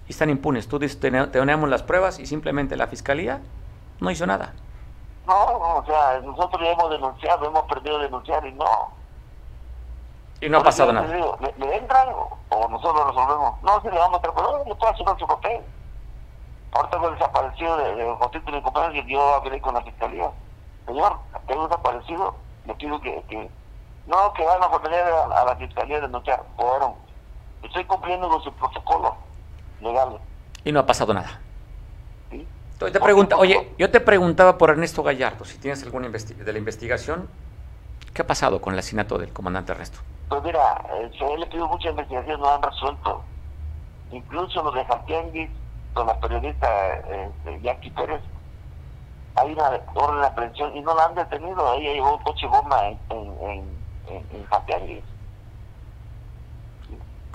y 0.08 0.12
están 0.12 0.30
impunes. 0.30 0.68
Tú 0.68 0.80
dices, 0.80 1.00
tenemos 1.00 1.70
las 1.70 1.84
pruebas 1.84 2.20
y 2.20 2.26
simplemente 2.26 2.76
la 2.76 2.88
fiscalía 2.88 3.42
no 4.00 4.12
hizo 4.12 4.26
nada. 4.26 4.54
No, 5.26 5.34
o 5.34 5.84
sea, 5.86 6.20
nosotros 6.22 6.62
ya 6.62 6.72
hemos 6.72 6.90
denunciado, 6.90 7.48
hemos 7.48 7.64
perdido 7.64 8.00
denunciar 8.00 8.46
y 8.46 8.52
no. 8.54 8.92
Y 10.42 10.50
no 10.50 10.60
ha 10.60 10.64
pasado 10.64 10.94
nada. 10.94 11.08
¿le, 11.08 11.78
entran 11.78 12.10
o 12.50 12.68
nosotros 12.70 13.08
resolvemos? 13.08 13.62
No, 13.64 13.82
si 13.82 13.90
le 13.90 13.98
vamos 13.98 14.20
a 14.20 14.22
traer, 14.22 14.36
pero 14.36 14.64
no 14.66 14.76
puede 14.76 14.94
hacer 14.94 15.06
su 15.18 15.28
papel. 15.28 15.62
Ahorita 16.74 16.98
con 16.98 17.14
el 17.14 17.20
desaparecido 17.20 17.78
de, 17.78 17.96
de 17.96 18.16
José 18.16 18.42
y 18.46 18.62
compañeros, 18.62 19.06
yo 19.08 19.36
hablé 19.36 19.62
con 19.62 19.74
la 19.74 19.82
fiscalía. 19.82 20.30
Señor, 20.86 21.18
tengo 21.48 21.68
desaparecido, 21.68 22.36
le 22.66 22.76
pido 22.76 23.00
que, 23.00 23.24
que 23.30 23.50
no, 24.08 24.34
que 24.34 24.46
van 24.46 24.62
a 24.62 24.70
poner 24.70 25.04
a, 25.04 25.46
la 25.46 25.56
fiscalía 25.56 25.96
de 25.96 26.02
denunciar. 26.02 26.44
Bueno, 26.58 26.96
estoy 27.64 27.86
cumpliendo 27.86 28.30
con 28.30 28.42
su 28.44 28.52
protocolo 28.54 29.16
legal. 29.82 30.20
Y 30.64 30.72
no 30.72 30.80
ha 30.80 30.86
pasado 30.86 31.14
nada. 31.14 31.40
Te 32.78 33.00
pregunta, 33.00 33.38
oye, 33.38 33.72
yo 33.78 33.90
te 33.90 34.02
preguntaba 34.02 34.58
por 34.58 34.70
Ernesto 34.70 35.02
Gallardo, 35.02 35.46
si 35.46 35.58
tienes 35.58 35.82
alguna 35.84 36.10
de 36.10 36.52
la 36.52 36.60
investigación, 36.60 37.30
¿qué 38.14 38.22
ha 38.22 38.28
pasado 38.28 38.60
con 38.60 38.74
el 38.74 38.80
asesinato 38.80 39.18
del 39.18 39.32
comandante 39.32 39.72
Ernesto? 39.72 40.00
Pues 40.28 40.44
mira, 40.44 40.84
eh, 40.94 41.10
se 41.18 41.38
le 41.38 41.46
pidió 41.46 41.68
mucha 41.68 41.90
investigación, 41.90 42.40
no 42.42 42.50
han 42.50 42.62
resuelto. 42.62 43.24
Incluso 44.12 44.62
los 44.62 44.74
de 44.74 44.84
Jatianguis, 44.84 45.50
con 45.94 46.08
la 46.08 46.20
periodista 46.20 46.68
eh, 47.08 47.60
Jackie 47.64 47.92
Pérez, 47.92 48.22
hay 49.36 49.54
una 49.54 49.82
orden 49.94 50.22
de 50.22 50.28
aprehensión 50.28 50.76
y 50.76 50.82
no 50.82 50.96
la 50.96 51.06
han 51.06 51.16
detenido. 51.16 51.72
Ahí 51.72 51.84
llegó 51.84 52.18
un 52.18 52.24
coche 52.24 52.48
bomba 52.48 52.88
en, 52.88 53.00
en, 53.10 53.38
en. 53.42 53.76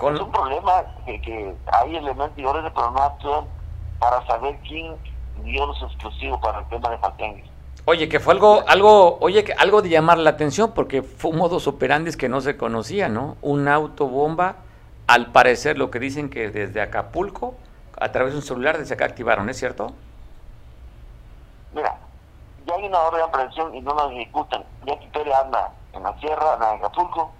Es 0.09 0.19
un 0.19 0.31
problema 0.31 0.83
que, 1.05 1.21
que 1.21 1.55
hay 1.71 1.95
elementos 1.95 2.37
y 2.37 2.45
órdenes, 2.45 2.71
pero 2.73 2.91
no 2.91 3.01
actúan 3.01 3.45
para 3.99 4.25
saber 4.25 4.57
quién 4.67 4.95
dio 5.43 5.65
los 5.65 5.81
exclusivos 5.83 6.39
para 6.41 6.59
el 6.59 6.65
tema 6.69 6.89
de 6.89 6.97
Faltenguis. 6.97 7.45
Oye, 7.85 8.09
que 8.09 8.19
fue 8.19 8.33
algo, 8.33 8.63
algo, 8.67 9.17
oye, 9.21 9.43
que 9.43 9.53
algo 9.53 9.81
de 9.81 9.89
llamar 9.89 10.17
la 10.17 10.31
atención, 10.31 10.71
porque 10.73 11.01
fue 11.01 11.31
un 11.31 11.37
modus 11.37 11.67
operandi 11.67 12.11
que 12.13 12.29
no 12.29 12.41
se 12.41 12.57
conocía, 12.57 13.09
¿no? 13.09 13.37
Un 13.41 13.67
autobomba, 13.67 14.55
al 15.07 15.31
parecer 15.31 15.77
lo 15.77 15.89
que 15.89 15.99
dicen 15.99 16.29
que 16.29 16.49
desde 16.51 16.81
Acapulco, 16.81 17.55
a 17.99 18.11
través 18.11 18.33
de 18.33 18.39
un 18.39 18.43
celular, 18.43 18.77
desde 18.77 18.93
acá 18.93 19.05
activaron, 19.05 19.49
¿es 19.49 19.57
cierto? 19.57 19.93
Mira, 21.73 21.97
ya 22.67 22.75
hay 22.75 22.85
una 22.85 22.99
orden 22.99 23.19
de 23.19 23.25
aprehensión 23.25 23.75
y 23.75 23.81
no 23.81 23.95
la 23.95 24.13
ejecutan. 24.13 24.63
Ya 24.85 24.95
Pérez 25.11 25.33
anda 25.33 25.71
en 25.93 26.03
la 26.03 26.19
sierra, 26.19 26.53
anda 26.53 26.73
en 26.73 26.79
Acapulco, 26.79 27.31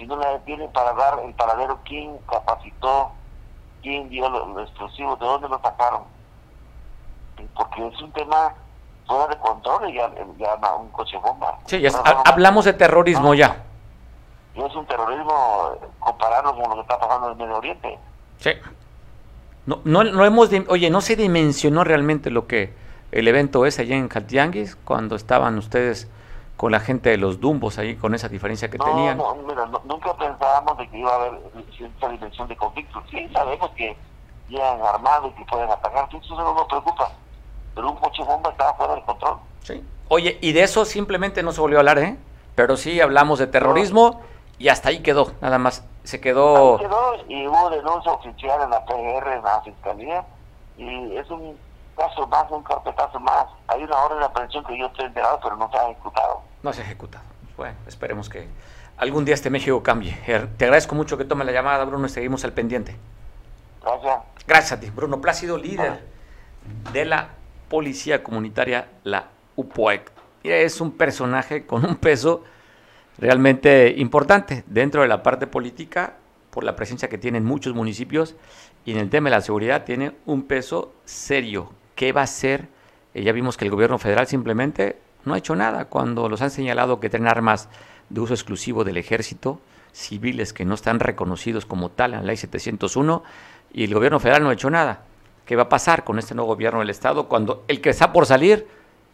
y 0.00 0.06
no 0.06 0.16
la 0.16 0.30
detienen 0.30 0.72
para 0.72 0.92
dar 0.94 1.20
el 1.20 1.34
paradero 1.34 1.78
quién 1.84 2.18
capacitó, 2.28 3.12
quién 3.82 4.08
dio 4.08 4.28
los 4.28 4.68
explosivos, 4.68 5.18
de 5.18 5.26
dónde 5.26 5.48
lo 5.48 5.60
sacaron 5.60 6.20
porque 7.54 7.86
es 7.86 8.00
un 8.00 8.12
tema 8.12 8.54
fuera 9.06 9.26
de 9.28 9.38
control 9.38 9.90
y 9.90 9.94
ya, 9.94 10.10
ya 10.38 10.74
un 10.76 10.88
coche 10.90 11.16
bomba. 11.18 11.58
Sí, 11.66 11.82
hablamos 12.24 12.64
de 12.64 12.72
terrorismo 12.72 13.34
ya. 13.34 13.64
Y 14.54 14.62
es 14.62 14.74
un 14.74 14.86
terrorismo 14.86 15.76
compararlo 15.98 16.54
con 16.54 16.68
lo 16.70 16.74
que 16.76 16.80
está 16.82 16.98
pasando 16.98 17.26
en 17.26 17.32
el 17.32 17.38
Medio 17.38 17.58
Oriente. 17.58 17.98
Sí. 18.38 18.50
No, 19.66 19.80
no, 19.84 20.04
no 20.04 20.24
hemos, 20.24 20.50
oye, 20.68 20.90
no 20.90 21.00
se 21.00 21.16
dimensionó 21.16 21.84
realmente 21.84 22.30
lo 22.30 22.46
que 22.46 22.74
el 23.12 23.28
evento 23.28 23.66
es 23.66 23.78
allá 23.78 23.96
en 23.96 24.08
Jaltianguis 24.08 24.76
cuando 24.76 25.16
estaban 25.16 25.58
ustedes 25.58 26.10
con 26.60 26.72
la 26.72 26.80
gente 26.80 27.08
de 27.08 27.16
los 27.16 27.40
Dumbos 27.40 27.78
ahí 27.78 27.96
con 27.96 28.14
esa 28.14 28.28
diferencia 28.28 28.68
que 28.68 28.76
tenían. 28.76 29.16
No, 29.16 29.34
mira, 29.34 29.64
nunca 29.64 30.14
pensábamos 30.14 30.76
de 30.76 30.90
que 30.90 30.98
iba 30.98 31.10
a 31.10 31.14
haber 31.14 31.40
cierta 31.74 32.10
dimensión 32.10 32.48
de 32.48 32.56
conflicto. 32.58 33.02
Sí, 33.10 33.26
sabemos 33.32 33.70
que 33.70 33.96
llegan 34.46 34.78
armados 34.82 35.32
y 35.32 35.38
que 35.38 35.50
pueden 35.50 35.70
atacar, 35.70 36.06
eso 36.12 36.34
no 36.34 36.52
nos 36.52 36.66
preocupa 36.66 37.10
pero 37.74 37.88
un 37.88 37.96
coche 37.96 38.22
bomba 38.24 38.50
estaba 38.50 38.74
fuera 38.74 38.94
de 38.94 39.02
control. 39.04 39.38
Sí. 39.62 39.82
Oye, 40.08 40.36
y 40.42 40.52
de 40.52 40.62
eso 40.62 40.84
simplemente 40.84 41.42
no 41.42 41.52
se 41.52 41.62
volvió 41.62 41.78
a 41.78 41.80
hablar, 41.80 41.98
¿eh? 41.98 42.18
Pero 42.54 42.76
sí 42.76 43.00
hablamos 43.00 43.38
de 43.38 43.46
terrorismo 43.46 44.20
y 44.58 44.68
hasta 44.68 44.90
ahí 44.90 45.00
quedó, 45.02 45.32
nada 45.40 45.56
más. 45.56 45.82
Se 46.02 46.20
quedó... 46.20 46.76
Ahí 46.76 46.84
quedó 46.84 47.14
y 47.26 47.46
hubo 47.46 47.70
denuncia 47.70 48.12
oficial 48.12 48.60
en 48.64 48.68
la 48.68 48.84
PGR, 48.84 49.32
en 49.32 49.42
la 49.44 49.62
Fiscalía, 49.62 50.26
y 50.76 51.16
es 51.16 51.30
un 51.30 51.56
caso 51.96 52.26
más, 52.26 52.50
un 52.50 52.62
carpetazo 52.62 53.18
más. 53.18 53.46
Hay 53.68 53.82
una 53.82 53.96
orden 53.96 54.18
de 54.18 54.26
aprehensión 54.26 54.62
que 54.64 54.78
yo 54.78 54.88
estoy 54.88 55.06
enterado, 55.06 55.40
pero 55.42 55.56
no 55.56 55.70
se 55.70 55.78
ha 55.78 55.88
ejecutado. 55.88 56.49
No 56.62 56.72
se 56.72 56.82
ha 56.82 56.84
ejecutado. 56.84 57.24
Bueno, 57.56 57.76
esperemos 57.86 58.28
que 58.28 58.46
algún 58.96 59.24
día 59.24 59.34
este 59.34 59.50
México 59.50 59.82
cambie. 59.82 60.18
Er, 60.26 60.46
te 60.56 60.64
agradezco 60.64 60.94
mucho 60.94 61.16
que 61.16 61.24
tome 61.24 61.44
la 61.44 61.52
llamada, 61.52 61.84
Bruno, 61.84 62.06
y 62.06 62.10
seguimos 62.10 62.44
al 62.44 62.52
pendiente. 62.52 62.96
Gracias. 63.82 64.18
Gracias 64.46 64.72
a 64.72 64.80
ti, 64.80 64.90
Bruno 64.90 65.20
Plácido, 65.20 65.56
líder 65.56 66.00
de 66.92 67.04
la 67.04 67.30
Policía 67.68 68.22
Comunitaria, 68.22 68.88
la 69.04 69.28
UPOEC. 69.56 70.10
Es 70.42 70.80
un 70.80 70.92
personaje 70.92 71.66
con 71.66 71.84
un 71.84 71.96
peso 71.96 72.44
realmente 73.18 73.94
importante 73.96 74.64
dentro 74.66 75.02
de 75.02 75.08
la 75.08 75.22
parte 75.22 75.46
política 75.46 76.14
por 76.50 76.64
la 76.64 76.74
presencia 76.74 77.08
que 77.08 77.18
tiene 77.18 77.38
en 77.38 77.44
muchos 77.44 77.74
municipios 77.74 78.34
y 78.84 78.92
en 78.92 78.98
el 78.98 79.10
tema 79.10 79.28
de 79.28 79.36
la 79.36 79.42
seguridad 79.42 79.84
tiene 79.84 80.12
un 80.26 80.44
peso 80.44 80.94
serio. 81.04 81.72
¿Qué 81.94 82.12
va 82.12 82.22
a 82.22 82.24
hacer? 82.24 82.68
Eh, 83.14 83.22
ya 83.22 83.32
vimos 83.32 83.56
que 83.56 83.64
el 83.64 83.70
gobierno 83.70 83.98
federal 83.98 84.26
simplemente 84.26 84.98
no 85.24 85.34
ha 85.34 85.38
hecho 85.38 85.56
nada 85.56 85.86
cuando 85.86 86.28
los 86.28 86.42
han 86.42 86.50
señalado 86.50 87.00
que 87.00 87.10
tienen 87.10 87.28
armas 87.28 87.68
de 88.08 88.20
uso 88.20 88.34
exclusivo 88.34 88.84
del 88.84 88.96
ejército, 88.96 89.60
civiles 89.92 90.52
que 90.52 90.64
no 90.64 90.74
están 90.74 91.00
reconocidos 91.00 91.66
como 91.66 91.90
tal 91.90 92.14
en 92.14 92.20
la 92.20 92.26
ley 92.26 92.36
701 92.36 93.22
y 93.72 93.84
el 93.84 93.94
gobierno 93.94 94.20
federal 94.20 94.42
no 94.42 94.50
ha 94.50 94.54
hecho 94.54 94.70
nada 94.70 95.02
qué 95.46 95.56
va 95.56 95.64
a 95.64 95.68
pasar 95.68 96.04
con 96.04 96.18
este 96.18 96.34
nuevo 96.34 96.54
gobierno 96.54 96.80
del 96.80 96.90
Estado 96.90 97.28
cuando 97.28 97.64
el 97.66 97.80
que 97.80 97.90
está 97.90 98.12
por 98.12 98.26
salir 98.26 98.66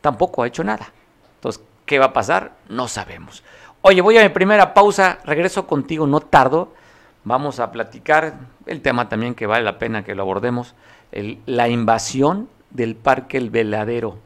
tampoco 0.02 0.42
ha 0.42 0.46
hecho 0.46 0.62
nada. 0.62 0.92
Entonces, 1.36 1.62
¿Qué 1.86 2.00
va 2.00 2.07
a 2.07 2.12
pasar? 2.12 2.57
No 2.68 2.88
sabemos. 2.88 3.44
Oye, 3.80 4.00
voy 4.00 4.18
a 4.18 4.22
mi 4.22 4.28
primera 4.30 4.74
pausa, 4.74 5.20
regreso 5.24 5.68
contigo, 5.68 6.07
no 6.09 6.18
tardo. 6.18 6.74
Vamos 7.22 7.61
a 7.61 7.70
platicar 7.70 8.34
el 8.66 8.82
tema 8.82 9.09
también 9.09 9.36
que 9.36 9.46
vale 9.46 9.64
la 9.64 9.78
pena 9.78 10.04
que 10.04 10.16
lo 10.16 10.22
abordemos, 10.22 10.74
la 11.12 11.68
invasión 11.68 12.48
del 12.70 12.96
Parque 12.96 13.38
El 13.38 13.50
Veladero. 13.50 14.18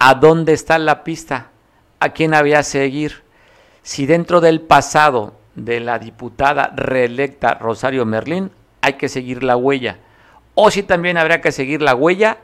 ¿A 0.00 0.14
dónde 0.14 0.52
está 0.52 0.78
la 0.78 1.02
pista? 1.02 1.48
¿A 1.98 2.10
quién 2.10 2.32
había 2.32 2.62
seguir? 2.62 3.22
Si 3.82 4.06
dentro 4.06 4.40
del 4.40 4.60
pasado 4.60 5.34
de 5.56 5.80
la 5.80 5.98
diputada 5.98 6.72
reelecta 6.76 7.54
Rosario 7.54 8.06
Merlín 8.06 8.52
hay 8.80 8.92
que 8.92 9.08
seguir 9.08 9.42
la 9.42 9.56
huella, 9.56 9.98
o 10.54 10.70
si 10.70 10.84
también 10.84 11.18
habrá 11.18 11.40
que 11.40 11.50
seguir 11.50 11.82
la 11.82 11.96
huella 11.96 12.38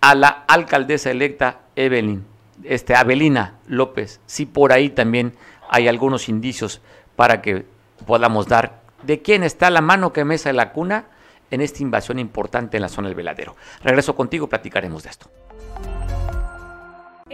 a 0.00 0.14
la 0.14 0.28
alcaldesa 0.28 1.10
electa 1.10 1.60
Evelyn, 1.76 2.24
este, 2.62 2.94
Avelina 2.94 3.54
López, 3.66 4.20
si 4.24 4.46
por 4.46 4.72
ahí 4.72 4.88
también 4.88 5.34
hay 5.68 5.86
algunos 5.86 6.30
indicios 6.30 6.80
para 7.14 7.42
que 7.42 7.66
podamos 8.06 8.46
dar 8.46 8.80
de 9.02 9.20
quién 9.20 9.42
está 9.42 9.68
la 9.68 9.82
mano 9.82 10.14
que 10.14 10.24
mesa 10.24 10.50
la 10.54 10.72
cuna 10.72 11.06
en 11.50 11.60
esta 11.60 11.82
invasión 11.82 12.18
importante 12.18 12.78
en 12.78 12.82
la 12.82 12.88
zona 12.88 13.08
del 13.08 13.16
veladero. 13.16 13.54
Regreso 13.82 14.16
contigo, 14.16 14.48
platicaremos 14.48 15.02
de 15.02 15.10
esto. 15.10 15.30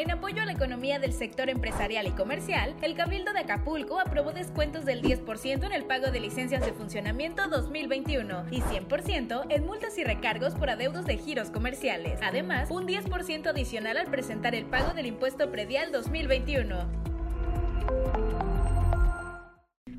En 0.00 0.10
apoyo 0.10 0.40
a 0.40 0.46
la 0.46 0.52
economía 0.52 0.98
del 0.98 1.12
sector 1.12 1.50
empresarial 1.50 2.06
y 2.06 2.12
comercial, 2.12 2.74
el 2.80 2.94
Cabildo 2.94 3.34
de 3.34 3.40
Acapulco 3.40 4.00
aprobó 4.00 4.32
descuentos 4.32 4.86
del 4.86 5.02
10% 5.02 5.66
en 5.66 5.72
el 5.72 5.84
pago 5.84 6.10
de 6.10 6.20
licencias 6.20 6.64
de 6.64 6.72
funcionamiento 6.72 7.46
2021 7.48 8.46
y 8.50 8.62
100% 8.62 9.44
en 9.50 9.66
multas 9.66 9.98
y 9.98 10.04
recargos 10.04 10.54
por 10.54 10.70
adeudos 10.70 11.04
de 11.04 11.18
giros 11.18 11.50
comerciales. 11.50 12.18
Además, 12.22 12.70
un 12.70 12.88
10% 12.88 13.48
adicional 13.48 13.98
al 13.98 14.06
presentar 14.06 14.54
el 14.54 14.64
pago 14.64 14.94
del 14.94 15.04
impuesto 15.04 15.50
predial 15.50 15.92
2021. 15.92 18.29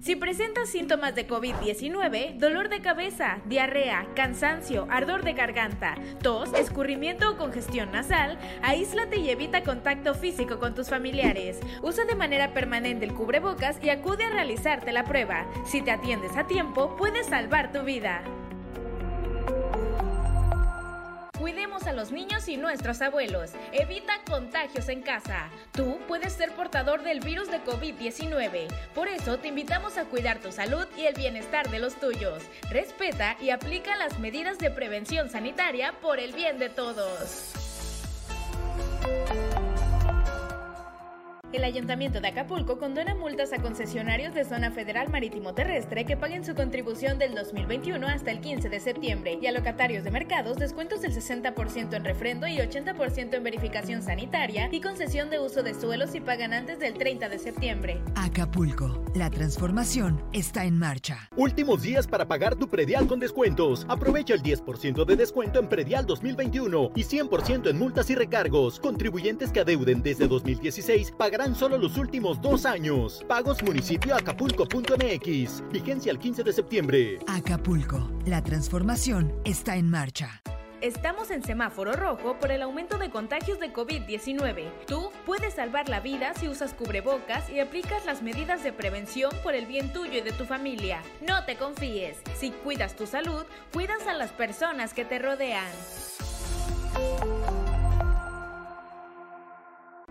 Si 0.01 0.15
presentas 0.15 0.69
síntomas 0.69 1.13
de 1.13 1.27
COVID-19, 1.27 2.39
dolor 2.39 2.69
de 2.69 2.81
cabeza, 2.81 3.37
diarrea, 3.45 4.07
cansancio, 4.15 4.87
ardor 4.89 5.23
de 5.23 5.33
garganta, 5.33 5.93
tos, 6.23 6.51
escurrimiento 6.55 7.29
o 7.29 7.37
congestión 7.37 7.91
nasal, 7.91 8.39
aíslate 8.63 9.19
y 9.19 9.29
evita 9.29 9.61
contacto 9.61 10.15
físico 10.15 10.57
con 10.57 10.73
tus 10.73 10.89
familiares. 10.89 11.59
Usa 11.83 12.05
de 12.05 12.15
manera 12.15 12.51
permanente 12.51 13.05
el 13.05 13.13
cubrebocas 13.13 13.77
y 13.83 13.91
acude 13.91 14.23
a 14.23 14.31
realizarte 14.31 14.91
la 14.91 15.03
prueba. 15.03 15.45
Si 15.67 15.83
te 15.83 15.91
atiendes 15.91 16.35
a 16.35 16.47
tiempo, 16.47 16.95
puedes 16.97 17.27
salvar 17.27 17.71
tu 17.71 17.83
vida. 17.83 18.23
Cuidemos 21.41 21.87
a 21.87 21.93
los 21.93 22.11
niños 22.11 22.47
y 22.47 22.55
nuestros 22.55 23.01
abuelos. 23.01 23.53
Evita 23.71 24.13
contagios 24.29 24.89
en 24.89 25.01
casa. 25.01 25.49
Tú 25.71 25.97
puedes 26.07 26.33
ser 26.33 26.51
portador 26.51 27.01
del 27.01 27.19
virus 27.19 27.49
de 27.49 27.63
COVID-19. 27.63 28.67
Por 28.93 29.07
eso 29.07 29.39
te 29.39 29.47
invitamos 29.47 29.97
a 29.97 30.05
cuidar 30.05 30.37
tu 30.37 30.51
salud 30.51 30.85
y 30.95 31.07
el 31.07 31.15
bienestar 31.15 31.67
de 31.71 31.79
los 31.79 31.95
tuyos. 31.95 32.43
Respeta 32.69 33.37
y 33.41 33.49
aplica 33.49 33.95
las 33.95 34.19
medidas 34.19 34.59
de 34.59 34.69
prevención 34.69 35.31
sanitaria 35.31 35.93
por 35.99 36.19
el 36.19 36.31
bien 36.31 36.59
de 36.59 36.69
todos. 36.69 37.53
El 41.53 41.65
Ayuntamiento 41.65 42.21
de 42.21 42.29
Acapulco 42.29 42.79
condona 42.79 43.13
multas 43.13 43.51
a 43.51 43.61
concesionarios 43.61 44.33
de 44.33 44.45
zona 44.45 44.71
federal 44.71 45.09
marítimo 45.09 45.53
terrestre 45.53 46.05
que 46.05 46.15
paguen 46.15 46.45
su 46.45 46.55
contribución 46.55 47.19
del 47.19 47.35
2021 47.35 48.07
hasta 48.07 48.31
el 48.31 48.39
15 48.39 48.69
de 48.69 48.79
septiembre 48.79 49.37
y 49.41 49.47
a 49.47 49.51
locatarios 49.51 50.05
de 50.05 50.11
mercados 50.11 50.55
descuentos 50.57 51.01
del 51.01 51.13
60% 51.13 51.93
en 51.93 52.05
refrendo 52.05 52.47
y 52.47 52.59
80% 52.59 53.33
en 53.33 53.43
verificación 53.43 54.01
sanitaria 54.01 54.69
y 54.71 54.79
concesión 54.79 55.29
de 55.29 55.39
uso 55.39 55.61
de 55.61 55.73
suelos 55.73 56.11
si 56.11 56.21
pagan 56.21 56.53
antes 56.53 56.79
del 56.79 56.93
30 56.93 57.27
de 57.27 57.37
septiembre. 57.37 58.01
Acapulco, 58.15 59.03
la 59.13 59.29
transformación 59.29 60.23
está 60.31 60.63
en 60.63 60.79
marcha. 60.79 61.27
Últimos 61.35 61.81
días 61.81 62.07
para 62.07 62.29
pagar 62.29 62.55
tu 62.55 62.69
predial 62.69 63.07
con 63.07 63.19
descuentos. 63.19 63.85
Aprovecha 63.89 64.35
el 64.35 64.41
10% 64.41 65.03
de 65.03 65.15
descuento 65.17 65.59
en 65.59 65.67
predial 65.67 66.05
2021 66.05 66.91
y 66.95 67.03
100% 67.03 67.69
en 67.69 67.77
multas 67.77 68.09
y 68.09 68.15
recargos. 68.15 68.79
Contribuyentes 68.79 69.51
que 69.51 69.59
adeuden 69.59 70.01
desde 70.01 70.29
2016 70.29 71.11
pagarán 71.11 71.40
solo 71.55 71.77
los 71.77 71.97
últimos 71.97 72.41
dos 72.41 72.65
años. 72.65 73.25
Pagos 73.27 73.61
municipio 73.63 74.15
acapulco.mx. 74.15 75.63
Vigencia 75.71 76.11
el 76.11 76.19
15 76.19 76.43
de 76.43 76.53
septiembre. 76.53 77.19
Acapulco. 77.27 78.11
La 78.25 78.43
transformación 78.43 79.33
está 79.43 79.75
en 79.75 79.89
marcha. 79.89 80.41
Estamos 80.81 81.29
en 81.29 81.43
semáforo 81.43 81.93
rojo 81.93 82.37
por 82.39 82.51
el 82.51 82.63
aumento 82.63 82.97
de 82.97 83.11
contagios 83.11 83.59
de 83.59 83.71
COVID-19. 83.71 84.71
Tú 84.87 85.11
puedes 85.27 85.53
salvar 85.53 85.89
la 85.89 85.99
vida 85.99 86.33
si 86.33 86.47
usas 86.47 86.73
cubrebocas 86.73 87.51
y 87.51 87.59
aplicas 87.59 88.05
las 88.05 88.23
medidas 88.23 88.63
de 88.63 88.73
prevención 88.73 89.31
por 89.43 89.53
el 89.53 89.67
bien 89.67 89.93
tuyo 89.93 90.17
y 90.17 90.21
de 90.21 90.31
tu 90.31 90.45
familia. 90.45 91.03
No 91.27 91.45
te 91.45 91.55
confíes. 91.55 92.17
Si 92.35 92.49
cuidas 92.49 92.95
tu 92.95 93.05
salud, 93.05 93.45
cuidas 93.71 94.07
a 94.07 94.13
las 94.13 94.31
personas 94.31 94.95
que 94.95 95.05
te 95.05 95.19
rodean. 95.19 95.71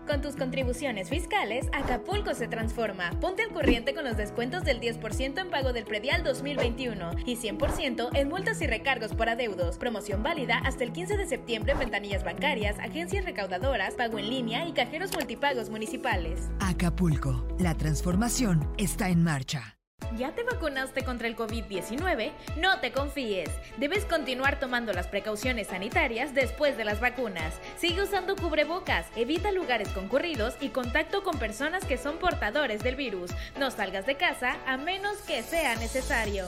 Con 0.07 0.21
tus 0.21 0.35
contribuciones 0.35 1.09
fiscales, 1.09 1.67
Acapulco 1.73 2.33
se 2.33 2.47
transforma. 2.47 3.11
Ponte 3.19 3.43
al 3.43 3.51
corriente 3.51 3.93
con 3.93 4.03
los 4.03 4.17
descuentos 4.17 4.63
del 4.63 4.79
10% 4.79 5.39
en 5.39 5.49
pago 5.49 5.73
del 5.73 5.85
predial 5.85 6.23
2021 6.23 7.11
y 7.25 7.37
100% 7.37 8.09
en 8.13 8.29
multas 8.29 8.61
y 8.61 8.67
recargos 8.67 9.13
por 9.13 9.29
adeudos. 9.29 9.77
Promoción 9.77 10.23
válida 10.23 10.59
hasta 10.63 10.83
el 10.83 10.91
15 10.91 11.17
de 11.17 11.27
septiembre 11.27 11.73
en 11.73 11.79
ventanillas 11.79 12.23
bancarias, 12.23 12.79
agencias 12.79 13.25
recaudadoras, 13.25 13.95
pago 13.95 14.19
en 14.19 14.29
línea 14.29 14.65
y 14.65 14.73
cajeros 14.73 15.13
multipagos 15.13 15.69
municipales. 15.69 16.49
Acapulco, 16.59 17.47
la 17.59 17.75
transformación 17.75 18.71
está 18.77 19.09
en 19.09 19.23
marcha. 19.23 19.80
¿Ya 20.17 20.33
te 20.33 20.43
vacunaste 20.43 21.03
contra 21.03 21.27
el 21.27 21.35
COVID-19? 21.35 22.31
No 22.57 22.79
te 22.79 22.91
confíes. 22.91 23.49
Debes 23.77 24.05
continuar 24.05 24.59
tomando 24.59 24.93
las 24.93 25.07
precauciones 25.07 25.67
sanitarias 25.67 26.33
después 26.33 26.77
de 26.77 26.85
las 26.85 26.99
vacunas. 26.99 27.59
Sigue 27.77 28.03
usando 28.03 28.35
cubrebocas, 28.35 29.07
evita 29.15 29.51
lugares 29.51 29.89
concurridos 29.89 30.55
y 30.59 30.69
contacto 30.69 31.23
con 31.23 31.37
personas 31.37 31.85
que 31.85 31.97
son 31.97 32.17
portadores 32.17 32.83
del 32.83 32.95
virus. 32.95 33.31
No 33.57 33.71
salgas 33.71 34.05
de 34.05 34.17
casa 34.17 34.57
a 34.67 34.77
menos 34.77 35.17
que 35.19 35.43
sea 35.43 35.75
necesario. 35.75 36.45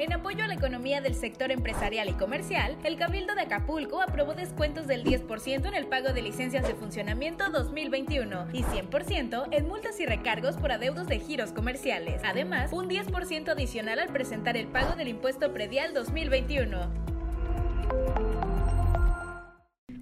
En 0.00 0.14
apoyo 0.14 0.42
a 0.44 0.46
la 0.46 0.54
economía 0.54 1.02
del 1.02 1.14
sector 1.14 1.52
empresarial 1.52 2.08
y 2.08 2.14
comercial, 2.14 2.74
el 2.84 2.96
Cabildo 2.96 3.34
de 3.34 3.42
Acapulco 3.42 4.00
aprobó 4.00 4.32
descuentos 4.32 4.86
del 4.86 5.04
10% 5.04 5.66
en 5.66 5.74
el 5.74 5.88
pago 5.88 6.14
de 6.14 6.22
licencias 6.22 6.66
de 6.66 6.74
funcionamiento 6.74 7.50
2021 7.50 8.46
y 8.54 8.62
100% 8.62 9.48
en 9.50 9.68
multas 9.68 10.00
y 10.00 10.06
recargos 10.06 10.56
por 10.56 10.72
adeudos 10.72 11.06
de 11.06 11.18
giros 11.18 11.52
comerciales. 11.52 12.22
Además, 12.24 12.72
un 12.72 12.88
10% 12.88 13.50
adicional 13.50 13.98
al 13.98 14.08
presentar 14.08 14.56
el 14.56 14.68
pago 14.68 14.96
del 14.96 15.08
impuesto 15.08 15.52
predial 15.52 15.92
2021. 15.92 17.09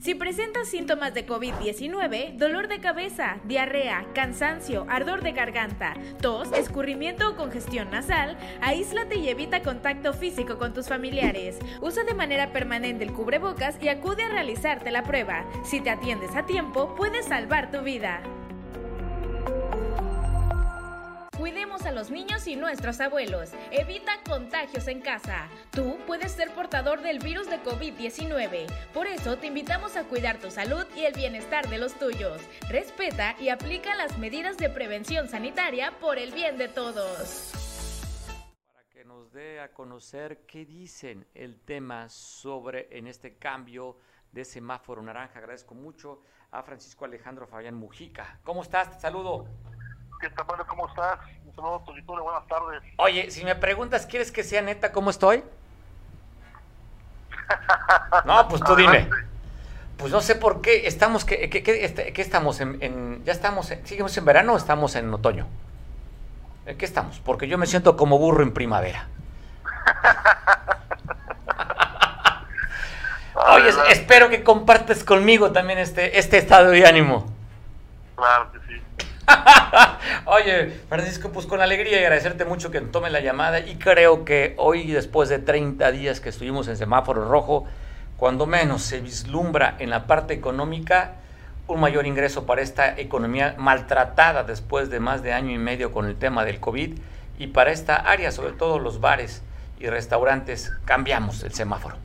Si 0.09 0.15
presentas 0.15 0.69
síntomas 0.69 1.13
de 1.13 1.27
COVID-19, 1.27 2.39
dolor 2.39 2.69
de 2.69 2.81
cabeza, 2.81 3.41
diarrea, 3.45 4.07
cansancio, 4.15 4.87
ardor 4.89 5.23
de 5.23 5.33
garganta, 5.33 5.93
tos, 6.23 6.51
escurrimiento 6.53 7.29
o 7.29 7.37
congestión 7.37 7.91
nasal, 7.91 8.39
aíslate 8.63 9.17
y 9.17 9.29
evita 9.29 9.63
contacto 9.63 10.15
físico 10.15 10.57
con 10.57 10.73
tus 10.73 10.89
familiares. 10.89 11.59
Usa 11.83 12.05
de 12.05 12.15
manera 12.15 12.55
permanente 12.55 13.05
el 13.05 13.13
cubrebocas 13.13 13.77
y 13.83 13.89
acude 13.89 14.23
a 14.23 14.31
realizarte 14.31 14.91
la 14.91 15.03
prueba. 15.03 15.45
Si 15.63 15.83
te 15.83 15.91
atiendes 15.91 16.35
a 16.35 16.47
tiempo, 16.47 16.95
puedes 16.97 17.27
salvar 17.27 17.71
tu 17.71 17.83
vida. 17.83 18.23
Cuidemos 21.39 21.87
a 21.87 21.93
los 21.93 22.11
niños 22.11 22.49
y 22.49 22.57
nuestros 22.57 22.99
abuelos. 22.99 23.53
Evita 23.71 24.11
contagios 24.29 24.89
en 24.89 25.01
casa. 25.01 25.49
Tú 25.71 25.97
puedes 26.05 26.33
ser 26.33 26.53
portador 26.53 27.01
del 27.01 27.21
virus 27.21 27.49
de 27.49 27.63
COVID-19. 27.63 28.67
Por 28.93 29.07
eso 29.07 29.39
te 29.39 29.47
invitamos 29.47 29.97
a 29.97 30.03
cuidar 30.03 30.41
tu 30.41 30.51
salud 30.51 30.85
y 30.97 31.05
el 31.05 31.15
bienestar 31.15 31.69
de 31.69 31.79
los 31.79 31.97
tuyos. 31.97 32.43
Respeta 32.69 33.37
y 33.39 33.51
aplica 33.51 33.95
las 33.95 34.19
medidas 34.19 34.57
de 34.57 34.69
prevención 34.69 35.29
sanitaria 35.29 35.97
por 36.01 36.19
el 36.19 36.33
bien 36.33 36.59
de 36.59 36.67
todos. 36.67 37.53
Para 38.75 38.89
que 38.89 39.05
nos 39.05 39.31
dé 39.31 39.61
a 39.61 39.73
conocer 39.73 40.45
qué 40.45 40.67
dicen 40.67 41.25
el 41.35 41.61
tema 41.61 42.09
sobre 42.09 42.89
en 42.91 43.07
este 43.07 43.39
cambio 43.39 43.97
de 44.33 44.45
semáforo 44.45 45.03
naranja. 45.03 45.39
Agradezco 45.39 45.77
mucho 45.77 46.21
a 46.51 46.65
Francisco 46.65 47.05
Alejandro 47.05 47.47
Fabián 47.47 47.77
Mujica. 47.77 48.41
¿Cómo 48.43 48.63
estás? 48.63 49.01
Saludo. 49.01 49.47
¿Qué 50.21 50.31
tal, 50.31 50.47
¿Cómo 50.67 50.89
estás? 50.89 51.19
Un 51.47 51.55
saludo 51.55 51.77
a 51.77 51.85
tu 51.85 51.93
buenas 52.23 52.47
tardes. 52.49 52.83
Oye, 52.97 53.31
si 53.31 53.45
me 53.45 53.55
preguntas, 53.55 54.07
¿quieres 54.07 54.33
que 54.33 54.43
sea 54.43 54.63
neta 54.63 54.91
cómo 54.91 55.11
estoy? 55.11 55.45
no, 58.25 58.49
pues 58.49 58.63
tú 58.63 58.75
dime. 58.75 59.09
Pues 59.97 60.13
no 60.13 60.21
sé 60.21 60.35
por 60.35 60.61
qué 60.61 60.87
estamos, 60.87 61.25
¿qué, 61.25 61.49
qué, 61.51 61.85
este, 61.85 62.21
estamos 62.21 62.61
en, 62.61 63.25
ya 63.25 63.33
estamos, 63.33 63.71
en, 63.71 63.87
seguimos 63.87 64.17
en 64.17 64.25
verano 64.25 64.55
o 64.55 64.57
estamos 64.57 64.97
en 64.97 65.13
otoño? 65.13 65.47
¿En 66.67 66.77
qué 66.77 66.85
estamos? 66.85 67.21
Porque 67.21 67.49
yo 67.49 67.59
me 67.59 67.67
siento 67.67 67.97
como 67.97 68.19
burro 68.19 68.43
en 68.43 68.53
primavera. 68.53 69.07
Oye, 73.55 73.71
espero 73.91 74.29
que 74.29 74.43
compartes 74.43 75.05
conmigo 75.05 75.53
también 75.53 75.79
este, 75.79 76.19
este 76.19 76.39
estado 76.39 76.71
de 76.71 76.85
ánimo. 76.87 77.27
Claro 78.17 78.51
que 78.53 78.59
sí. 78.67 78.68
Oye, 80.27 80.71
Francisco, 80.89 81.31
pues 81.31 81.47
con 81.47 81.61
alegría 81.61 82.01
y 82.01 82.05
agradecerte 82.05 82.45
mucho 82.45 82.71
que 82.71 82.81
tome 82.81 83.11
la 83.11 83.21
llamada 83.21 83.61
y 83.61 83.77
creo 83.77 84.25
que 84.25 84.55
hoy, 84.59 84.87
después 84.91 85.29
de 85.29 85.39
30 85.39 85.91
días 85.93 86.21
que 86.21 86.29
estuvimos 86.29 86.69
en 86.69 86.77
semáforo 86.77 87.29
rojo, 87.29 87.67
cuando 88.17 88.47
menos 88.47 88.83
se 88.83 89.01
vislumbra 89.01 89.77
en 89.79 89.91
la 89.91 90.07
parte 90.07 90.35
económica 90.35 91.13
un 91.69 91.81
mayor 91.81 92.07
ingreso 92.07 92.47
para 92.47 92.63
esta 92.63 92.99
economía 92.99 93.55
maltratada 93.59 94.43
después 94.43 94.91
de 94.91 95.01
más 95.01 95.23
de 95.23 95.33
año 95.33 95.53
y 95.53 95.59
medio 95.59 95.93
con 95.93 96.07
el 96.07 96.17
tema 96.17 96.45
del 96.45 96.61
COVID 96.61 96.99
y 97.39 97.47
para 97.49 97.71
esta 97.71 97.95
área, 97.97 98.33
sobre 98.33 98.53
todo 98.53 98.79
los 98.79 99.01
bares 99.01 99.45
y 99.79 99.87
restaurantes, 99.87 100.73
cambiamos 100.85 101.43
el 101.45 101.53
semáforo. 101.53 101.97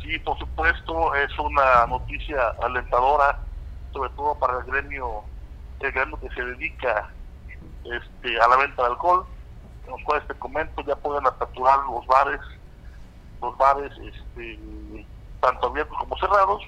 Sí, 0.00 0.18
por 0.18 0.36
supuesto, 0.38 1.14
es 1.14 1.38
una 1.38 1.86
noticia 1.86 2.48
alentadora, 2.60 3.38
sobre 3.92 4.10
todo 4.10 4.34
para 4.34 4.58
el 4.58 4.64
gremio, 4.64 5.22
gremio 5.90 6.18
que 6.20 6.28
se 6.30 6.42
dedica 6.42 7.10
este, 7.84 8.40
a 8.40 8.48
la 8.48 8.56
venta 8.56 8.82
de 8.82 8.88
alcohol, 8.88 9.26
en 9.84 9.90
los 9.90 10.02
cuales 10.04 10.26
te 10.28 10.34
comento, 10.34 10.82
ya 10.82 10.96
pueden 10.96 11.26
aperturar 11.26 11.80
los 11.90 12.06
bares, 12.06 12.40
los 13.40 13.56
bares 13.56 13.92
este, 13.98 15.06
tanto 15.40 15.66
abiertos 15.66 15.96
como 15.98 16.16
cerrados, 16.18 16.62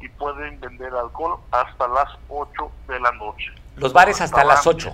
y 0.00 0.08
pueden 0.08 0.60
vender 0.60 0.92
alcohol 0.94 1.38
hasta 1.50 1.88
las 1.88 2.08
8 2.28 2.70
de 2.88 3.00
la 3.00 3.12
noche. 3.12 3.52
Los 3.76 3.92
bares 3.92 4.20
hasta 4.20 4.44
las 4.44 4.66
8. 4.66 4.92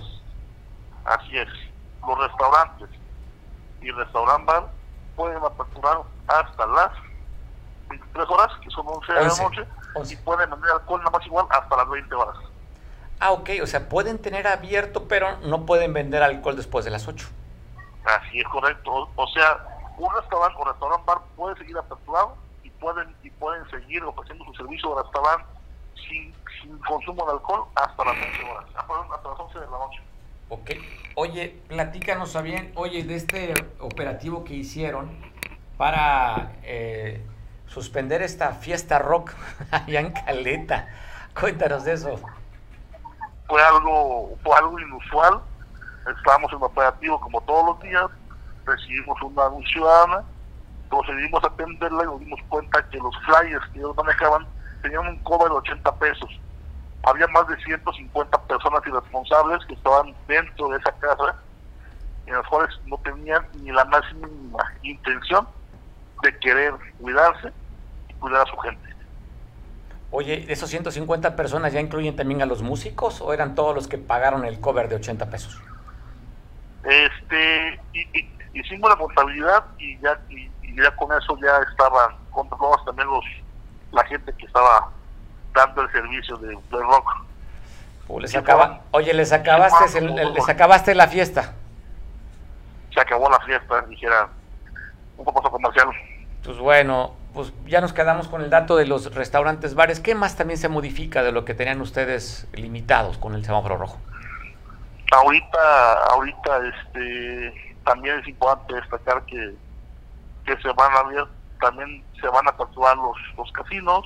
Así 1.05 1.37
es. 1.37 1.49
Los 2.07 2.17
restaurantes 2.17 2.89
y 3.81 3.91
restaurant 3.91 4.45
bar 4.45 4.69
pueden 5.15 5.43
aperturar 5.43 6.01
hasta 6.27 6.65
las 6.67 6.91
23 7.89 8.29
horas, 8.29 8.51
que 8.63 8.69
son 8.69 8.87
11 8.87 9.13
de 9.13 9.21
la 9.21 9.27
noche, 9.27 9.67
y 10.09 10.15
pueden 10.17 10.49
vender 10.49 10.71
alcohol 10.71 10.99
nada 10.99 11.17
más 11.17 11.25
igual 11.25 11.45
hasta 11.49 11.75
las 11.75 11.89
20 11.89 12.15
horas. 12.15 12.37
Ah, 13.23 13.33
ok, 13.33 13.51
o 13.61 13.67
sea, 13.67 13.87
pueden 13.87 14.17
tener 14.17 14.47
abierto, 14.47 15.07
pero 15.07 15.37
no 15.41 15.67
pueden 15.67 15.93
vender 15.93 16.23
alcohol 16.23 16.55
después 16.55 16.83
de 16.85 16.89
las 16.89 17.07
8. 17.07 17.29
Así 18.03 18.39
es 18.39 18.47
correcto. 18.47 19.11
O 19.15 19.27
sea, 19.27 19.63
un 19.99 20.11
restaurante 20.15 20.57
o 20.59 20.65
restaurant 20.65 21.05
bar 21.05 21.19
puede 21.35 21.55
seguir 21.57 21.77
aperturado 21.77 22.35
y 22.63 22.71
pueden 22.71 23.15
y 23.21 23.29
pueden 23.29 23.69
seguir 23.69 24.01
ofreciendo 24.03 24.43
su 24.45 24.55
servicio 24.55 24.95
de 24.95 25.03
restaurante 25.03 25.45
sin, 26.09 26.33
sin 26.59 26.75
consumo 26.79 27.23
de 27.27 27.33
alcohol 27.33 27.65
hasta 27.75 28.05
las 28.05 28.15
11 28.15 28.51
horas, 28.51 28.65
hasta 28.75 29.29
las 29.29 29.39
11 29.39 29.59
de 29.59 29.65
la 29.65 29.71
noche. 29.71 30.01
Ok. 30.49 30.71
Oye, 31.13 31.61
platícanos 31.67 32.41
bien, 32.41 32.71
oye, 32.73 33.03
de 33.03 33.15
este 33.15 33.53
operativo 33.81 34.43
que 34.43 34.55
hicieron 34.55 35.11
para 35.77 36.53
eh, 36.63 37.23
suspender 37.67 38.23
esta 38.23 38.53
fiesta 38.53 38.97
rock 38.97 39.33
allá 39.71 39.99
en 39.99 40.11
Caleta. 40.11 40.87
Cuéntanos 41.39 41.85
de 41.85 41.93
eso. 41.93 42.19
Fue 43.51 43.61
algo, 43.61 44.37
fue 44.43 44.55
algo 44.55 44.79
inusual. 44.79 45.41
Estábamos 46.17 46.53
en 46.53 46.63
operativo 46.63 47.19
como 47.19 47.41
todos 47.41 47.65
los 47.65 47.81
días. 47.81 48.05
Recibimos 48.65 49.21
una 49.21 49.49
ciudadana, 49.73 50.23
procedimos 50.89 51.43
a 51.43 51.47
atenderla 51.47 52.03
y 52.03 52.05
nos 52.05 52.19
dimos 52.21 52.39
cuenta 52.47 52.81
que 52.89 52.97
los 52.99 53.13
flyers 53.25 53.67
que 53.73 53.79
ellos 53.79 53.93
manejaban 53.97 54.47
tenían 54.81 55.05
un 55.05 55.17
cover 55.23 55.49
de 55.49 55.57
80 55.57 55.95
pesos 55.97 56.29
había 57.03 57.27
más 57.27 57.45
de 57.49 57.57
150 57.57 58.41
personas 58.43 58.81
irresponsables 58.87 59.65
que 59.65 59.73
estaban 59.73 60.15
dentro 60.29 60.69
de 60.69 60.77
esa 60.77 60.93
casa, 60.93 61.35
en 62.27 62.35
las 62.35 62.47
cuales 62.47 62.73
no 62.85 62.97
tenían 62.99 63.45
ni 63.55 63.71
la 63.71 63.83
más 63.83 64.01
mínima 64.13 64.63
intención 64.81 65.45
de 66.23 66.39
querer 66.39 66.73
cuidarse 67.01 67.51
y 68.07 68.13
cuidar 68.13 68.47
a 68.47 68.49
su 68.49 68.57
gente. 68.59 68.95
Oye, 70.11 70.45
¿esos 70.49 70.69
150 70.69 71.37
personas 71.37 71.71
ya 71.71 71.79
incluyen 71.79 72.17
también 72.17 72.41
a 72.41 72.45
los 72.45 72.61
músicos 72.61 73.21
o 73.21 73.33
eran 73.33 73.55
todos 73.55 73.73
los 73.73 73.87
que 73.87 73.97
pagaron 73.97 74.43
el 74.43 74.59
cover 74.59 74.89
de 74.89 74.95
80 74.95 75.29
pesos? 75.29 75.57
Este, 76.83 77.79
hicimos 78.53 78.89
la 78.89 78.97
contabilidad 78.97 79.63
y 79.77 79.97
ya, 79.99 80.19
y, 80.29 80.49
ya 80.75 80.93
con 80.97 81.17
eso 81.17 81.37
ya 81.41 81.59
estaban 81.69 82.17
controlados 82.31 82.83
también 82.85 83.07
los 83.07 83.23
la 83.93 84.03
gente 84.05 84.33
que 84.33 84.45
estaba 84.45 84.89
dando 85.53 85.81
el 85.81 85.91
servicio 85.91 86.37
de, 86.37 86.57
rock. 86.71 87.25
les 88.19 88.35
acaba, 88.35 88.81
oye, 88.91 89.13
les 89.13 89.31
acabaste, 89.31 90.01
les 90.01 90.49
acabaste 90.49 90.95
la 90.95 91.07
fiesta. 91.07 91.53
Se 92.93 92.99
acabó 92.99 93.29
la 93.29 93.39
fiesta, 93.41 93.81
dijera 93.83 94.29
un 95.17 95.25
poco 95.25 95.49
comercial. 95.49 95.87
Pues 96.43 96.57
bueno, 96.57 97.15
pues 97.33 97.53
ya 97.65 97.81
nos 97.81 97.93
quedamos 97.93 98.27
con 98.27 98.41
el 98.41 98.49
dato 98.49 98.75
de 98.75 98.85
los 98.85 99.13
restaurantes, 99.13 99.75
bares. 99.75 99.99
¿Qué 99.99 100.15
más 100.15 100.35
también 100.35 100.57
se 100.57 100.69
modifica 100.69 101.23
de 101.23 101.31
lo 101.31 101.45
que 101.45 101.53
tenían 101.53 101.81
ustedes 101.81 102.47
limitados 102.53 103.17
con 103.17 103.35
el 103.35 103.45
semáforo 103.45 103.77
rojo? 103.77 103.97
Ahorita, 105.11 105.93
ahorita, 106.11 106.59
este, 106.67 107.75
también 107.85 108.19
es 108.19 108.27
importante 108.27 108.75
destacar 108.75 109.23
que, 109.25 109.55
que 110.45 110.57
se 110.61 110.71
van 110.73 110.91
a 110.95 111.03
ver, 111.03 111.25
también 111.59 112.03
se 112.19 112.27
van 112.27 112.47
a 112.47 112.55
capturar 112.55 112.97
los, 112.97 113.17
los 113.37 113.51
casinos, 113.51 114.05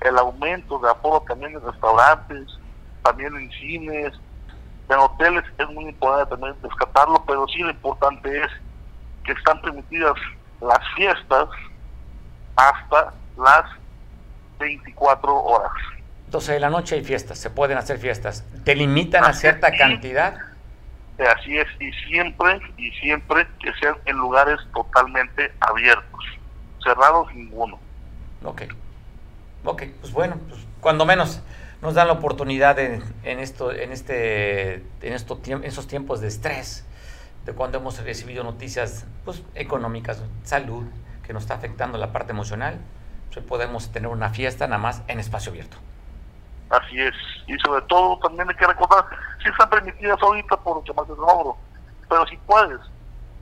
el 0.00 0.18
aumento 0.18 0.78
de 0.78 0.90
aforo 0.90 1.22
también 1.26 1.52
en 1.52 1.62
restaurantes, 1.62 2.58
también 3.02 3.34
en 3.36 3.50
cines, 3.52 4.12
en 4.88 4.98
hoteles, 4.98 5.44
es 5.58 5.68
muy 5.70 5.86
importante 5.86 6.30
también 6.30 6.54
rescatarlo, 6.62 7.22
pero 7.26 7.46
sí 7.48 7.58
lo 7.58 7.70
importante 7.70 8.42
es 8.42 8.50
que 9.24 9.32
están 9.32 9.60
permitidas 9.60 10.14
las 10.60 10.80
fiestas 10.94 11.48
hasta 12.56 13.12
las 13.36 13.64
24 14.58 15.34
horas. 15.34 15.72
12 16.30 16.52
de 16.54 16.60
la 16.60 16.70
noche 16.70 16.96
hay 16.96 17.04
fiestas, 17.04 17.38
se 17.38 17.50
pueden 17.50 17.78
hacer 17.78 17.98
fiestas. 17.98 18.44
¿Te 18.64 18.74
limitan 18.74 19.24
a 19.24 19.32
cierta 19.32 19.70
cantidad? 19.70 20.36
Así 21.18 21.56
es, 21.56 21.66
y 21.80 21.92
siempre, 22.08 22.60
y 22.76 22.90
siempre 22.92 23.46
que 23.60 23.72
sean 23.80 23.96
en 24.04 24.16
lugares 24.16 24.58
totalmente 24.74 25.52
abiertos, 25.60 26.24
cerrados 26.82 27.32
ninguno. 27.34 27.78
Ok. 28.44 28.62
Ok, 29.64 29.84
pues 30.00 30.12
bueno, 30.12 30.36
pues 30.48 30.60
cuando 30.80 31.06
menos 31.06 31.40
nos 31.80 31.94
dan 31.94 32.06
la 32.06 32.14
oportunidad 32.14 32.78
en, 32.78 33.02
esto, 33.24 33.72
en 33.72 33.92
este, 33.92 34.74
en 35.02 35.12
estos 35.12 35.38
esos 35.62 35.86
tiempos 35.86 36.20
de 36.20 36.28
estrés, 36.28 36.84
de 37.44 37.52
cuando 37.52 37.78
hemos 37.78 38.02
recibido 38.02 38.44
noticias 38.44 39.06
pues, 39.24 39.42
económicas, 39.54 40.22
salud, 40.44 40.84
que 41.26 41.32
nos 41.32 41.42
está 41.42 41.54
afectando 41.54 41.98
la 41.98 42.12
parte 42.12 42.32
emocional, 42.32 42.78
pues 43.32 43.44
podemos 43.44 43.92
tener 43.92 44.08
una 44.08 44.30
fiesta 44.30 44.66
nada 44.66 44.78
más 44.78 45.02
en 45.08 45.20
espacio 45.20 45.50
abierto. 45.50 45.76
Así 46.70 47.00
es, 47.00 47.14
y 47.46 47.56
sobre 47.58 47.82
todo 47.82 48.18
también 48.18 48.48
hay 48.48 48.56
que 48.56 48.66
recordar, 48.66 49.04
si 49.42 49.48
están 49.48 49.70
permitidas 49.70 50.20
ahorita 50.20 50.56
por 50.56 50.82
más 50.96 51.08
de 51.08 51.14
logro, 51.14 51.56
pero 52.08 52.26
si 52.26 52.36
puedes, 52.38 52.80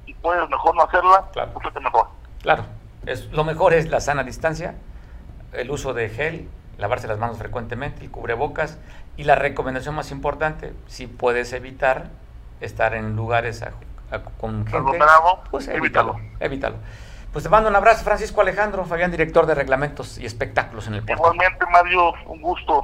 si 0.05 0.13
puedes 0.15 0.49
mejor 0.51 0.75
no 0.75 0.83
hacerla, 0.83 1.25
claro. 1.33 1.53
pues 1.55 1.75
mejor. 1.83 2.09
Claro, 2.43 2.65
es, 3.07 3.31
lo 3.33 3.45
mejor 3.45 3.73
es 3.73 3.89
la 3.89 4.01
sana 4.01 4.25
distancia, 4.25 4.75
el 5.53 5.71
uso 5.71 5.95
de 5.95 6.11
gel, 6.11 6.51
lavarse 6.77 7.07
las 7.07 7.19
manos 7.19 7.39
frecuentemente, 7.39 8.03
el 8.03 8.11
cubrebocas 8.11 8.79
y 9.17 9.25
la 9.25 9.37
recomendación 9.37 9.95
más 9.95 10.11
importante, 10.11 10.75
si 10.87 11.07
puedes 11.07 11.53
evitar 11.53 12.09
estar 12.61 12.95
en 12.95 13.17
lugares 13.17 13.65
con 14.39 14.67
gente, 14.67 14.99
pues 15.51 15.69
evítalo, 15.69 16.17
evítalo. 16.41 16.77
Pues 17.35 17.43
te 17.43 17.49
mando 17.51 17.69
un 17.69 17.75
abrazo, 17.75 18.05
Francisco 18.05 18.43
Alejandro, 18.43 18.85
Fabián, 18.85 19.11
director 19.11 19.45
de 19.45 19.57
reglamentos 19.57 20.19
y 20.19 20.25
espectáculos 20.25 20.87
en 20.87 20.95
el 20.95 21.03
puerto. 21.03 21.21
Igualmente, 21.21 21.67
Mario, 21.67 22.13
un 22.27 22.41
gusto. 22.41 22.81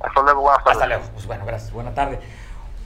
Hasta 0.00 0.20
luego, 0.20 0.42
buenas 0.42 0.62
tardes. 0.64 0.82
Hasta 0.82 0.86
luego, 0.86 1.04
pues 1.14 1.26
bueno, 1.26 1.46
gracias, 1.46 1.72
buena 1.72 1.94
tarde. 1.94 2.20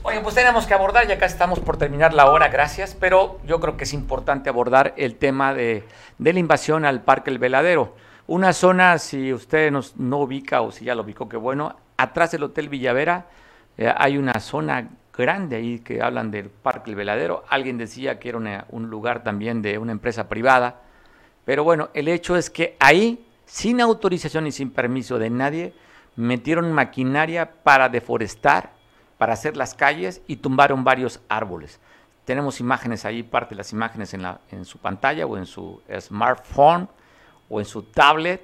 Oye, 0.03 0.21
pues 0.21 0.35
tenemos 0.35 0.65
que 0.65 0.73
abordar, 0.73 1.05
ya 1.07 1.19
casi 1.19 1.33
estamos 1.33 1.59
por 1.59 1.75
terminar 1.75 2.13
la 2.13 2.31
hora, 2.31 2.47
gracias, 2.47 2.95
pero 2.97 3.41
yo 3.43 3.59
creo 3.59 3.75
que 3.75 3.83
es 3.83 3.91
importante 3.91 4.49
abordar 4.49 4.93
el 4.95 5.17
tema 5.17 5.53
de, 5.53 5.85
de 6.17 6.31
la 6.31 6.39
invasión 6.39 6.85
al 6.85 7.01
Parque 7.01 7.29
El 7.29 7.39
Veladero. 7.39 7.93
Una 8.27 8.53
zona, 8.53 8.97
si 8.97 9.33
usted 9.33 9.69
nos, 9.69 9.97
no 9.97 10.19
ubica 10.19 10.61
o 10.61 10.71
si 10.71 10.85
ya 10.85 10.95
lo 10.95 11.01
ubicó, 11.01 11.27
qué 11.27 11.35
bueno, 11.35 11.75
atrás 11.97 12.31
del 12.31 12.43
Hotel 12.43 12.69
Villavera 12.69 13.25
eh, 13.77 13.93
hay 13.97 14.17
una 14.17 14.39
zona 14.39 14.87
grande 15.13 15.57
ahí 15.57 15.79
que 15.79 16.01
hablan 16.01 16.31
del 16.31 16.49
Parque 16.49 16.89
El 16.89 16.95
Veladero. 16.95 17.43
Alguien 17.49 17.77
decía 17.77 18.17
que 18.17 18.29
era 18.29 18.65
un 18.69 18.89
lugar 18.89 19.23
también 19.23 19.61
de 19.61 19.77
una 19.77 19.91
empresa 19.91 20.29
privada. 20.29 20.83
Pero 21.51 21.65
bueno, 21.65 21.89
el 21.93 22.07
hecho 22.07 22.37
es 22.37 22.49
que 22.49 22.77
ahí, 22.79 23.25
sin 23.45 23.81
autorización 23.81 24.47
y 24.47 24.53
sin 24.53 24.71
permiso 24.71 25.19
de 25.19 25.29
nadie, 25.29 25.73
metieron 26.15 26.71
maquinaria 26.71 27.51
para 27.63 27.89
deforestar, 27.89 28.71
para 29.17 29.33
hacer 29.33 29.57
las 29.57 29.73
calles 29.73 30.21
y 30.27 30.37
tumbaron 30.37 30.85
varios 30.85 31.19
árboles. 31.27 31.81
Tenemos 32.23 32.61
imágenes 32.61 33.03
ahí, 33.03 33.21
parte 33.21 33.49
de 33.49 33.57
las 33.57 33.73
imágenes 33.73 34.13
en, 34.13 34.21
la, 34.21 34.39
en 34.49 34.63
su 34.63 34.77
pantalla 34.77 35.25
o 35.25 35.35
en 35.35 35.45
su 35.45 35.81
smartphone 35.99 36.87
o 37.49 37.59
en 37.59 37.65
su 37.65 37.83
tablet 37.83 38.41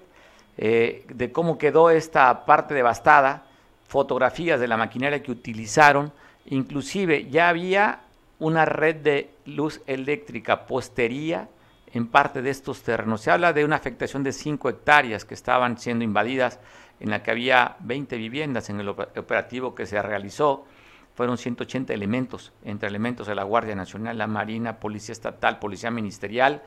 eh, 0.58 1.06
de 1.08 1.32
cómo 1.32 1.58
quedó 1.58 1.90
esta 1.90 2.46
parte 2.46 2.74
devastada, 2.74 3.46
fotografías 3.88 4.60
de 4.60 4.68
la 4.68 4.76
maquinaria 4.76 5.24
que 5.24 5.32
utilizaron, 5.32 6.12
inclusive 6.48 7.30
ya 7.30 7.48
había 7.48 8.02
una 8.40 8.66
red 8.66 8.98
de 8.98 9.30
luz 9.46 9.80
eléctrica 9.88 10.68
postería 10.68 11.48
en 11.94 12.08
parte 12.08 12.42
de 12.42 12.50
estos 12.50 12.84
terrenos. 12.84 13.22
Se 13.22 13.32
habla 13.32 13.54
de 13.54 13.66
una 13.66 13.78
afectación 13.78 14.24
de 14.24 14.32
5 14.32 14.70
hectáreas 14.70 15.26
que 15.26 15.34
estaban 15.34 15.78
siendo 15.78 16.04
invadidas, 16.04 16.60
en 17.00 17.10
la 17.10 17.24
que 17.24 17.32
había 17.32 17.78
20 17.80 18.18
viviendas 18.18 18.70
en 18.70 18.80
el 18.80 18.90
operativo 18.90 19.76
que 19.76 19.86
se 19.86 20.02
realizó. 20.02 20.66
Fueron 21.14 21.38
180 21.38 21.94
elementos, 21.94 22.54
entre 22.64 22.90
elementos 22.90 23.28
de 23.28 23.36
la 23.36 23.44
Guardia 23.44 23.76
Nacional, 23.76 24.18
la 24.18 24.28
Marina, 24.28 24.80
Policía 24.80 25.14
Estatal, 25.14 25.60
Policía 25.60 25.90
Ministerial, 25.92 26.62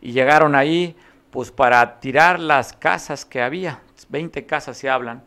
y 0.00 0.12
llegaron 0.12 0.54
ahí 0.54 0.96
pues 1.30 1.50
para 1.50 1.98
tirar 2.00 2.40
las 2.40 2.72
casas 2.72 3.24
que 3.24 3.42
había, 3.42 3.82
20 4.08 4.46
casas 4.46 4.76
se 4.76 4.88
hablan, 4.88 5.24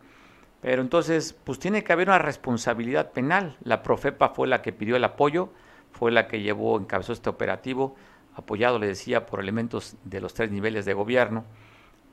pero 0.60 0.82
entonces 0.82 1.32
pues 1.32 1.58
tiene 1.58 1.84
que 1.84 1.92
haber 1.92 2.08
una 2.08 2.18
responsabilidad 2.18 3.12
penal. 3.12 3.56
La 3.62 3.82
Profepa 3.82 4.30
fue 4.30 4.46
la 4.46 4.62
que 4.62 4.72
pidió 4.72 4.96
el 4.96 5.04
apoyo, 5.04 5.52
fue 5.92 6.10
la 6.10 6.26
que 6.28 6.40
llevó, 6.40 6.78
encabezó 6.78 7.12
este 7.12 7.30
operativo, 7.30 7.96
apoyado, 8.34 8.78
le 8.78 8.86
decía, 8.86 9.26
por 9.26 9.40
elementos 9.40 9.96
de 10.04 10.20
los 10.20 10.34
tres 10.34 10.50
niveles 10.50 10.84
de 10.84 10.94
gobierno, 10.94 11.44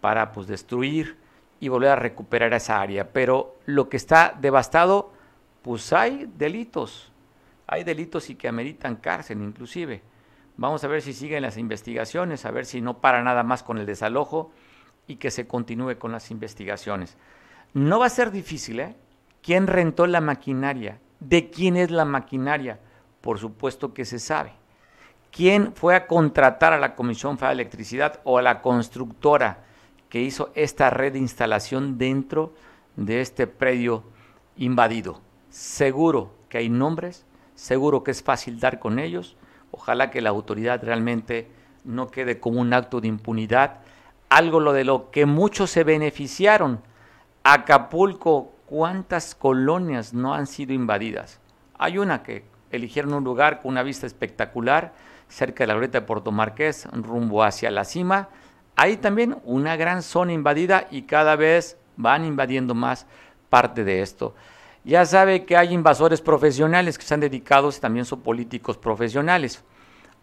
para 0.01 0.31
pues 0.31 0.47
destruir 0.47 1.17
y 1.59 1.69
volver 1.69 1.89
a 1.89 1.95
recuperar 1.95 2.53
esa 2.53 2.79
área. 2.79 3.11
Pero 3.11 3.57
lo 3.65 3.89
que 3.89 3.97
está 3.97 4.35
devastado, 4.39 5.11
pues 5.61 5.93
hay 5.93 6.29
delitos, 6.37 7.11
hay 7.65 7.83
delitos 7.83 8.29
y 8.29 8.35
que 8.35 8.47
ameritan 8.47 8.95
cárcel 8.95 9.41
inclusive. 9.41 10.01
Vamos 10.57 10.83
a 10.83 10.87
ver 10.87 11.01
si 11.01 11.13
siguen 11.13 11.43
las 11.43 11.57
investigaciones, 11.57 12.45
a 12.45 12.51
ver 12.51 12.65
si 12.65 12.81
no 12.81 12.99
para 12.99 13.23
nada 13.23 13.43
más 13.43 13.61
con 13.63 13.77
el 13.77 13.85
desalojo 13.85 14.51
y 15.07 15.17
que 15.17 15.29
se 15.29 15.47
continúe 15.47 15.97
con 15.97 16.11
las 16.11 16.31
investigaciones. 16.31 17.17
No 17.73 17.99
va 17.99 18.07
a 18.07 18.09
ser 18.09 18.31
difícil, 18.31 18.79
¿eh? 18.79 18.95
¿Quién 19.43 19.67
rentó 19.67 20.07
la 20.07 20.19
maquinaria? 20.19 20.99
¿De 21.19 21.49
quién 21.49 21.77
es 21.77 21.91
la 21.91 22.05
maquinaria? 22.05 22.79
Por 23.21 23.39
supuesto 23.39 23.93
que 23.93 24.03
se 24.03 24.19
sabe. 24.19 24.53
¿Quién 25.37 25.73
fue 25.75 25.93
a 25.93 26.07
contratar 26.07 26.73
a 26.73 26.79
la 26.79 26.95
Comisión 26.95 27.37
Federal 27.37 27.57
de 27.57 27.61
Electricidad 27.61 28.21
o 28.23 28.39
a 28.39 28.41
la 28.41 28.63
constructora 28.63 29.59
que 30.09 30.19
hizo 30.19 30.49
esta 30.55 30.89
red 30.89 31.13
de 31.13 31.19
instalación 31.19 31.99
dentro 31.99 32.55
de 32.95 33.21
este 33.21 33.45
predio 33.45 34.03
invadido? 34.55 35.21
Seguro 35.51 36.33
que 36.49 36.57
hay 36.57 36.69
nombres, 36.69 37.27
seguro 37.53 38.03
que 38.03 38.09
es 38.09 38.23
fácil 38.23 38.59
dar 38.59 38.79
con 38.79 38.97
ellos. 38.97 39.37
Ojalá 39.69 40.09
que 40.09 40.21
la 40.21 40.31
autoridad 40.31 40.83
realmente 40.83 41.51
no 41.83 42.07
quede 42.07 42.39
como 42.39 42.59
un 42.59 42.73
acto 42.73 42.99
de 42.99 43.07
impunidad. 43.07 43.81
Algo 44.29 44.59
lo 44.59 44.73
de 44.73 44.85
lo 44.85 45.11
que 45.11 45.27
muchos 45.27 45.69
se 45.69 45.83
beneficiaron. 45.83 46.81
Acapulco, 47.43 48.53
¿cuántas 48.65 49.35
colonias 49.35 50.15
no 50.15 50.33
han 50.33 50.47
sido 50.47 50.73
invadidas? 50.73 51.39
Hay 51.77 51.99
una 51.99 52.23
que 52.23 52.43
eligieron 52.71 53.13
un 53.13 53.23
lugar 53.23 53.61
con 53.61 53.69
una 53.69 53.83
vista 53.83 54.07
espectacular 54.07 54.93
cerca 55.27 55.63
de 55.63 55.67
la 55.67 55.73
glorieta 55.73 55.99
de 55.99 56.05
Puerto 56.05 56.31
Marqués, 56.31 56.87
rumbo 56.91 57.43
hacia 57.43 57.71
la 57.71 57.83
cima. 57.83 58.29
Hay 58.75 58.97
también 58.97 59.37
una 59.43 59.75
gran 59.75 60.03
zona 60.03 60.33
invadida 60.33 60.87
y 60.91 61.03
cada 61.03 61.35
vez 61.35 61.77
van 61.95 62.25
invadiendo 62.25 62.75
más 62.75 63.07
parte 63.49 63.83
de 63.83 64.01
esto. 64.01 64.35
Ya 64.83 65.05
sabe 65.05 65.45
que 65.45 65.57
hay 65.57 65.73
invasores 65.73 66.21
profesionales 66.21 66.97
que 66.97 67.01
están 67.01 67.19
dedicados, 67.19 67.79
también 67.79 68.05
son 68.05 68.21
políticos 68.21 68.77
profesionales. 68.77 69.63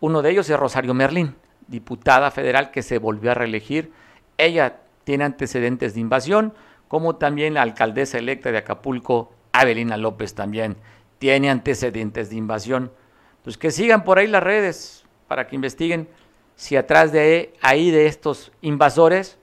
Uno 0.00 0.22
de 0.22 0.30
ellos 0.30 0.48
es 0.48 0.58
Rosario 0.58 0.94
Merlín, 0.94 1.34
diputada 1.66 2.30
federal 2.30 2.70
que 2.70 2.82
se 2.82 2.98
volvió 2.98 3.32
a 3.32 3.34
reelegir. 3.34 3.92
Ella 4.38 4.80
tiene 5.04 5.24
antecedentes 5.24 5.94
de 5.94 6.00
invasión, 6.00 6.54
como 6.88 7.16
también 7.16 7.54
la 7.54 7.62
alcaldesa 7.62 8.18
electa 8.18 8.52
de 8.52 8.58
Acapulco, 8.58 9.32
Avelina 9.52 9.96
López 9.96 10.34
también 10.34 10.76
tiene 11.18 11.48
antecedentes 11.48 12.30
de 12.30 12.36
invasión 12.36 12.92
pues 13.44 13.58
que 13.58 13.70
sigan 13.70 14.04
por 14.04 14.18
ahí 14.18 14.26
las 14.26 14.42
redes 14.42 15.04
para 15.28 15.46
que 15.46 15.54
investiguen 15.54 16.08
si 16.56 16.76
atrás 16.76 17.12
de 17.12 17.52
ahí 17.60 17.90
de 17.90 18.06
estos 18.06 18.50
invasores 18.62 19.38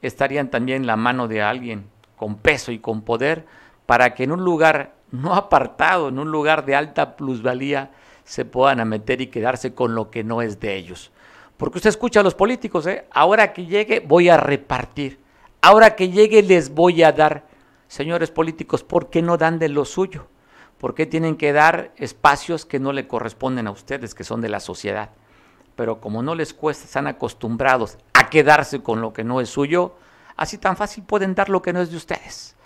estarían 0.00 0.50
también 0.50 0.86
la 0.86 0.96
mano 0.96 1.28
de 1.28 1.42
alguien 1.42 1.86
con 2.16 2.36
peso 2.36 2.72
y 2.72 2.78
con 2.78 3.02
poder 3.02 3.44
para 3.84 4.14
que 4.14 4.24
en 4.24 4.32
un 4.32 4.42
lugar 4.42 4.94
no 5.10 5.34
apartado, 5.34 6.08
en 6.08 6.18
un 6.18 6.30
lugar 6.30 6.64
de 6.64 6.74
alta 6.74 7.16
plusvalía, 7.16 7.92
se 8.24 8.44
puedan 8.44 8.88
meter 8.88 9.20
y 9.20 9.28
quedarse 9.28 9.74
con 9.74 9.94
lo 9.94 10.10
que 10.10 10.24
no 10.24 10.42
es 10.42 10.58
de 10.58 10.74
ellos. 10.74 11.12
Porque 11.56 11.78
usted 11.78 11.90
escucha 11.90 12.20
a 12.20 12.22
los 12.22 12.34
políticos, 12.34 12.86
¿eh? 12.86 13.06
ahora 13.10 13.52
que 13.52 13.66
llegue 13.66 14.00
voy 14.00 14.28
a 14.28 14.36
repartir, 14.36 15.20
ahora 15.60 15.94
que 15.94 16.10
llegue 16.10 16.42
les 16.42 16.70
voy 16.70 17.02
a 17.02 17.12
dar. 17.12 17.44
Señores 17.88 18.32
políticos, 18.32 18.82
¿por 18.82 19.10
qué 19.10 19.22
no 19.22 19.36
dan 19.36 19.60
de 19.60 19.68
lo 19.68 19.84
suyo? 19.84 20.26
¿Por 20.78 20.94
qué 20.94 21.06
tienen 21.06 21.36
que 21.36 21.52
dar 21.52 21.92
espacios 21.96 22.66
que 22.66 22.78
no 22.78 22.92
le 22.92 23.08
corresponden 23.08 23.66
a 23.66 23.70
ustedes, 23.70 24.14
que 24.14 24.24
son 24.24 24.42
de 24.42 24.50
la 24.50 24.60
sociedad? 24.60 25.10
Pero 25.74 26.00
como 26.00 26.22
no 26.22 26.34
les 26.34 26.52
cuesta, 26.52 26.84
están 26.84 27.06
acostumbrados 27.06 27.96
a 28.12 28.28
quedarse 28.28 28.82
con 28.82 29.00
lo 29.00 29.12
que 29.12 29.24
no 29.24 29.40
es 29.40 29.48
suyo, 29.48 29.94
así 30.36 30.58
tan 30.58 30.76
fácil 30.76 31.04
pueden 31.04 31.34
dar 31.34 31.48
lo 31.48 31.62
que 31.62 31.72
no 31.72 31.80
es 31.80 31.90
de 31.90 31.96
ustedes. 31.96 32.56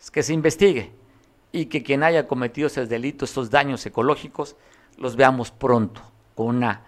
Es 0.00 0.10
que 0.10 0.22
se 0.22 0.32
investigue 0.32 0.92
y 1.52 1.66
que 1.66 1.82
quien 1.82 2.02
haya 2.02 2.26
cometido 2.26 2.66
esos 2.66 2.88
delitos, 2.88 3.30
estos 3.30 3.50
daños 3.50 3.86
ecológicos, 3.86 4.56
los 4.96 5.14
veamos 5.14 5.52
pronto, 5.52 6.02
con 6.34 6.64
un 6.64 6.78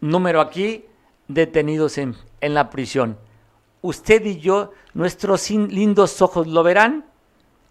número 0.00 0.40
aquí 0.42 0.84
detenidos 1.28 1.96
en, 1.96 2.14
en 2.42 2.54
la 2.54 2.68
prisión. 2.68 3.18
Usted 3.80 4.24
y 4.26 4.38
yo, 4.38 4.72
nuestros 4.92 5.50
lindos 5.50 6.20
ojos 6.20 6.46
lo 6.46 6.62
verán, 6.62 7.06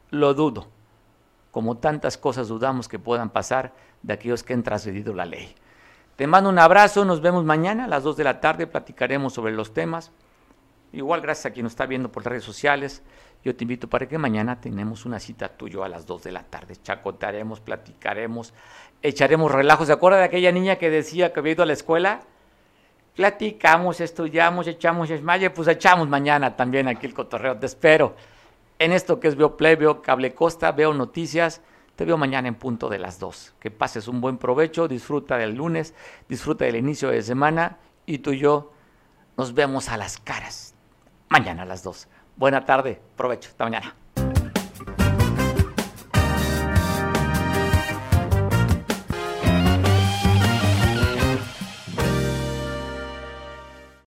lo 0.10 0.34
dudo 0.34 0.75
como 1.56 1.78
tantas 1.78 2.18
cosas 2.18 2.50
dudamos 2.50 2.90
que 2.90 3.00
puedan 3.00 3.30
pasar 3.30 3.72
de 4.02 4.12
aquellos 4.12 4.44
que 4.44 4.54
han 4.54 4.62
trascedido 4.62 5.14
la 5.14 5.24
ley. 5.24 5.56
Te 6.18 6.28
mando 6.28 6.50
un 6.50 6.60
abrazo, 6.60 7.06
nos 7.06 7.22
vemos 7.22 7.46
mañana 7.46 7.86
a 7.86 7.88
las 7.88 8.04
2 8.04 8.18
de 8.18 8.26
la 8.26 8.42
tarde, 8.42 8.68
platicaremos 8.68 9.32
sobre 9.32 9.54
los 9.54 9.74
temas. 9.74 10.12
Igual 10.92 11.22
gracias 11.22 11.46
a 11.46 11.52
quien 11.52 11.64
nos 11.64 11.72
está 11.72 11.86
viendo 11.86 12.12
por 12.12 12.24
las 12.24 12.32
redes 12.32 12.44
sociales. 12.44 13.04
Yo 13.42 13.56
te 13.56 13.64
invito 13.64 13.90
para 13.90 14.06
que 14.06 14.18
mañana 14.18 14.60
tenemos 14.60 15.06
una 15.06 15.18
cita 15.18 15.48
tuyo 15.48 15.86
a 15.86 15.88
las 15.88 16.06
2 16.06 16.24
de 16.24 16.34
la 16.34 16.44
tarde. 16.44 16.76
Chacotaremos, 16.76 17.62
platicaremos, 17.62 18.54
echaremos 19.02 19.50
relajos. 19.50 19.88
¿Se 19.88 19.94
acuerda 19.94 20.18
de 20.18 20.26
aquella 20.26 20.52
niña 20.52 20.76
que 20.76 20.90
decía 20.90 21.32
que 21.32 21.40
había 21.40 21.54
ido 21.54 21.64
a 21.64 21.68
la 21.68 21.72
escuela? 21.72 22.20
Platicamos, 23.16 24.02
estudiamos, 24.02 24.68
echamos 24.68 25.10
esmalle, 25.10 25.52
pues 25.52 25.70
echamos 25.70 26.10
mañana 26.10 26.58
también 26.58 26.90
aquí 26.90 27.06
el 27.06 27.14
cotorreo. 27.14 27.58
Te 27.58 27.68
espero 27.68 28.14
en 28.80 28.92
esto 28.92 29.20
que 29.20 29.28
es 29.28 29.36
Veo 29.36 29.58
Play, 29.58 29.76
veo 29.76 30.02
Cable 30.02 30.34
Costa, 30.34 30.72
veo 30.72 30.94
noticias. 30.94 31.62
Te 31.96 32.04
veo 32.04 32.18
mañana 32.18 32.48
en 32.48 32.56
punto 32.56 32.90
de 32.90 33.00
las 33.00 33.20
2. 33.20 33.56
Que 33.60 33.72
pases 33.72 34.08
un 34.08 34.20
buen 34.20 34.38
provecho, 34.38 34.88
disfruta 34.88 35.38
del 35.38 35.56
lunes, 35.56 35.94
disfruta 36.28 36.66
del 36.66 36.76
inicio 36.76 37.10
de 37.10 37.22
semana 37.22 37.78
y 38.06 38.18
tú 38.20 38.32
y 38.32 38.40
yo 38.40 38.74
nos 39.38 39.54
vemos 39.54 39.90
a 39.90 39.98
las 39.98 40.18
caras 40.18 40.76
mañana 41.30 41.64
a 41.64 41.66
las 41.66 41.84
2. 41.84 42.08
Buena 42.36 42.66
tarde, 42.66 43.02
provecho, 43.16 43.50
hasta 43.50 43.64
mañana. 43.64 43.96